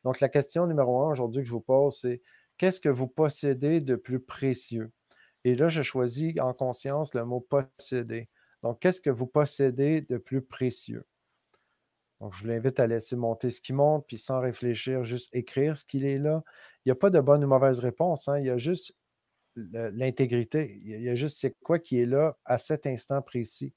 Donc, 0.04 0.20
la 0.20 0.30
question 0.30 0.66
numéro 0.66 1.02
un 1.02 1.10
aujourd'hui 1.10 1.42
que 1.42 1.48
je 1.48 1.52
vous 1.52 1.60
pose, 1.60 1.98
c'est 2.00 2.22
qu'est-ce 2.56 2.80
que 2.80 2.88
vous 2.88 3.08
possédez 3.08 3.80
de 3.80 3.96
plus 3.96 4.20
précieux? 4.20 4.90
Et 5.48 5.54
là, 5.54 5.70
je 5.70 5.80
choisis 5.80 6.38
en 6.40 6.52
conscience 6.52 7.14
le 7.14 7.24
mot 7.24 7.40
posséder. 7.40 8.28
Donc, 8.62 8.80
qu'est-ce 8.80 9.00
que 9.00 9.08
vous 9.08 9.26
possédez 9.26 10.02
de 10.02 10.18
plus 10.18 10.42
précieux? 10.42 11.06
Donc, 12.20 12.34
je 12.34 12.44
vous 12.44 12.50
invite 12.50 12.78
à 12.78 12.86
laisser 12.86 13.16
monter 13.16 13.48
ce 13.48 13.62
qui 13.62 13.72
monte, 13.72 14.04
puis 14.06 14.18
sans 14.18 14.40
réfléchir, 14.40 15.04
juste 15.04 15.34
écrire 15.34 15.74
ce 15.74 15.86
qu'il 15.86 16.04
est 16.04 16.18
là. 16.18 16.42
Il 16.84 16.88
n'y 16.88 16.92
a 16.92 16.96
pas 16.96 17.08
de 17.08 17.18
bonne 17.18 17.42
ou 17.42 17.48
mauvaise 17.48 17.78
réponse. 17.78 18.28
Hein. 18.28 18.40
Il 18.40 18.44
y 18.44 18.50
a 18.50 18.58
juste 18.58 18.94
l'intégrité. 19.56 20.78
Il 20.84 21.00
y 21.00 21.08
a 21.08 21.14
juste 21.14 21.38
c'est 21.38 21.56
quoi 21.62 21.78
qui 21.78 21.98
est 21.98 22.06
là 22.06 22.36
à 22.44 22.58
cet 22.58 22.86
instant 22.86 23.22
précis. 23.22 23.72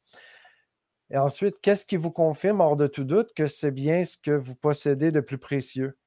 Et 1.10 1.18
ensuite, 1.18 1.56
qu'est-ce 1.62 1.86
qui 1.86 1.96
vous 1.96 2.12
confirme, 2.12 2.60
hors 2.60 2.76
de 2.76 2.88
tout 2.88 3.06
doute, 3.06 3.34
que 3.34 3.48
c'est 3.48 3.72
bien 3.72 4.04
ce 4.04 4.18
que 4.18 4.32
vous 4.32 4.56
possédez 4.56 5.14
de 5.14 5.22
plus 5.22 5.38
précieux? 5.38 5.98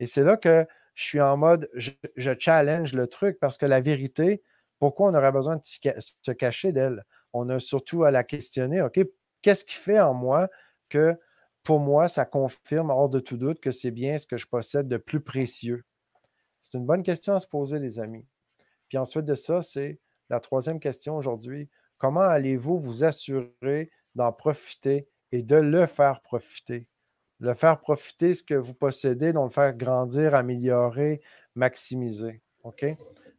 Et 0.00 0.06
c'est 0.06 0.24
là 0.24 0.38
que 0.38 0.66
je 0.94 1.04
suis 1.04 1.20
en 1.20 1.36
mode, 1.36 1.68
je, 1.74 1.90
challenge 2.38 2.94
le 2.94 3.06
truc 3.06 3.38
parce 3.38 3.58
que 3.58 3.66
la 3.66 3.80
vérité, 3.80 4.42
pourquoi 4.82 5.10
on 5.10 5.14
aurait 5.14 5.30
besoin 5.30 5.58
de 5.58 5.62
se 5.62 6.32
cacher 6.32 6.72
d'elle? 6.72 7.04
On 7.32 7.48
a 7.50 7.60
surtout 7.60 8.02
à 8.02 8.10
la 8.10 8.24
questionner, 8.24 8.82
OK, 8.82 8.98
qu'est-ce 9.40 9.64
qui 9.64 9.76
fait 9.76 10.00
en 10.00 10.12
moi 10.12 10.48
que 10.88 11.16
pour 11.62 11.78
moi, 11.78 12.08
ça 12.08 12.24
confirme 12.24 12.90
hors 12.90 13.08
de 13.08 13.20
tout 13.20 13.36
doute 13.36 13.60
que 13.60 13.70
c'est 13.70 13.92
bien 13.92 14.18
ce 14.18 14.26
que 14.26 14.36
je 14.36 14.48
possède 14.48 14.88
de 14.88 14.96
plus 14.96 15.20
précieux? 15.20 15.84
C'est 16.62 16.78
une 16.78 16.84
bonne 16.84 17.04
question 17.04 17.32
à 17.32 17.38
se 17.38 17.46
poser, 17.46 17.78
les 17.78 18.00
amis. 18.00 18.26
Puis 18.88 18.98
ensuite 18.98 19.24
de 19.24 19.36
ça, 19.36 19.62
c'est 19.62 20.00
la 20.30 20.40
troisième 20.40 20.80
question 20.80 21.16
aujourd'hui. 21.16 21.70
Comment 21.96 22.22
allez-vous 22.22 22.80
vous 22.80 23.04
assurer 23.04 23.92
d'en 24.16 24.32
profiter 24.32 25.08
et 25.30 25.44
de 25.44 25.58
le 25.58 25.86
faire 25.86 26.22
profiter? 26.22 26.88
Le 27.38 27.54
faire 27.54 27.78
profiter 27.78 28.34
ce 28.34 28.42
que 28.42 28.54
vous 28.54 28.74
possédez, 28.74 29.32
donc 29.32 29.50
le 29.50 29.54
faire 29.54 29.76
grandir, 29.76 30.34
améliorer, 30.34 31.22
maximiser. 31.54 32.42
OK? 32.64 32.84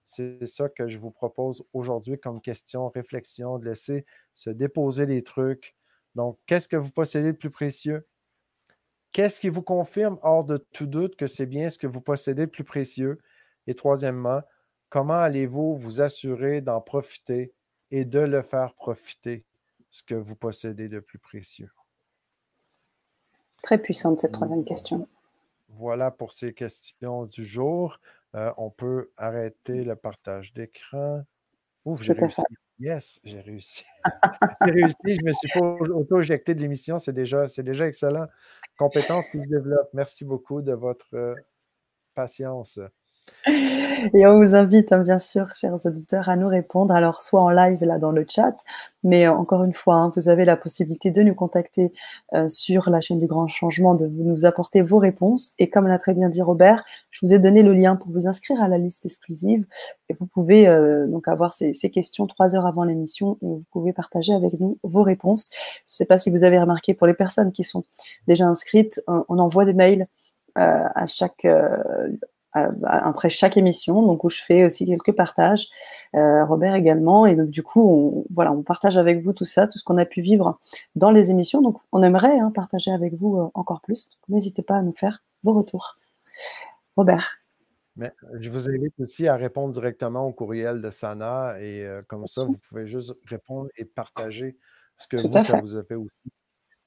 C'est 0.05 0.45
ça 0.45 0.69
que 0.69 0.87
je 0.87 0.97
vous 0.97 1.11
propose 1.11 1.63
aujourd'hui 1.73 2.19
comme 2.19 2.41
question, 2.41 2.89
réflexion, 2.89 3.57
de 3.57 3.65
laisser 3.65 4.05
se 4.33 4.49
déposer 4.49 5.05
les 5.05 5.23
trucs. 5.23 5.75
Donc, 6.15 6.39
qu'est-ce 6.45 6.67
que 6.67 6.75
vous 6.75 6.91
possédez 6.91 7.31
de 7.31 7.37
plus 7.37 7.51
précieux? 7.51 8.07
Qu'est-ce 9.11 9.39
qui 9.39 9.49
vous 9.49 9.61
confirme 9.61 10.19
hors 10.23 10.43
de 10.43 10.57
tout 10.57 10.87
doute 10.87 11.15
que 11.15 11.27
c'est 11.27 11.45
bien 11.45 11.69
ce 11.69 11.77
que 11.77 11.87
vous 11.87 12.01
possédez 12.01 12.45
de 12.45 12.51
plus 12.51 12.63
précieux? 12.63 13.19
Et 13.67 13.75
troisièmement, 13.75 14.41
comment 14.89 15.13
allez-vous 15.13 15.77
vous 15.77 16.01
assurer 16.01 16.61
d'en 16.61 16.81
profiter 16.81 17.53
et 17.91 18.05
de 18.05 18.19
le 18.19 18.41
faire 18.41 18.73
profiter, 18.73 19.45
ce 19.91 20.03
que 20.03 20.15
vous 20.15 20.35
possédez 20.35 20.89
de 20.89 20.99
plus 20.99 21.19
précieux? 21.19 21.69
Très 23.61 23.77
puissante 23.77 24.19
cette 24.19 24.33
troisième 24.33 24.65
question. 24.65 25.07
Voilà 25.69 26.11
pour 26.11 26.31
ces 26.31 26.53
questions 26.53 27.25
du 27.25 27.45
jour. 27.45 27.99
Euh, 28.35 28.51
on 28.57 28.71
peut 28.71 29.11
arrêter 29.17 29.83
le 29.83 29.95
partage 29.95 30.53
d'écran. 30.53 31.23
Ouf, 31.85 32.01
j'ai 32.01 32.13
réussi. 32.13 32.41
Yes, 32.79 33.19
j'ai 33.23 33.41
réussi. 33.41 33.85
j'ai 34.65 34.71
réussi, 34.71 34.95
je 35.05 35.23
me 35.23 35.33
suis 35.33 35.49
pas 35.53 35.61
auto-éjecté 35.93 36.55
de 36.55 36.61
l'émission, 36.61 36.97
c'est 36.97 37.13
déjà, 37.13 37.45
déjà 37.45 37.87
excellent. 37.87 38.27
Compétence 38.77 39.29
qui 39.29 39.37
se 39.37 39.47
développe. 39.47 39.89
Merci 39.93 40.25
beaucoup 40.25 40.61
de 40.61 40.73
votre 40.73 41.15
euh, 41.15 41.35
patience. 42.15 42.79
Et 44.13 44.25
on 44.25 44.37
vous 44.37 44.55
invite, 44.55 44.91
hein, 44.91 44.99
bien 44.99 45.19
sûr, 45.19 45.53
chers 45.55 45.85
auditeurs, 45.85 46.29
à 46.29 46.35
nous 46.35 46.47
répondre. 46.47 46.93
Alors, 46.93 47.21
soit 47.21 47.41
en 47.41 47.49
live 47.49 47.83
là 47.83 47.97
dans 47.97 48.11
le 48.11 48.25
chat, 48.27 48.55
mais 49.03 49.27
euh, 49.27 49.33
encore 49.33 49.63
une 49.63 49.73
fois, 49.73 49.95
hein, 49.95 50.13
vous 50.15 50.29
avez 50.29 50.45
la 50.45 50.55
possibilité 50.55 51.11
de 51.11 51.21
nous 51.23 51.35
contacter 51.35 51.93
euh, 52.33 52.47
sur 52.47 52.89
la 52.89 53.01
chaîne 53.01 53.19
du 53.19 53.27
Grand 53.27 53.47
Changement, 53.47 53.95
de 53.95 54.07
nous 54.07 54.45
apporter 54.45 54.81
vos 54.81 54.97
réponses. 54.97 55.53
Et 55.59 55.69
comme 55.69 55.87
l'a 55.87 55.99
très 55.99 56.13
bien 56.13 56.29
dit 56.29 56.41
Robert, 56.41 56.83
je 57.11 57.25
vous 57.25 57.33
ai 57.33 57.39
donné 57.39 57.63
le 57.63 57.73
lien 57.73 57.95
pour 57.95 58.11
vous 58.11 58.27
inscrire 58.27 58.61
à 58.61 58.67
la 58.67 58.77
liste 58.77 59.05
exclusive. 59.05 59.65
Et 60.09 60.13
vous 60.13 60.25
pouvez 60.25 60.67
euh, 60.67 61.07
donc 61.07 61.27
avoir 61.27 61.53
ces, 61.53 61.73
questions 61.89 62.27
trois 62.27 62.55
heures 62.55 62.65
avant 62.65 62.83
l'émission 62.83 63.37
et 63.41 63.45
vous 63.45 63.63
pouvez 63.71 63.93
partager 63.93 64.33
avec 64.33 64.59
nous 64.59 64.77
vos 64.83 65.03
réponses. 65.03 65.49
Je 65.51 65.55
ne 65.55 65.97
sais 65.97 66.05
pas 66.05 66.17
si 66.17 66.29
vous 66.29 66.43
avez 66.43 66.59
remarqué, 66.59 66.93
pour 66.93 67.07
les 67.07 67.13
personnes 67.13 67.51
qui 67.51 67.63
sont 67.63 67.83
déjà 68.27 68.45
inscrites, 68.45 69.01
on 69.07 69.37
envoie 69.37 69.65
des 69.65 69.73
mails 69.73 70.07
à 70.55 71.07
chaque 71.07 71.45
après 72.53 73.29
chaque 73.29 73.57
émission, 73.57 74.01
donc 74.03 74.23
où 74.23 74.29
je 74.29 74.41
fais 74.41 74.65
aussi 74.65 74.85
quelques 74.85 75.15
partages, 75.15 75.67
euh, 76.15 76.45
Robert 76.45 76.75
également, 76.75 77.25
et 77.25 77.35
donc 77.35 77.49
du 77.49 77.63
coup, 77.63 77.81
on, 77.81 78.25
voilà, 78.33 78.51
on 78.51 78.63
partage 78.63 78.97
avec 78.97 79.23
vous 79.23 79.33
tout 79.33 79.45
ça, 79.45 79.67
tout 79.67 79.79
ce 79.79 79.83
qu'on 79.83 79.97
a 79.97 80.05
pu 80.05 80.21
vivre 80.21 80.59
dans 80.95 81.11
les 81.11 81.31
émissions. 81.31 81.61
Donc, 81.61 81.77
on 81.91 82.03
aimerait 82.03 82.39
hein, 82.39 82.51
partager 82.51 82.91
avec 82.91 83.13
vous 83.15 83.37
euh, 83.37 83.49
encore 83.53 83.81
plus. 83.81 84.11
N'hésitez 84.29 84.61
pas 84.61 84.77
à 84.77 84.81
nous 84.81 84.93
faire 84.93 85.23
vos 85.43 85.53
retours. 85.53 85.97
Robert. 86.95 87.39
Mais 87.95 88.11
je 88.39 88.49
vous 88.49 88.69
invite 88.69 88.99
aussi 88.99 89.27
à 89.27 89.35
répondre 89.35 89.73
directement 89.73 90.25
au 90.25 90.31
courriel 90.31 90.81
de 90.81 90.89
Sana 90.89 91.59
et 91.61 91.87
comme 92.07 92.25
ça, 92.25 92.43
vous 92.43 92.57
pouvez 92.57 92.87
juste 92.87 93.13
répondre 93.27 93.69
et 93.77 93.85
partager 93.85 94.57
ce 94.97 95.07
que 95.07 95.17
vous, 95.17 95.31
ça 95.31 95.61
vous 95.61 95.77
a 95.77 95.83
fait 95.83 95.95
aussi. 95.95 96.31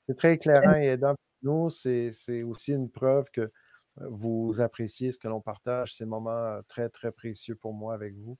C'est 0.09 0.17
très 0.17 0.35
éclairant 0.35 0.75
et 0.75 0.87
aidant 0.87 1.15
pour 1.15 1.53
nous. 1.53 1.71
C'est 1.71 2.43
aussi 2.43 2.73
une 2.73 2.91
preuve 2.91 3.31
que 3.31 3.51
vous 4.11 4.61
appréciez 4.61 5.13
ce 5.13 5.19
que 5.19 5.29
l'on 5.29 5.41
partage, 5.41 5.95
ces 5.97 6.05
moments 6.05 6.61
très, 6.69 6.89
très 6.89 7.13
précieux 7.13 7.57
pour 7.57 7.75
moi 7.75 7.95
avec 7.95 8.15
vous. 8.17 8.39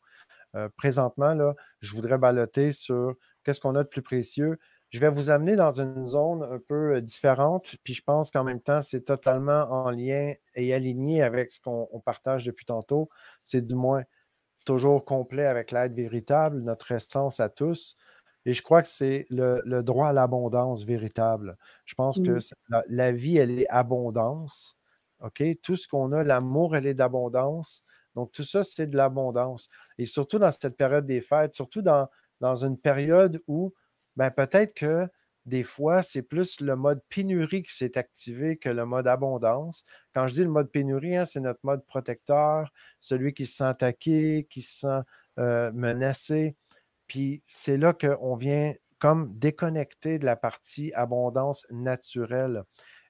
présentement, 0.77 1.35
là, 1.35 1.55
je 1.81 1.95
voudrais 1.95 2.19
baloter 2.19 2.73
sur 2.73 3.15
qu'est-ce 3.45 3.61
qu'on 3.61 3.75
a 3.75 3.83
de 3.85 3.89
plus 3.89 4.03
précieux. 4.03 4.59
Je 4.91 5.01
vais 5.01 5.11
vous 5.11 5.31
amener 5.31 5.57
dans 5.57 5.81
une 5.81 6.07
zone 6.07 6.43
un 6.45 6.59
peu 6.59 7.01
différente, 7.01 7.77
puis 7.85 7.93
je 7.93 8.03
pense 8.03 8.31
qu'en 8.31 8.45
même 8.45 8.61
temps, 8.61 8.83
c'est 8.83 9.03
totalement 9.03 9.65
en 9.71 9.91
lien 9.91 10.33
et 10.55 10.73
aligné 10.73 11.23
avec 11.23 11.53
ce 11.53 11.61
qu'on 11.61 12.01
partage 12.05 12.45
depuis 12.47 12.67
tantôt. 12.67 13.09
C'est 13.43 13.63
du 13.63 13.75
moins 13.75 14.05
toujours 14.65 15.05
complet 15.05 15.47
avec 15.47 15.71
l'aide 15.71 15.95
véritable, 15.95 16.61
notre 16.63 16.93
essence 16.93 17.41
à 17.41 17.49
tous. 17.49 17.97
Et 18.45 18.53
je 18.53 18.63
crois 18.63 18.83
que 18.83 18.89
c'est 18.89 19.27
le, 19.31 19.83
droit 19.83 20.09
à 20.09 20.13
l'abondance 20.13 20.85
véritable. 20.85 21.57
Je 21.85 21.95
pense 21.95 22.21
que 22.21 22.39
la, 22.89 23.13
vie, 23.13 23.39
elle 23.39 23.51
est 23.51 23.69
abondance. 23.69 24.77
OK? 25.21 25.43
Tout 25.63 25.77
ce 25.77 25.89
qu'on 25.89 26.13
a, 26.13 26.25
l'amour, 26.25 26.77
elle 26.77 26.87
est 26.87 26.95
d'abondance. 26.95 27.85
Donc, 28.15 28.33
tout 28.33 28.45
ça, 28.45 28.65
c'est 28.65 28.87
de 28.87 28.97
l'abondance. 28.97 29.69
Et 29.99 30.07
surtout 30.07 30.39
dans 30.39 30.51
cette 30.53 30.77
période 30.77 31.07
des 31.07 31.21
fêtes, 31.21 31.53
surtout 31.53 31.83
dans, 31.83 32.09
dans 32.41 32.65
une 32.65 32.79
période 32.79 33.43
où 33.47 33.75
ben, 34.17 34.31
peut-être 34.31 34.75
que 34.75 35.09
des 35.47 35.63
fois, 35.63 36.03
c'est 36.03 36.23
plus 36.23 36.61
le 36.61 36.75
mode 36.75 37.01
pénurie 37.09 37.63
qui 37.63 37.73
s'est 37.73 37.97
activé 37.97 38.57
que 38.57 38.69
le 38.69 38.85
mode 38.85 39.07
abondance. 39.07 39.85
Quand 40.13 40.27
je 40.27 40.35
dis 40.35 40.43
le 40.43 40.51
mode 40.51 40.71
pénurie, 40.73 41.15
hein, 41.17 41.25
c'est 41.25 41.41
notre 41.41 41.61
mode 41.63 41.87
protecteur, 41.87 42.73
celui 43.01 43.33
qui 43.33 43.47
se 43.47 43.59
sent 43.59 43.65
attaqué, 43.65 44.47
qui 44.51 44.63
se 44.63 44.81
sent 44.81 45.03
euh, 45.39 45.71
menacé. 45.73 46.57
Puis 47.07 47.45
c'est 47.47 47.77
là 47.77 47.93
qu'on 47.93 48.35
vient 48.35 48.73
comme 48.99 49.39
déconnecter 49.39 50.19
de 50.19 50.25
la 50.25 50.35
partie 50.35 50.93
abondance 50.95 51.65
naturelle. 51.71 52.65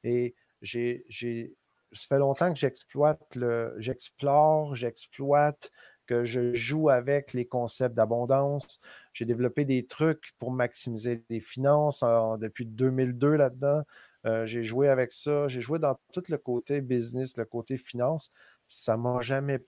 Et 0.05 0.35
j'ai 0.61 1.57
ça 1.97 2.07
fait 2.09 2.19
longtemps 2.19 2.53
que 2.53 2.59
j'exploite 2.59 3.21
le, 3.35 3.75
j'explore, 3.79 4.75
j'exploite 4.75 5.71
que 6.07 6.25
je 6.25 6.55
joue 6.55 6.89
avec 6.89 7.33
les 7.33 7.47
concepts 7.47 7.95
d'abondance. 7.95 8.81
J'ai 9.13 9.25
développé 9.25 9.65
des 9.65 9.87
trucs 9.87 10.33
pour 10.39 10.53
maximiser 10.53 11.25
les 11.29 11.41
finances 11.41 12.05
depuis 12.41 12.65
2002 12.65 13.37
là-dedans. 13.37 13.83
Euh, 14.27 14.47
j'ai 14.47 14.65
joué 14.65 14.89
avec 14.89 15.13
ça. 15.13 15.49
J'ai 15.49 15.61
joué 15.61 15.79
dans 15.79 15.99
tout 16.13 16.23
le 16.29 16.39
côté 16.39 16.81
business, 16.81 17.37
le 17.37 17.45
côté 17.45 17.77
finance. 17.77 18.31
Ça 18.69 18.97
m'a 18.97 19.21
jamais 19.21 19.65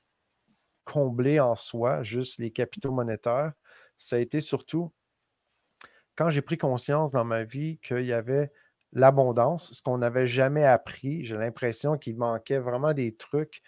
comblé 0.84 1.38
en 1.40 1.54
soi, 1.54 2.02
juste 2.02 2.38
les 2.38 2.50
capitaux 2.50 2.92
monétaires. 2.92 3.52
Ça 3.98 4.16
a 4.16 4.18
été 4.20 4.40
surtout 4.40 4.92
quand 6.16 6.30
j'ai 6.30 6.42
pris 6.42 6.58
conscience 6.58 7.12
dans 7.12 7.24
ma 7.24 7.44
vie 7.44 7.78
qu'il 7.78 8.04
y 8.04 8.12
avait 8.12 8.50
l'abondance, 8.92 9.72
ce 9.72 9.82
qu'on 9.82 9.98
n'avait 9.98 10.26
jamais 10.26 10.64
appris. 10.64 11.24
J'ai 11.24 11.36
l'impression 11.36 11.98
qu'il 11.98 12.16
manquait 12.16 12.58
vraiment 12.58 12.94
des 12.94 13.14
trucs. 13.16 13.62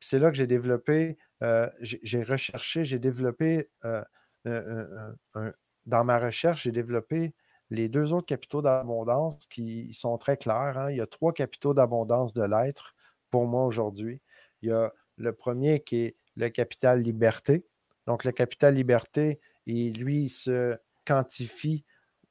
C'est 0.00 0.18
là 0.18 0.30
que 0.30 0.36
j'ai 0.36 0.46
développé, 0.46 1.18
euh, 1.42 1.68
j'ai 1.80 2.22
recherché, 2.22 2.84
j'ai 2.84 2.98
développé, 2.98 3.68
euh, 3.84 4.02
dans 5.86 6.04
ma 6.04 6.18
recherche, 6.18 6.64
j'ai 6.64 6.72
développé 6.72 7.34
les 7.70 7.88
deux 7.88 8.12
autres 8.12 8.26
capitaux 8.26 8.62
d'abondance 8.62 9.46
qui 9.46 9.92
sont 9.94 10.18
très 10.18 10.36
clairs. 10.36 10.76
Hein. 10.76 10.90
Il 10.90 10.98
y 10.98 11.00
a 11.00 11.06
trois 11.06 11.32
capitaux 11.32 11.74
d'abondance 11.74 12.34
de 12.34 12.42
l'être 12.42 12.94
pour 13.30 13.46
moi 13.46 13.64
aujourd'hui. 13.64 14.20
Il 14.60 14.68
y 14.68 14.72
a 14.72 14.92
le 15.16 15.32
premier 15.32 15.80
qui 15.80 15.96
est 15.96 16.16
le 16.36 16.48
capital 16.50 17.00
liberté. 17.00 17.64
Donc, 18.06 18.24
le 18.24 18.32
capital 18.32 18.74
liberté, 18.74 19.40
il, 19.66 19.98
lui, 19.98 20.28
se 20.28 20.76
quantifie 21.06 21.84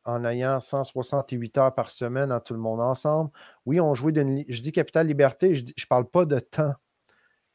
en 0.03 0.25
ayant 0.25 0.59
168 0.59 1.57
heures 1.57 1.75
par 1.75 1.91
semaine 1.91 2.29
dans 2.29 2.39
tout 2.39 2.53
le 2.53 2.59
monde 2.59 2.81
ensemble. 2.81 3.31
Oui, 3.65 3.79
on 3.79 3.93
jouait 3.93 4.11
d'une. 4.11 4.43
Je 4.47 4.61
dis 4.61 4.71
capital 4.71 5.07
liberté, 5.07 5.55
je 5.55 5.63
ne 5.63 5.85
parle 5.89 6.09
pas 6.09 6.25
de 6.25 6.39
temps, 6.39 6.73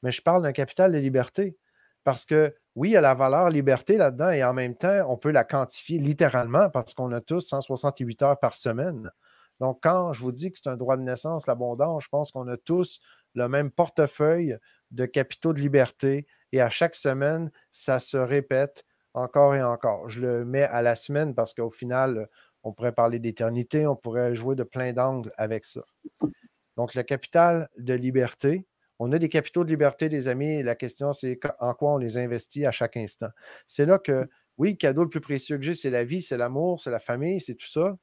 mais 0.03 0.13
je 0.13 0.23
parle 0.23 0.43
d'un 0.43 0.53
capital 0.53 0.93
de 0.93 0.99
liberté. 0.99 1.57
Parce 2.05 2.25
que 2.25 2.55
oui, 2.77 2.91
il 2.91 2.93
y 2.93 2.97
a 2.97 3.01
la 3.01 3.15
valeur 3.15 3.49
liberté 3.49 3.97
là-dedans 3.97 4.31
et 4.31 4.45
en 4.45 4.55
même 4.55 4.77
temps, 4.77 5.07
on 5.09 5.17
peut 5.17 5.33
la 5.33 5.45
quantifier 5.45 5.99
littéralement 5.99 6.71
parce 6.71 6.95
qu'on 6.95 7.11
a 7.11 7.21
tous 7.21 7.41
168 7.41 8.23
heures 8.23 8.39
par 8.39 8.55
semaine. 8.55 9.11
Donc, 9.61 9.81
quand 9.83 10.13
je 10.13 10.21
vous 10.21 10.33
dis 10.33 10.53
que 10.53 10.59
c'est 10.63 10.69
un 10.69 10.77
droit 10.77 10.97
de 10.97 11.03
naissance, 11.03 11.47
l'abondance, 11.47 12.05
je 12.05 12.09
pense 12.09 12.31
qu'on 12.31 12.47
a 12.49 12.57
tous 12.57 13.01
le 13.35 13.49
même 13.49 13.71
portefeuille 13.71 14.57
de 14.91 15.07
capitaux 15.07 15.53
de 15.53 15.61
liberté 15.61 16.27
et 16.53 16.61
à 16.61 16.71
chaque 16.71 16.95
semaine, 16.95 17.51
ça 17.73 17.99
se 17.99 18.17
répète 18.17 18.85
encore 19.17 19.55
et 19.55 19.63
encore. 19.63 20.09
Je 20.09 20.21
le 20.21 20.45
mets 20.45 20.63
à 20.63 20.83
la 20.83 20.95
semaine 20.95 21.35
parce 21.35 21.55
qu'au 21.55 21.71
final, 21.71 22.29
on 22.63 22.73
pourrait 22.73 22.93
parler 22.93 23.19
d'éternité, 23.19 23.87
on 23.87 23.97
pourrait 23.97 24.35
jouer 24.35 24.55
de 24.55 24.63
plein 24.63 24.93
d'angles 24.93 25.31
avec 25.37 25.65
ça. 25.65 25.83
Donc, 26.77 26.95
le 26.95 27.03
capital 27.03 27.69
de 27.79 27.95
liberté, 27.95 28.67
on 28.99 29.13
a 29.13 29.19
des 29.19 29.29
capitaux 29.29 29.65
de 29.65 29.69
liberté, 29.69 30.09
les 30.09 30.29
amis, 30.29 30.63
la 30.63 30.75
question, 30.75 31.13
c'est 31.13 31.39
en 31.59 31.75
quoi 31.75 31.95
on 31.95 31.99
les 31.99 32.19
investit 32.19 32.67
à 32.67 32.73
chaque 32.73 32.97
instant. 32.97 33.29
C'est 33.67 33.87
là 33.87 33.99
que, 33.99 34.27
oui, 34.59 34.71
le 34.71 34.77
cadeau 34.77 35.03
le 35.03 35.09
plus 35.09 35.21
précieux 35.21 35.57
que 35.57 35.63
j'ai, 35.63 35.75
c'est 35.75 35.91
la 35.91 36.05
vie, 36.05 36.23
c'est 36.23 36.37
l'amour, 36.37 36.81
c'est 36.81 36.91
la 36.91 36.99
famille, 36.99 37.41
c'est 37.41 37.55
tout 37.55 37.69
ça. 37.69 37.97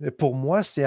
Mais 0.00 0.10
pour 0.10 0.34
moi, 0.34 0.62
c'est 0.62 0.84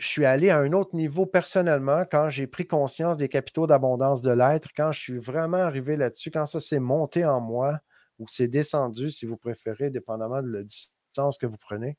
je 0.00 0.08
suis 0.08 0.24
allé 0.24 0.48
à 0.48 0.58
un 0.58 0.72
autre 0.72 0.96
niveau 0.96 1.26
personnellement 1.26 2.04
quand 2.10 2.30
j'ai 2.30 2.46
pris 2.46 2.66
conscience 2.66 3.18
des 3.18 3.28
capitaux 3.28 3.66
d'abondance 3.66 4.22
de 4.22 4.32
l'être, 4.32 4.70
quand 4.74 4.92
je 4.92 5.00
suis 5.00 5.18
vraiment 5.18 5.58
arrivé 5.58 5.96
là-dessus, 5.96 6.30
quand 6.30 6.46
ça 6.46 6.60
s'est 6.60 6.80
monté 6.80 7.26
en 7.26 7.40
moi 7.40 7.80
ou 8.18 8.26
c'est 8.26 8.48
descendu, 8.48 9.10
si 9.10 9.26
vous 9.26 9.36
préférez, 9.36 9.90
dépendamment 9.90 10.42
de 10.42 10.50
la 10.50 10.62
distance 10.62 11.36
que 11.36 11.46
vous 11.46 11.58
prenez. 11.58 11.98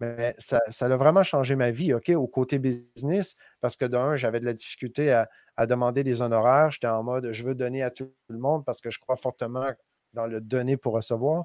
Mais 0.00 0.34
ça, 0.38 0.60
a 0.80 0.96
vraiment 0.96 1.22
changé 1.22 1.54
ma 1.54 1.70
vie, 1.70 1.92
OK, 1.94 2.08
au 2.08 2.26
côté 2.26 2.58
business, 2.58 3.36
parce 3.60 3.76
que 3.76 3.84
d'un, 3.84 4.16
j'avais 4.16 4.40
de 4.40 4.46
la 4.46 4.54
difficulté 4.54 5.12
à, 5.12 5.28
demander 5.66 6.02
des 6.02 6.22
honoraires. 6.22 6.70
J'étais 6.72 6.88
en 6.88 7.04
mode 7.04 7.32
je 7.32 7.44
veux 7.44 7.54
donner 7.54 7.82
à 7.82 7.90
tout 7.90 8.12
le 8.28 8.38
monde 8.38 8.64
parce 8.64 8.80
que 8.80 8.90
je 8.90 8.98
crois 8.98 9.16
fortement 9.16 9.70
dans 10.12 10.26
le 10.26 10.40
donner 10.40 10.76
pour 10.76 10.94
recevoir 10.94 11.44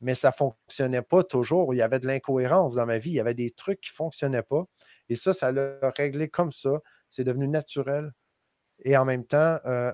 mais 0.00 0.14
ça 0.14 0.28
ne 0.28 0.34
fonctionnait 0.34 1.02
pas 1.02 1.22
toujours. 1.24 1.74
Il 1.74 1.78
y 1.78 1.82
avait 1.82 1.98
de 1.98 2.06
l'incohérence 2.06 2.74
dans 2.74 2.86
ma 2.86 2.98
vie. 2.98 3.10
Il 3.10 3.16
y 3.16 3.20
avait 3.20 3.34
des 3.34 3.50
trucs 3.50 3.80
qui 3.80 3.92
ne 3.92 3.96
fonctionnaient 3.96 4.42
pas. 4.42 4.64
Et 5.08 5.16
ça, 5.16 5.32
ça 5.32 5.52
l'a 5.52 5.78
réglé 5.96 6.28
comme 6.28 6.52
ça. 6.52 6.80
C'est 7.10 7.24
devenu 7.24 7.48
naturel. 7.48 8.12
Et 8.84 8.96
en 8.96 9.04
même 9.04 9.24
temps, 9.24 9.58
euh, 9.64 9.92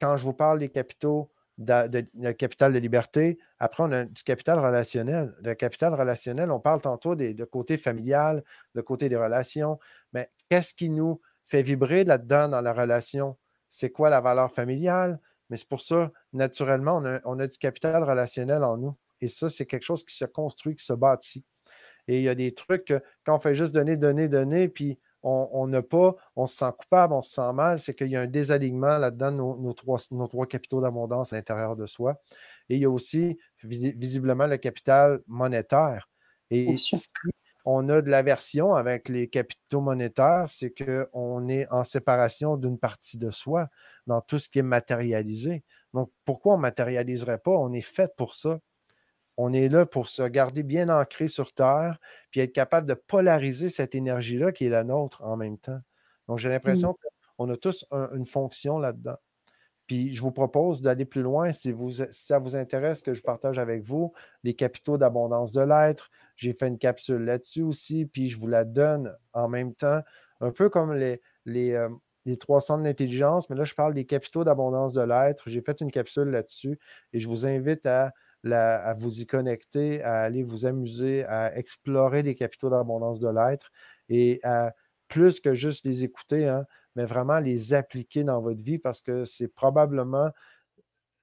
quand 0.00 0.16
je 0.16 0.24
vous 0.24 0.32
parle 0.32 0.58
des 0.58 0.68
capitaux, 0.68 1.32
de, 1.58 2.32
capital 2.32 2.72
de 2.72 2.78
liberté, 2.78 3.38
après, 3.58 3.82
on 3.82 3.92
a 3.92 4.04
du 4.04 4.22
capital 4.22 4.58
relationnel. 4.58 5.34
Le 5.42 5.54
capital 5.54 5.94
relationnel, 5.94 6.50
on 6.50 6.60
parle 6.60 6.80
tantôt 6.80 7.14
des, 7.14 7.34
de 7.34 7.44
côté 7.44 7.78
familial, 7.78 8.42
le 8.74 8.82
côté 8.82 9.08
des 9.08 9.16
relations. 9.16 9.78
Mais 10.12 10.30
qu'est-ce 10.48 10.74
qui 10.74 10.88
nous 10.90 11.20
fait 11.44 11.62
vibrer 11.62 12.04
là-dedans 12.04 12.48
dans 12.48 12.60
la 12.60 12.72
relation? 12.72 13.36
C'est 13.68 13.90
quoi 13.90 14.10
la 14.10 14.20
valeur 14.20 14.50
familiale? 14.50 15.20
Mais 15.50 15.56
c'est 15.56 15.68
pour 15.68 15.82
ça, 15.82 16.10
naturellement, 16.32 17.02
on 17.24 17.38
a, 17.38 17.46
du 17.46 17.58
capital 17.58 18.04
relationnel 18.04 18.64
en 18.64 18.76
nous. 18.76 18.96
Et 19.20 19.28
ça, 19.28 19.48
c'est 19.48 19.66
quelque 19.66 19.84
chose 19.84 20.04
qui 20.04 20.16
se 20.16 20.24
construit, 20.24 20.74
qui 20.74 20.84
se 20.84 20.92
bâtit. 20.92 21.44
Et 22.08 22.18
il 22.18 22.22
y 22.24 22.28
a 22.28 22.34
des 22.34 22.52
trucs 22.52 22.86
que 22.86 23.00
quand 23.24 23.36
on 23.36 23.38
fait 23.38 23.54
juste 23.54 23.72
donner, 23.72 23.96
donner, 23.96 24.28
donner, 24.28 24.68
puis 24.68 24.98
on 25.22 25.68
n'a 25.68 25.82
pas, 25.82 26.16
on 26.34 26.48
se 26.48 26.56
sent 26.56 26.72
coupable, 26.76 27.14
on 27.14 27.22
se 27.22 27.32
sent 27.32 27.52
mal, 27.52 27.78
c'est 27.78 27.94
qu'il 27.94 28.08
y 28.08 28.16
a 28.16 28.22
un 28.22 28.26
désalignement 28.26 28.98
là-dedans 28.98 29.30
de 29.30 29.36
nos, 29.36 29.72
trois, 29.72 29.98
nos 30.10 30.26
trois 30.26 30.46
capitaux 30.46 30.80
d'abondance 30.80 31.32
à 31.32 31.36
l'intérieur 31.36 31.76
de 31.76 31.86
soi. 31.86 32.20
Et 32.68 32.76
il 32.76 32.80
y 32.82 32.84
a 32.84 32.90
aussi 32.90 33.38
visiblement 33.62 34.48
le 34.48 34.56
capital 34.56 35.20
monétaire. 35.28 36.08
Et 36.50 36.76
si 36.76 36.96
on 37.64 37.88
a 37.88 38.02
de 38.02 38.10
l'aversion 38.10 38.74
avec 38.74 39.08
les 39.08 39.28
capitaux 39.28 39.80
monétaires, 39.80 40.46
c'est 40.48 40.74
qu'on 40.74 41.48
est 41.48 41.68
en 41.70 41.84
séparation 41.84 42.56
d'une 42.56 42.78
partie 42.78 43.18
de 43.18 43.30
soi 43.30 43.68
dans 44.08 44.20
tout 44.20 44.40
ce 44.40 44.48
qui 44.48 44.58
est 44.58 44.62
matérialisé. 44.62 45.62
Donc, 45.94 46.10
pourquoi 46.24 46.54
on 46.54 46.56
ne 46.56 46.62
matérialiserait 46.62 47.38
pas? 47.38 47.52
On 47.52 47.72
est 47.72 47.80
fait 47.80 48.14
pour 48.16 48.34
ça. 48.34 48.60
On 49.36 49.52
est 49.52 49.68
là 49.68 49.86
pour 49.86 50.08
se 50.08 50.22
garder 50.22 50.62
bien 50.62 50.88
ancré 50.88 51.28
sur 51.28 51.52
Terre, 51.54 51.98
puis 52.30 52.40
être 52.40 52.52
capable 52.52 52.86
de 52.86 52.94
polariser 52.94 53.68
cette 53.68 53.94
énergie-là 53.94 54.52
qui 54.52 54.66
est 54.66 54.70
la 54.70 54.84
nôtre 54.84 55.22
en 55.22 55.36
même 55.36 55.58
temps. 55.58 55.80
Donc, 56.28 56.38
j'ai 56.38 56.48
l'impression 56.48 56.96
qu'on 57.36 57.48
a 57.50 57.56
tous 57.56 57.86
une 57.90 58.26
fonction 58.26 58.78
là-dedans. 58.78 59.16
Puis 59.86 60.14
je 60.14 60.22
vous 60.22 60.32
propose 60.32 60.80
d'aller 60.80 61.04
plus 61.04 61.22
loin 61.22 61.52
si, 61.52 61.72
vous, 61.72 61.92
ça 62.10 62.38
vous 62.38 62.56
intéresse 62.56 63.02
que 63.02 63.14
je 63.14 63.22
partage 63.22 63.58
avec 63.58 63.82
vous 63.82 64.12
les 64.44 64.54
capitaux 64.54 64.96
d'abondance 64.96 65.52
de 65.52 65.60
l'être. 65.60 66.10
J'ai 66.36 66.52
fait 66.52 66.68
une 66.68 66.78
capsule 66.78 67.24
là-dessus 67.24 67.62
aussi, 67.62 68.06
puis 68.06 68.28
je 68.28 68.38
vous 68.38 68.46
la 68.46 68.64
donne 68.64 69.16
en 69.32 69.48
même 69.48 69.74
temps, 69.74 70.00
un 70.40 70.50
peu 70.50 70.68
comme 70.68 70.94
les, 70.94 71.20
les, 71.46 71.72
euh, 71.72 71.88
les 72.24 72.36
trois 72.36 72.60
centres 72.60 72.84
d'intelligence, 72.84 73.50
mais 73.50 73.56
là, 73.56 73.64
je 73.64 73.74
parle 73.74 73.94
des 73.94 74.04
capitaux 74.04 74.44
d'abondance 74.44 74.92
de 74.92 75.02
l'être. 75.02 75.44
J'ai 75.48 75.60
fait 75.60 75.80
une 75.80 75.90
capsule 75.90 76.28
là-dessus 76.28 76.78
et 77.12 77.20
je 77.20 77.28
vous 77.28 77.46
invite 77.46 77.86
à, 77.86 78.12
à, 78.50 78.94
vous 78.94 79.20
y 79.20 79.26
connecter, 79.26 80.02
à 80.02 80.22
aller 80.22 80.42
vous 80.42 80.66
amuser, 80.66 81.24
à 81.24 81.56
explorer 81.56 82.22
les 82.22 82.34
capitaux 82.34 82.70
d'abondance 82.70 83.20
de 83.20 83.28
l'être 83.28 83.70
et 84.08 84.40
à 84.44 84.72
plus 85.08 85.40
que 85.40 85.54
juste 85.54 85.84
les 85.84 86.04
écouter, 86.04 86.48
hein, 86.48 86.64
mais 86.96 87.04
vraiment 87.04 87.38
les 87.38 87.74
appliquer 87.74 88.24
dans 88.24 88.40
votre 88.40 88.62
vie 88.62 88.78
parce 88.78 89.02
que 89.02 89.24
c'est 89.24 89.48
probablement, 89.48 90.30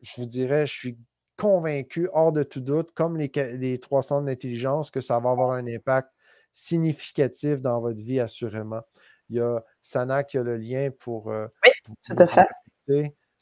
je 0.01 0.21
vous 0.21 0.27
dirais, 0.27 0.65
je 0.65 0.73
suis 0.73 0.97
convaincu, 1.37 2.09
hors 2.13 2.31
de 2.31 2.43
tout 2.43 2.59
doute, 2.59 2.91
comme 2.93 3.17
les, 3.17 3.31
les 3.57 3.79
trois 3.79 4.03
centres 4.03 4.25
d'intelligence, 4.25 4.91
que 4.91 5.01
ça 5.01 5.19
va 5.19 5.31
avoir 5.31 5.51
un 5.51 5.65
impact 5.67 6.09
significatif 6.53 7.61
dans 7.61 7.79
votre 7.79 7.99
vie, 7.99 8.19
assurément. 8.19 8.81
Il 9.29 9.37
y 9.37 9.39
a 9.39 9.63
Sana 9.81 10.23
qui 10.23 10.37
a 10.37 10.43
le 10.43 10.57
lien 10.57 10.89
pour. 10.97 11.31
Euh, 11.31 11.47
oui, 11.63 11.71
tout 12.03 12.15
à 12.17 12.27
fait. 12.27 12.47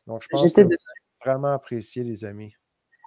Donc, 0.06 0.22
je 0.22 0.28
pense 0.30 0.54
que 0.54 0.68
vraiment 1.24 1.48
apprécié, 1.48 2.04
les 2.04 2.26
amis. 2.26 2.54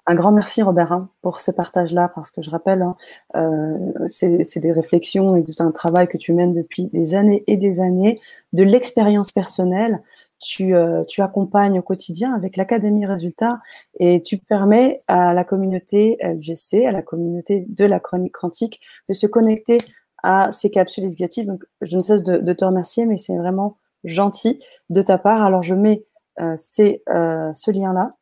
Un 0.07 0.15
grand 0.15 0.33
merci 0.33 0.63
Robert 0.63 0.93
hein, 0.93 1.11
pour 1.23 1.41
ce 1.41 1.51
partage-là, 1.51 2.11
parce 2.15 2.31
que 2.31 2.43
je 2.43 2.51
rappelle, 2.51 2.83
hein, 2.83 2.97
euh, 3.37 4.07
c'est 4.09 4.59
des 4.59 4.73
réflexions 4.73 5.37
et 5.37 5.45
tout 5.45 5.63
un 5.63 5.71
travail 5.71 6.09
que 6.09 6.17
tu 6.17 6.33
mènes 6.33 6.55
depuis 6.55 6.87
des 6.87 7.15
années 7.15 7.45
et 7.47 7.57
des 7.57 7.81
années, 7.81 8.21
de 8.53 8.65
l'expérience 8.65 9.31
personnelle. 9.31 10.03
Tu, 10.43 10.75
euh, 10.75 11.05
tu, 11.05 11.21
accompagnes 11.21 11.79
au 11.79 11.83
quotidien 11.83 12.33
avec 12.35 12.57
l'Académie 12.57 13.05
Résultats 13.05 13.61
et 13.99 14.23
tu 14.23 14.39
permets 14.39 14.99
à 15.07 15.35
la 15.35 15.45
communauté 15.45 16.17
LGC, 16.23 16.87
à 16.87 16.93
la 16.93 17.03
communauté 17.03 17.67
de 17.69 17.85
la 17.85 18.01
chronique 18.01 18.33
quantique, 18.33 18.81
de 19.07 19.13
se 19.13 19.27
connecter 19.27 19.79
à 20.23 20.53
ces 20.53 20.71
capsules 20.71 21.05
éducatives. 21.05 21.47
Donc, 21.47 21.65
je 21.81 21.97
ne 21.97 22.03
cesse 22.03 22.23
de, 22.23 22.53
te 22.53 22.65
remercier, 22.65 23.07
mais 23.07 23.17
c'est 23.17 23.37
vraiment 23.37 23.77
gentil 24.05 24.61
de 24.89 25.03
ta 25.03 25.19
part. 25.19 25.45
Alors, 25.45 25.63
je 25.63 25.75
mets 25.75 26.05
euh, 26.41 26.57
ce 26.57 27.71
lien-là 27.71 28.15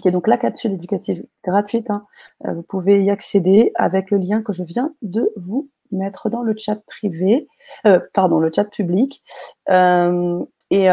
qui 0.00 0.08
est 0.08 0.10
donc 0.10 0.26
la 0.26 0.38
capsule 0.38 0.72
éducative 0.72 1.24
gratuite. 1.44 1.90
Hein. 1.90 2.06
Euh, 2.46 2.54
vous 2.54 2.62
pouvez 2.62 3.02
y 3.02 3.10
accéder 3.10 3.72
avec 3.74 4.10
le 4.10 4.18
lien 4.18 4.42
que 4.42 4.52
je 4.52 4.62
viens 4.62 4.94
de 5.02 5.30
vous 5.36 5.70
mettre 5.90 6.28
dans 6.28 6.42
le 6.42 6.54
chat 6.56 6.76
privé, 6.86 7.46
euh, 7.86 8.00
pardon, 8.12 8.40
le 8.40 8.50
chat 8.54 8.64
public. 8.64 9.22
Euh, 9.70 10.44
et, 10.70 10.86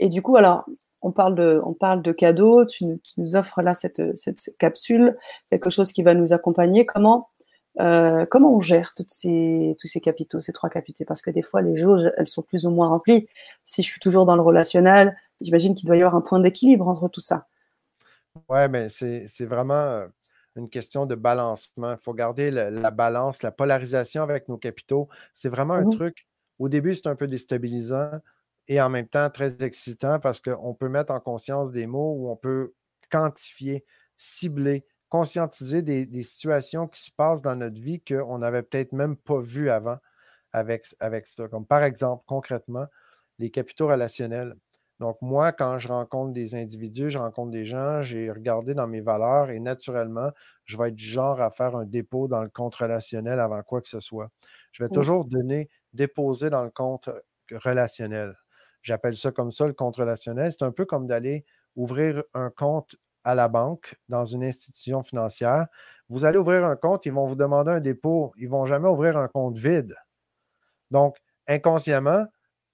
et, 0.00 0.08
du 0.08 0.22
coup, 0.22 0.36
alors, 0.36 0.64
on 1.00 1.12
parle 1.12 1.36
de, 1.36 1.60
on 1.64 1.74
parle 1.74 2.02
de 2.02 2.10
cadeaux. 2.10 2.64
Tu, 2.64 2.84
nous 3.18 3.36
offres 3.36 3.62
là 3.62 3.74
cette, 3.74 4.16
cette, 4.16 4.40
capsule, 4.58 5.16
quelque 5.48 5.70
chose 5.70 5.92
qui 5.92 6.02
va 6.02 6.14
nous 6.14 6.32
accompagner. 6.32 6.84
Comment 6.84 7.28
Euh, 7.80 8.24
comment 8.26 8.54
on 8.54 8.60
gère 8.60 8.90
toutes 8.90 9.10
ces, 9.10 9.76
tous 9.80 9.88
ces 9.88 10.00
capitaux, 10.00 10.40
ces 10.40 10.52
trois 10.52 10.70
capitaux? 10.70 11.04
Parce 11.06 11.22
que 11.22 11.30
des 11.30 11.42
fois, 11.42 11.60
les 11.60 11.76
jauges, 11.76 12.10
elles 12.16 12.28
sont 12.28 12.42
plus 12.42 12.66
ou 12.66 12.70
moins 12.70 12.88
remplies. 12.88 13.28
Si 13.64 13.82
je 13.82 13.88
suis 13.88 14.00
toujours 14.00 14.26
dans 14.26 14.36
le 14.36 14.42
relationnel, 14.42 15.16
j'imagine 15.40 15.74
qu'il 15.74 15.86
doit 15.86 15.96
y 15.96 16.02
avoir 16.02 16.14
un 16.14 16.20
point 16.20 16.40
d'équilibre 16.40 16.86
entre 16.86 17.08
tout 17.08 17.20
ça. 17.20 17.46
Oui, 18.48 18.68
mais 18.68 18.88
c'est 18.88 19.44
vraiment 19.44 19.74
euh, 19.74 20.06
une 20.56 20.68
question 20.68 21.06
de 21.06 21.14
balancement. 21.14 21.92
Il 21.92 21.98
faut 21.98 22.14
garder 22.14 22.50
la, 22.50 22.90
balance, 22.90 23.42
la 23.42 23.50
polarisation 23.50 24.22
avec 24.22 24.48
nos 24.48 24.56
capitaux. 24.56 25.08
C'est 25.32 25.48
vraiment 25.48 25.74
un 25.74 25.84
mmh 25.84 25.90
truc. 25.90 26.26
Au 26.58 26.68
début, 26.68 26.94
c'est 26.94 27.08
un 27.08 27.16
peu 27.16 27.26
déstabilisant 27.26 28.10
et 28.68 28.80
en 28.80 28.88
même 28.88 29.08
temps 29.08 29.28
très 29.30 29.62
excitant 29.62 30.20
parce 30.20 30.40
qu'on 30.40 30.74
peut 30.74 30.88
mettre 30.88 31.12
en 31.12 31.20
conscience 31.20 31.70
des 31.70 31.86
mots 31.86 32.14
où 32.16 32.30
on 32.30 32.36
peut 32.36 32.72
quantifier, 33.10 33.84
cibler, 34.16 34.84
conscientiser 35.14 35.80
des, 35.80 36.22
situations 36.24 36.88
qui 36.88 37.00
se 37.00 37.10
passent 37.12 37.40
dans 37.40 37.54
notre 37.54 37.80
vie 37.80 38.00
qu'on 38.00 38.38
n'avait 38.38 38.64
peut-être 38.64 38.90
même 38.90 39.14
pas 39.16 39.38
vues 39.38 39.70
avant 39.70 39.98
avec, 40.52 40.86
avec 40.98 41.28
ça. 41.28 41.46
Comme 41.46 41.64
par 41.64 41.84
exemple, 41.84 42.24
concrètement, 42.26 42.86
les 43.38 43.48
capitaux 43.48 43.86
relationnels. 43.86 44.56
Donc, 44.98 45.16
moi, 45.22 45.52
quand 45.52 45.78
je 45.78 45.86
rencontre 45.86 46.32
des 46.32 46.56
individus, 46.56 47.10
je 47.10 47.18
rencontre 47.18 47.52
des 47.52 47.64
gens, 47.64 48.02
j'ai 48.02 48.28
regardé 48.28 48.74
dans 48.74 48.88
mes 48.88 49.00
valeurs 49.00 49.50
et 49.50 49.60
naturellement, 49.60 50.32
je 50.64 50.76
vais 50.76 50.88
être 50.88 50.96
du 50.96 51.04
genre 51.04 51.40
à 51.40 51.50
faire 51.50 51.76
un 51.76 51.84
dépôt 51.84 52.26
dans 52.26 52.42
le 52.42 52.48
compte 52.48 52.74
relationnel 52.74 53.38
avant 53.38 53.62
quoi 53.62 53.80
que 53.80 53.88
ce 53.88 54.00
soit. 54.00 54.30
Je 54.72 54.82
vais 54.82 54.90
toujours 54.90 55.26
donner, 55.26 55.70
déposer 55.92 56.50
dans 56.50 56.64
le 56.64 56.70
compte 56.70 57.08
relationnel. 57.52 58.34
J'appelle 58.82 59.16
ça 59.16 59.30
comme 59.30 59.52
ça 59.52 59.68
le 59.68 59.74
compte 59.74 59.94
relationnel. 59.94 60.50
C'est 60.50 60.64
un 60.64 60.72
peu 60.72 60.84
comme 60.86 61.06
d'aller 61.06 61.44
ouvrir 61.76 62.24
un 62.34 62.50
compte 62.50 62.96
à 63.24 63.34
la 63.34 63.48
banque, 63.48 63.96
dans 64.08 64.24
une 64.24 64.44
institution 64.44 65.02
financière, 65.02 65.66
vous 66.08 66.24
allez 66.24 66.38
ouvrir 66.38 66.64
un 66.64 66.76
compte, 66.76 67.06
ils 67.06 67.12
vont 67.12 67.26
vous 67.26 67.36
demander 67.36 67.72
un 67.72 67.80
dépôt. 67.80 68.32
Ils 68.36 68.44
ne 68.44 68.50
vont 68.50 68.66
jamais 68.66 68.88
ouvrir 68.88 69.16
un 69.16 69.28
compte 69.28 69.56
vide. 69.56 69.96
Donc, 70.90 71.16
inconsciemment, 71.48 72.26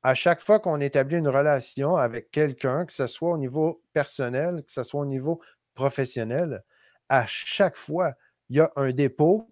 à 0.03 0.15
chaque 0.15 0.41
fois 0.41 0.59
qu'on 0.59 0.81
établit 0.81 1.19
une 1.19 1.29
relation 1.29 1.97
avec 1.97 2.31
quelqu'un, 2.31 2.87
que 2.87 2.93
ce 2.93 3.07
soit 3.07 3.31
au 3.31 3.39
niveau 3.39 3.83
personnel, 3.93 4.65
que 4.65 4.73
ce 4.73 4.83
soit 4.83 5.01
au 5.01 5.07
niveau 5.07 5.41
professionnel, 5.75 6.65
à 7.09 7.25
chaque 7.27 7.77
fois, 7.77 8.15
il 8.49 8.57
y 8.57 8.61
a 8.61 8.73
un 8.77 8.91
dépôt 8.91 9.49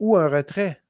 ou 0.00 0.16
un 0.16 0.28
retrait. 0.28 0.82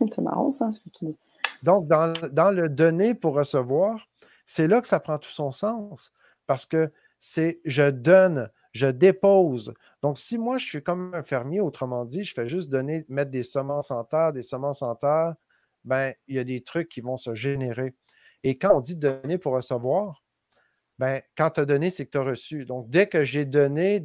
C'est 0.10 0.22
marrant 0.22 0.50
ça, 0.50 0.70
ce 0.70 0.80
que 0.80 0.90
tu 0.90 1.06
dis. 1.06 1.16
Donc, 1.62 1.86
dans, 1.86 2.12
dans 2.30 2.50
le 2.50 2.68
donner 2.68 3.14
pour 3.14 3.34
recevoir, 3.34 4.06
c'est 4.44 4.66
là 4.66 4.80
que 4.80 4.86
ça 4.86 5.00
prend 5.00 5.18
tout 5.18 5.30
son 5.30 5.50
sens. 5.50 6.12
Parce 6.46 6.66
que 6.66 6.92
c'est 7.20 7.60
je 7.64 7.90
donne, 7.90 8.50
je 8.72 8.86
dépose. 8.86 9.72
Donc, 10.02 10.18
si 10.18 10.38
moi, 10.38 10.58
je 10.58 10.66
suis 10.66 10.82
comme 10.82 11.14
un 11.14 11.22
fermier, 11.22 11.60
autrement 11.60 12.04
dit, 12.04 12.24
je 12.24 12.34
fais 12.34 12.48
juste 12.48 12.68
donner, 12.68 13.04
mettre 13.08 13.30
des 13.30 13.42
semences 13.42 13.90
en 13.90 14.04
terre, 14.04 14.32
des 14.32 14.42
semences 14.42 14.82
en 14.82 14.94
terre, 14.94 15.34
ben, 15.84 16.12
il 16.26 16.36
y 16.36 16.38
a 16.38 16.44
des 16.44 16.62
trucs 16.62 16.88
qui 16.88 17.00
vont 17.00 17.16
se 17.16 17.34
générer. 17.34 17.94
Et 18.42 18.58
quand 18.58 18.76
on 18.76 18.80
dit 18.80 18.96
donner 18.96 19.38
pour 19.38 19.54
recevoir, 19.54 20.22
ben, 20.98 21.20
quand 21.36 21.50
tu 21.50 21.60
as 21.60 21.64
donné, 21.64 21.90
c'est 21.90 22.06
que 22.06 22.10
tu 22.10 22.18
as 22.18 22.22
reçu. 22.22 22.64
Donc, 22.64 22.88
dès 22.90 23.08
que 23.08 23.24
j'ai 23.24 23.44
donné, 23.44 24.02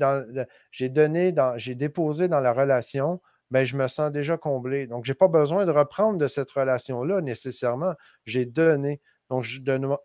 j'ai 0.72 0.90
donné, 0.90 1.34
j'ai 1.58 1.76
déposé 1.76 2.28
dans 2.28 2.40
la 2.40 2.54
relation, 2.54 3.22
ben, 3.52 3.66
je 3.66 3.76
me 3.78 3.88
sens 3.88 4.12
déjà 4.12 4.38
comblé. 4.38 4.88
Donc, 4.88 5.06
je 5.06 5.12
n'ai 5.12 5.16
pas 5.16 5.28
besoin 5.28 5.66
de 5.66 5.72
reprendre 5.72 6.18
de 6.18 6.28
cette 6.28 6.52
relation-là 6.52 7.22
nécessairement. 7.22 7.94
J'ai 8.26 8.46
donné. 8.46 9.02
Donc, 9.30 9.44
je, 9.44 9.60
demande, 9.60 10.00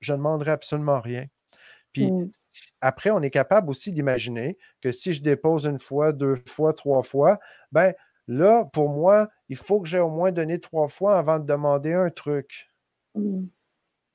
je 0.00 0.12
ne 0.12 0.16
demanderai 0.16 0.50
absolument 0.52 1.00
rien. 1.00 1.26
Puis 1.92 2.10
mmh. 2.10 2.30
après, 2.80 3.10
on 3.10 3.20
est 3.22 3.30
capable 3.30 3.70
aussi 3.70 3.90
d'imaginer 3.90 4.58
que 4.80 4.92
si 4.92 5.12
je 5.12 5.22
dépose 5.22 5.66
une 5.66 5.78
fois, 5.78 6.12
deux 6.12 6.36
fois, 6.46 6.72
trois 6.72 7.02
fois, 7.02 7.38
ben 7.72 7.92
là, 8.28 8.64
pour 8.72 8.88
moi, 8.88 9.28
il 9.48 9.56
faut 9.56 9.80
que 9.80 9.88
j'ai 9.88 9.98
au 9.98 10.10
moins 10.10 10.32
donné 10.32 10.60
trois 10.60 10.88
fois 10.88 11.18
avant 11.18 11.38
de 11.38 11.46
demander 11.46 11.92
un 11.92 12.10
truc. 12.10 12.70
Mmh. 13.14 13.46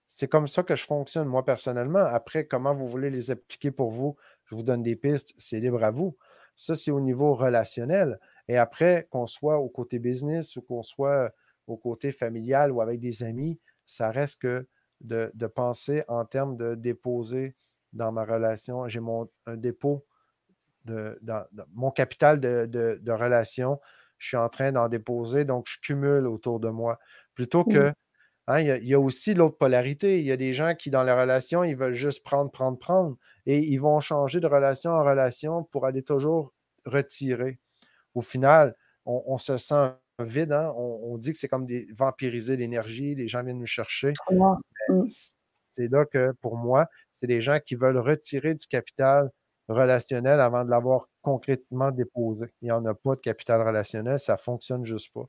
C'est 0.08 0.30
comme 0.30 0.48
ça 0.48 0.64
que 0.64 0.78
je 0.78 0.86
fonctionne, 0.86 1.28
moi, 1.28 1.44
personnellement. 1.44 2.00
Après, 2.00 2.46
comment 2.46 2.74
vous 2.74 2.88
voulez 2.88 3.10
les 3.10 3.32
appliquer 3.32 3.72
pour 3.72 3.92
vous, 3.92 4.16
je 4.46 4.56
vous 4.56 4.64
donne 4.64 4.82
des 4.82 4.96
pistes, 4.96 5.34
c'est 5.38 5.60
libre 5.60 5.84
à 5.84 5.92
vous. 5.92 6.16
Ça, 6.56 6.76
c'est 6.76 6.92
au 6.92 7.02
niveau 7.02 7.34
relationnel. 7.36 8.18
Et 8.48 8.58
après, 8.58 9.08
qu'on 9.10 9.28
soit 9.28 9.58
au 9.58 9.68
côté 9.68 10.00
business 10.00 10.56
ou 10.56 10.62
qu'on 10.62 10.84
soit 10.84 11.34
au 11.68 11.76
côté 11.76 12.14
familial 12.14 12.72
ou 12.72 12.80
avec 12.80 13.02
des 13.02 13.24
amis, 13.24 13.60
ça 13.86 14.10
reste 14.10 14.42
que 14.42 14.66
de, 15.02 15.48
penser 15.48 16.04
en 16.08 16.26
termes 16.26 16.58
de 16.58 16.76
déposer 16.76 17.56
dans 17.94 18.12
ma 18.12 18.26
relation. 18.26 18.88
J'ai 18.88 19.00
mon 19.00 19.30
un 19.46 19.58
dépôt 19.58 20.06
de, 20.86 21.20
mon 21.74 21.92
capital 21.92 22.40
de, 22.40 23.12
relation. 23.12 23.80
Je 24.18 24.30
suis 24.30 24.38
en 24.38 24.50
train 24.50 24.72
d'en 24.72 24.88
déposer, 24.88 25.46
donc 25.46 25.68
je 25.68 25.80
cumule 25.80 26.28
autour 26.28 26.60
de 26.60 26.70
moi. 26.70 27.00
Plutôt 27.34 27.66
que, 27.66 27.92
hein, 28.48 28.60
il, 28.60 28.88
y 28.88 28.94
a, 28.94 29.00
aussi 29.00 29.34
l'autre 29.34 29.58
polarité. 29.58 30.20
Il 30.20 30.26
y 30.26 30.32
a 30.32 30.38
des 30.38 30.54
gens 30.54 30.74
qui, 30.76 30.90
dans 30.90 31.04
la 31.04 31.20
relation, 31.20 31.64
ils 31.64 31.76
veulent 31.76 31.96
juste 31.96 32.24
prendre, 32.24 32.50
prendre, 32.50 32.80
prendre. 32.80 33.18
Et 33.46 33.60
ils 33.60 33.78
vont 33.78 34.00
changer 34.00 34.40
de 34.40 34.48
relation 34.48 34.92
en 34.92 35.04
relation 35.04 35.64
pour 35.64 35.86
aller 35.86 36.04
toujours 36.04 36.54
retirer. 36.86 37.60
Au 38.14 38.22
final, 38.22 38.76
on 39.06 39.38
se 39.38 39.58
sent 39.58 39.92
vide. 40.24 40.52
Hein? 40.52 40.74
On, 40.76 41.18
dit 41.18 41.32
que 41.32 41.38
c'est 41.38 41.48
comme 41.48 41.66
des, 41.66 41.88
vampiriser 41.94 42.56
l'énergie, 42.58 43.16
les 43.16 43.28
gens 43.28 43.44
viennent 43.44 43.60
nous 43.60 43.66
chercher. 43.66 44.14
Mmh. 44.90 45.04
C'est 45.62 45.92
là 45.92 46.06
que, 46.06 46.32
pour 46.42 46.58
moi, 46.58 46.88
c'est 47.16 47.28
des 47.28 47.42
gens 47.42 47.60
qui 47.60 47.76
veulent 47.76 47.98
retirer 47.98 48.56
du 48.56 48.68
capital 48.68 49.30
relationnel 49.68 50.40
avant 50.40 50.64
de 50.64 50.70
l'avoir 50.70 51.10
concrètement 51.22 51.92
déposé. 51.92 52.46
Il 52.62 52.66
n'y 52.66 52.72
en 52.72 52.86
a 52.86 52.94
pas 52.94 53.16
de 53.16 53.22
capital 53.22 53.62
relationnel, 53.62 54.20
ça 54.20 54.34
ne 54.34 54.38
fonctionne 54.38 54.86
juste 54.86 55.12
pas. 55.14 55.26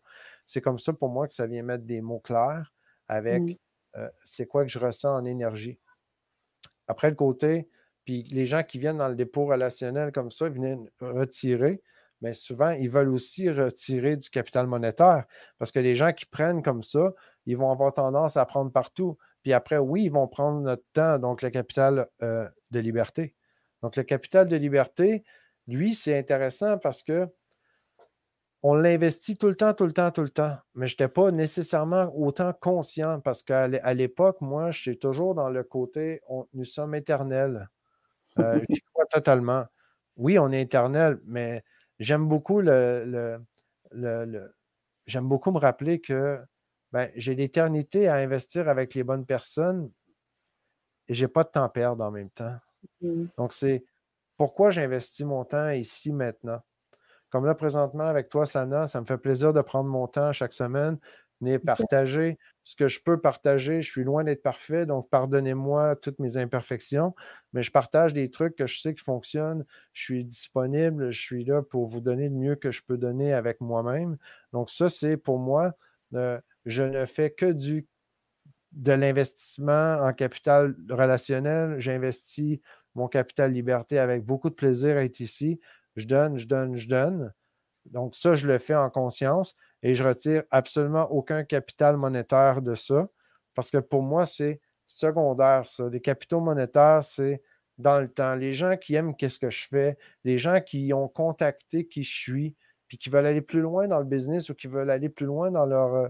C'est 0.47 0.61
comme 0.61 0.79
ça 0.79 0.93
pour 0.93 1.09
moi 1.09 1.27
que 1.27 1.35
ça 1.35 1.47
vient 1.47 1.63
mettre 1.63 1.85
des 1.85 2.03
mots 2.03 2.21
clairs 2.21 2.73
avec 3.09 3.43
mmh. 3.43 3.55
euh, 3.97 4.09
c'est 4.25 4.47
quoi 4.47 4.65
que 4.65 4.71
je 4.71 4.79
ressens 4.79 5.15
en 5.15 5.25
énergie. 5.25 5.79
Après 6.89 7.09
le 7.09 7.17
côté, 7.17 7.69
puis 8.05 8.23
les 8.25 8.47
gens 8.47 8.63
qui 8.63 8.79
viennent 8.79 8.99
dans 8.99 9.09
le 9.09 9.17
dépôt 9.17 9.47
relationnel 9.47 10.13
comme 10.13 10.31
ça, 10.31 10.49
viennent 10.49 10.89
retirer, 11.01 11.83
mais 12.23 12.33
souvent, 12.33 12.71
ils 12.71 12.89
veulent 12.89 13.11
aussi 13.11 13.51
retirer 13.51 14.17
du 14.17 14.31
capital 14.31 14.67
monétaire 14.67 15.27
parce 15.59 15.71
que 15.71 15.81
les 15.81 15.97
gens 15.97 16.13
qui 16.13 16.25
prennent 16.25 16.63
comme 16.63 16.83
ça, 16.83 17.13
ils 17.45 17.57
vont 17.57 17.71
avoir 17.71 17.93
tendance 17.93 18.37
à 18.37 18.45
prendre 18.47 18.73
partout. 18.73 19.19
Puis 19.47 19.53
après, 19.53 19.79
oui, 19.79 20.03
ils 20.07 20.11
vont 20.11 20.27
prendre 20.27 20.61
notre 20.61 20.83
temps, 20.93 21.21
donc 21.21 21.41
le 21.41 21.51
capital 21.51 22.09
euh, 22.21 22.49
de 22.73 22.81
liberté. 22.81 23.37
Donc, 23.81 23.95
le 23.95 24.03
capital 24.03 24.49
de 24.49 24.57
liberté, 24.57 25.23
lui, 25.69 25.95
c'est 25.95 26.19
intéressant 26.19 26.79
parce 26.79 27.05
que 27.05 27.29
on 28.65 28.75
l'investit 28.75 29.37
tout 29.37 29.47
le 29.47 29.55
temps, 29.55 29.73
tout 29.73 29.87
le 29.87 29.93
temps, 29.93 30.11
tout 30.11 30.23
le 30.23 30.31
temps. 30.31 30.57
Mais 30.75 30.89
je 30.89 30.95
n'étais 30.95 31.07
pas 31.07 31.31
nécessairement 31.31 32.11
autant 32.17 32.53
conscient 32.55 33.21
parce 33.21 33.45
qu'à 33.45 33.69
l'époque, 33.95 34.41
moi, 34.41 34.73
je 34.73 34.81
suis 34.81 34.99
toujours 34.99 35.37
dans 35.37 35.49
le 35.49 35.63
côté 35.63 36.23
nous 36.53 36.65
sommes 36.65 36.97
éternels. 36.97 37.69
Euh, 38.41 38.59
J'y 38.69 38.81
crois 38.81 39.07
totalement. 39.07 39.65
Oui, 40.17 40.41
on 40.41 40.51
est 40.51 40.63
éternel, 40.63 41.21
mais 41.25 41.63
j'aime 42.01 42.27
beaucoup 42.27 42.61
le, 42.61 43.39
j'aime 45.07 45.29
beaucoup 45.29 45.53
me 45.53 45.59
rappeler 45.61 46.01
que 46.01 46.41
ben, 46.93 47.11
j'ai 47.15 47.35
l'éternité 47.35 48.09
à 48.09 48.17
investir 48.17 48.69
avec 48.69 48.95
les 48.95 49.05
bonnes 49.05 49.27
personnes 49.27 49.91
et 51.09 51.15
je 51.15 51.25
n'ai 51.25 51.29
pas 51.29 51.45
de 51.45 51.51
temps 51.51 51.65
à 51.65 51.69
perdre 51.69 52.05
en 52.05 52.11
même 52.11 52.31
temps. 52.31 52.57
Mmh. 53.01 53.27
Donc, 53.37 53.53
c'est 53.53 53.85
pourquoi 54.37 54.71
j'investis 54.71 55.25
mon 55.25 55.45
temps 55.45 55.71
ici 55.71 56.13
maintenant? 56.13 56.61
Comme 57.31 57.45
là, 57.45 57.55
présentement, 57.55 58.05
avec 58.05 58.29
toi, 58.29 58.47
Sana, 58.47 58.87
ça 58.87 59.01
me 59.01 59.07
fait 59.07 59.19
plaisir 59.19 59.53
de 59.53 59.61
prendre 59.61 59.91
mon 59.91 60.07
temps 60.07 60.33
chaque 60.33 60.53
semaine, 60.53 60.99
venir 61.41 61.61
partager 61.65 62.39
ce 62.65 62.77
que 62.77 62.89
je 62.89 63.01
peux 63.01 63.21
partager. 63.21 63.83
Je 63.83 63.91
suis 63.91 64.05
loin 64.05 64.25
d'être 64.25 64.43
parfait, 64.43 64.87
donc 64.87 65.11
pardonnez-moi 65.11 65.97
toutes 65.97 66.19
mes 66.19 66.37
imperfections, 66.37 67.15
mais 67.53 67.63
je 67.63 67.71
partage 67.71 68.13
des 68.13 68.31
trucs 68.31 68.57
que 68.57 68.67
je 68.67 68.81
sais 68.81 68.95
qui 68.95 69.03
fonctionnent. 69.03 69.65
Je 69.93 70.05
suis 70.05 70.25
disponible, 70.25 71.11
je 71.11 71.21
suis 71.21 71.45
là 71.45 71.63
pour 71.63 71.87
vous 71.87 72.01
donner 72.01 72.29
le 72.29 72.35
mieux 72.35 72.57
que 72.57 72.71
je 72.71 72.83
peux 72.83 72.97
donner 72.97 73.33
avec 73.33 73.61
moi-même. 73.61 74.17
Donc, 74.53 74.71
ça, 74.71 74.89
c'est 74.89 75.17
pour 75.17 75.39
moi, 75.39 75.75
je 76.13 76.83
ne 76.83 77.05
fais 77.05 77.31
que 77.31 77.53
du 77.53 77.87
de 78.73 78.93
l'investissement 78.93 79.99
en 80.03 80.13
capital 80.13 80.77
relationnel. 80.91 81.81
J'investis 81.81 82.61
mon 82.95 83.09
capital 83.09 83.53
liberté 83.53 83.99
avec 83.99 84.25
beaucoup 84.25 84.51
de 84.51 84.55
plaisir 84.55 84.97
à 84.97 85.05
être 85.05 85.21
ici. 85.21 85.61
Je 85.97 86.07
donne, 86.07 86.37
je 86.39 86.47
donne, 86.47 86.77
je 86.77 86.89
donne. 86.89 87.33
Donc, 87.87 88.17
ça, 88.17 88.35
je 88.35 88.47
le 88.47 88.59
fais 88.59 88.75
en 88.75 88.91
conscience 88.91 89.55
et 89.83 89.95
je 89.95 90.05
retire 90.05 90.43
absolument 90.51 91.11
aucun 91.11 91.45
capital 91.45 91.97
monétaire 91.97 92.61
de 92.63 92.75
ça 92.75 93.09
parce 93.55 93.71
que 93.71 93.79
pour 93.79 94.03
moi, 94.03 94.27
c'est 94.27 94.61
secondaire, 94.87 95.67
ça. 95.67 95.89
Les 95.89 96.01
capitaux 96.01 96.41
monétaires, 96.41 97.03
c'est 97.03 97.43
dans 97.79 98.01
le 98.01 98.09
temps. 98.09 98.35
Les 98.35 98.55
gens 98.55 98.77
qui 98.77 98.95
aiment 98.95 99.17
qu'est-ce 99.17 99.39
que 99.39 99.51
je 99.51 99.67
fais, 99.69 99.97
les 100.25 100.39
gens 100.39 100.61
qui 100.61 100.93
ont 100.93 101.09
contacté 101.09 101.87
qui 101.87 102.03
je 102.03 102.15
suis, 102.15 102.57
puis 102.89 102.99
qui 102.99 103.11
veulent 103.11 103.27
aller 103.27 103.43
plus 103.43 103.61
loin 103.61 103.89
dans 103.89 103.99
le 103.99 104.05
business 104.05 104.51
ou 104.51 104.55
qui 104.55 104.67
veulent 104.67 104.91
aller 104.91 105.09
plus 105.09 105.27
loin 105.27 105.51
dans 105.51 105.67
leur, 105.67 105.95
euh, 105.95 106.09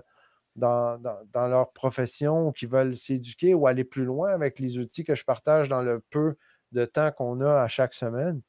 dans, 0.57 1.01
dans 1.33 1.49
leur 1.49 1.73
profession 1.73 2.49
ou 2.49 2.53
qui 2.53 2.67
veulent 2.67 2.97
s'éduquer 2.97 3.55
ou 3.55 3.67
aller 3.67 3.85
plus 3.85 4.05
loin 4.05 4.31
avec 4.31 4.59
les 4.59 4.79
outils 4.79 5.05
que 5.05 5.15
je 5.15 5.25
partage 5.25 5.69
dans 5.69 5.83
le 5.83 6.01
peu 6.11 6.37
de 6.73 6.85
temps 6.85 7.13
qu'on 7.13 7.41
a 7.41 7.63
à 7.63 7.69
chaque 7.69 7.95
semaine, 7.95 8.41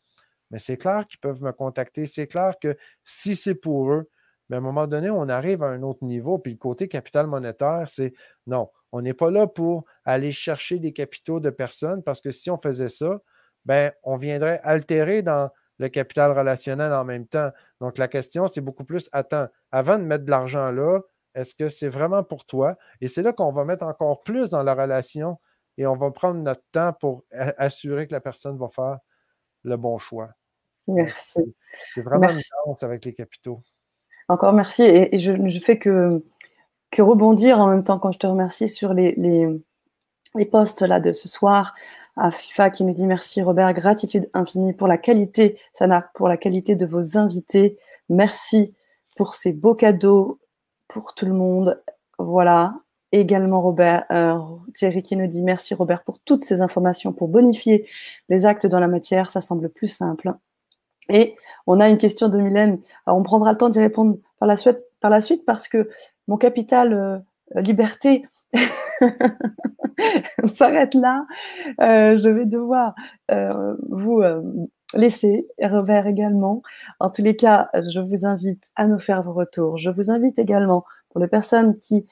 Mais 0.51 0.59
c'est 0.59 0.77
clair 0.77 1.05
qu'ils 1.07 1.19
peuvent 1.19 1.41
me 1.43 1.51
contacter. 1.51 2.07
C'est 2.07 2.27
clair 2.27 2.55
que 2.61 2.77
si 3.03 3.35
c'est 3.35 3.55
pour 3.55 3.91
eux, 3.91 4.09
mais 4.49 4.55
à 4.57 4.59
un 4.59 4.61
moment 4.61 4.87
donné, 4.87 5.09
on 5.09 5.27
arrive 5.29 5.63
à 5.63 5.67
un 5.67 5.83
autre 5.83 6.03
niveau. 6.05 6.39
Puis 6.39 6.53
le 6.53 6.57
côté 6.57 6.87
capital 6.87 7.27
monétaire, 7.27 7.89
c'est 7.89 8.13
non, 8.47 8.69
on 8.91 9.01
n'est 9.01 9.13
pas 9.13 9.31
là 9.31 9.47
pour 9.47 9.85
aller 10.05 10.31
chercher 10.31 10.79
des 10.79 10.93
capitaux 10.93 11.39
de 11.39 11.49
personnes 11.49 12.03
parce 12.03 12.21
que 12.21 12.31
si 12.31 12.49
on 12.49 12.57
faisait 12.57 12.89
ça, 12.89 13.21
ben, 13.65 13.91
on 14.03 14.15
viendrait 14.15 14.59
altérer 14.63 15.21
dans 15.21 15.49
le 15.79 15.89
capital 15.89 16.37
relationnel 16.37 16.91
en 16.93 17.05
même 17.05 17.27
temps. 17.27 17.51
Donc 17.81 17.97
la 17.97 18.07
question, 18.07 18.47
c'est 18.47 18.61
beaucoup 18.61 18.83
plus, 18.83 19.09
attends, 19.11 19.47
avant 19.71 19.97
de 19.97 20.03
mettre 20.03 20.25
de 20.25 20.31
l'argent 20.31 20.71
là, 20.71 21.01
est-ce 21.35 21.53
que 21.53 21.69
c'est 21.69 21.89
vraiment 21.89 22.23
pour 22.23 22.45
toi? 22.45 22.77
Et 22.99 23.07
c'est 23.07 23.21
là 23.21 23.31
qu'on 23.31 23.51
va 23.51 23.63
mettre 23.63 23.85
encore 23.85 24.23
plus 24.23 24.49
dans 24.49 24.63
la 24.63 24.73
relation 24.73 25.37
et 25.77 25.85
on 25.85 25.95
va 25.95 26.09
prendre 26.11 26.41
notre 26.41 26.63
temps 26.71 26.93
pour 26.93 27.23
assurer 27.57 28.07
que 28.07 28.13
la 28.13 28.21
personne 28.21 28.57
va 28.57 28.67
faire 28.69 28.97
le 29.63 29.77
bon 29.77 29.97
choix. 29.97 30.29
Merci. 30.87 31.41
C'est 31.93 32.01
vraiment 32.01 32.29
une 32.29 32.39
chance 32.39 32.81
avec 32.81 33.05
les 33.05 33.13
capitaux. 33.13 33.61
Encore 34.29 34.53
merci. 34.53 34.83
Et, 34.83 35.19
je 35.19 35.31
ne 35.31 35.59
fais 35.59 35.77
que, 35.77 36.23
que 36.91 37.01
rebondir 37.01 37.59
en 37.59 37.67
même 37.67 37.83
temps 37.83 37.99
quand 37.99 38.11
je 38.11 38.19
te 38.19 38.27
remercie 38.27 38.69
sur 38.69 38.93
les, 38.93 39.13
les, 39.15 39.47
les 40.35 40.45
posts 40.45 40.81
là, 40.81 40.99
de 40.99 41.11
ce 41.11 41.27
soir 41.27 41.75
à 42.17 42.31
FIFA 42.31 42.69
qui 42.71 42.83
nous 42.83 42.93
dit 42.93 43.05
merci 43.05 43.41
Robert, 43.41 43.73
gratitude 43.73 44.29
infinie 44.33 44.73
pour 44.73 44.87
la 44.87 44.97
qualité, 44.97 45.59
Sana, 45.73 46.09
pour 46.13 46.27
la 46.27 46.37
qualité 46.37 46.75
de 46.75 46.85
vos 46.85 47.17
invités. 47.17 47.77
Merci 48.09 48.73
pour 49.15 49.35
ces 49.35 49.53
beaux 49.53 49.75
cadeaux 49.75 50.39
pour 50.87 51.13
tout 51.13 51.25
le 51.25 51.33
monde. 51.33 51.81
Voilà. 52.17 52.75
Également 53.13 53.61
Robert, 53.61 54.03
euh, 54.11 54.37
Thierry 54.73 55.01
qui 55.01 55.15
nous 55.15 55.27
dit 55.27 55.41
merci 55.41 55.73
Robert 55.73 56.03
pour 56.03 56.19
toutes 56.19 56.43
ces 56.43 56.61
informations 56.61 57.13
pour 57.13 57.29
bonifier 57.29 57.87
les 58.27 58.45
actes 58.45 58.65
dans 58.65 58.81
la 58.81 58.87
matière. 58.87 59.29
Ça 59.29 59.39
semble 59.39 59.69
plus 59.69 59.87
simple. 59.87 60.33
Et 61.09 61.35
on 61.67 61.79
a 61.79 61.87
une 61.87 61.97
question 61.97 62.27
de 62.27 62.37
Mylène. 62.37 62.81
on 63.05 63.23
prendra 63.23 63.51
le 63.51 63.57
temps 63.57 63.69
d'y 63.69 63.79
répondre 63.79 64.17
par 64.39 64.47
la, 64.47 64.57
suite, 64.57 64.79
par 64.99 65.09
la 65.09 65.21
suite 65.21 65.45
parce 65.45 65.69
que 65.69 65.89
mon 66.27 66.35
capital 66.35 66.93
euh, 66.93 67.61
liberté 67.61 68.25
s'arrête 70.53 70.93
là. 70.93 71.25
Euh, 71.81 72.17
je 72.17 72.29
vais 72.29 72.45
devoir 72.45 72.95
euh, 73.31 73.75
vous 73.89 74.23
laisser, 74.93 75.47
Robert 75.61 76.07
également. 76.07 76.61
En 76.99 77.09
tous 77.09 77.21
les 77.21 77.35
cas, 77.35 77.69
je 77.89 77.99
vous 77.99 78.25
invite 78.25 78.71
à 78.75 78.87
nous 78.87 78.99
faire 78.99 79.23
vos 79.23 79.33
retours. 79.33 79.77
Je 79.77 79.89
vous 79.89 80.11
invite 80.11 80.39
également, 80.39 80.85
pour 81.09 81.21
les 81.21 81.27
personnes 81.27 81.77
qui 81.77 82.05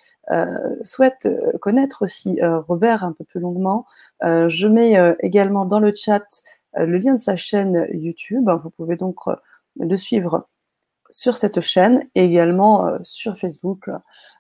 souhaitent 0.84 1.30
connaître 1.62 2.02
aussi 2.02 2.40
Robert 2.42 3.04
un 3.04 3.14
peu 3.14 3.24
plus 3.24 3.40
longuement, 3.40 3.86
je 4.24 4.68
mets 4.68 5.16
également 5.20 5.66
dans 5.66 5.80
le 5.80 5.94
chat 5.96 6.26
le 6.76 6.98
lien 6.98 7.14
de 7.16 7.20
sa 7.20 7.36
chaîne 7.36 7.88
YouTube. 7.92 8.50
Vous 8.62 8.70
pouvez 8.70 8.96
donc 8.96 9.20
le 9.80 9.96
suivre 9.96 10.48
sur 11.16 11.38
cette 11.38 11.62
chaîne 11.62 12.08
et 12.16 12.26
également 12.26 12.98
sur 13.04 13.38
Facebook. 13.38 13.90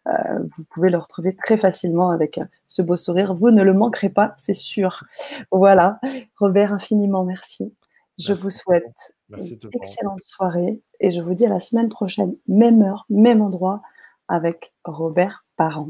Euh, 0.07 0.39
vous 0.55 0.63
pouvez 0.65 0.89
le 0.89 0.97
retrouver 0.97 1.35
très 1.35 1.57
facilement 1.57 2.09
avec 2.09 2.37
euh, 2.37 2.45
ce 2.67 2.81
beau 2.81 2.95
sourire. 2.95 3.33
Vous 3.33 3.49
ne 3.49 3.63
le 3.63 3.73
manquerez 3.73 4.09
pas, 4.09 4.35
c'est 4.37 4.53
sûr. 4.53 5.03
Voilà. 5.51 5.99
Robert, 6.39 6.73
infiniment 6.73 7.23
merci. 7.23 7.73
Je 8.19 8.33
vous 8.33 8.49
souhaite 8.49 9.15
une 9.31 9.69
excellente 9.73 10.21
soirée 10.21 10.81
et 10.99 11.11
je 11.11 11.21
vous 11.21 11.33
dis 11.33 11.45
à 11.45 11.49
la 11.49 11.59
semaine 11.59 11.89
prochaine, 11.89 12.35
même 12.47 12.81
heure, 12.81 13.05
même 13.09 13.41
endroit, 13.41 13.81
avec 14.27 14.73
Robert 14.85 15.45
Parent. 15.57 15.89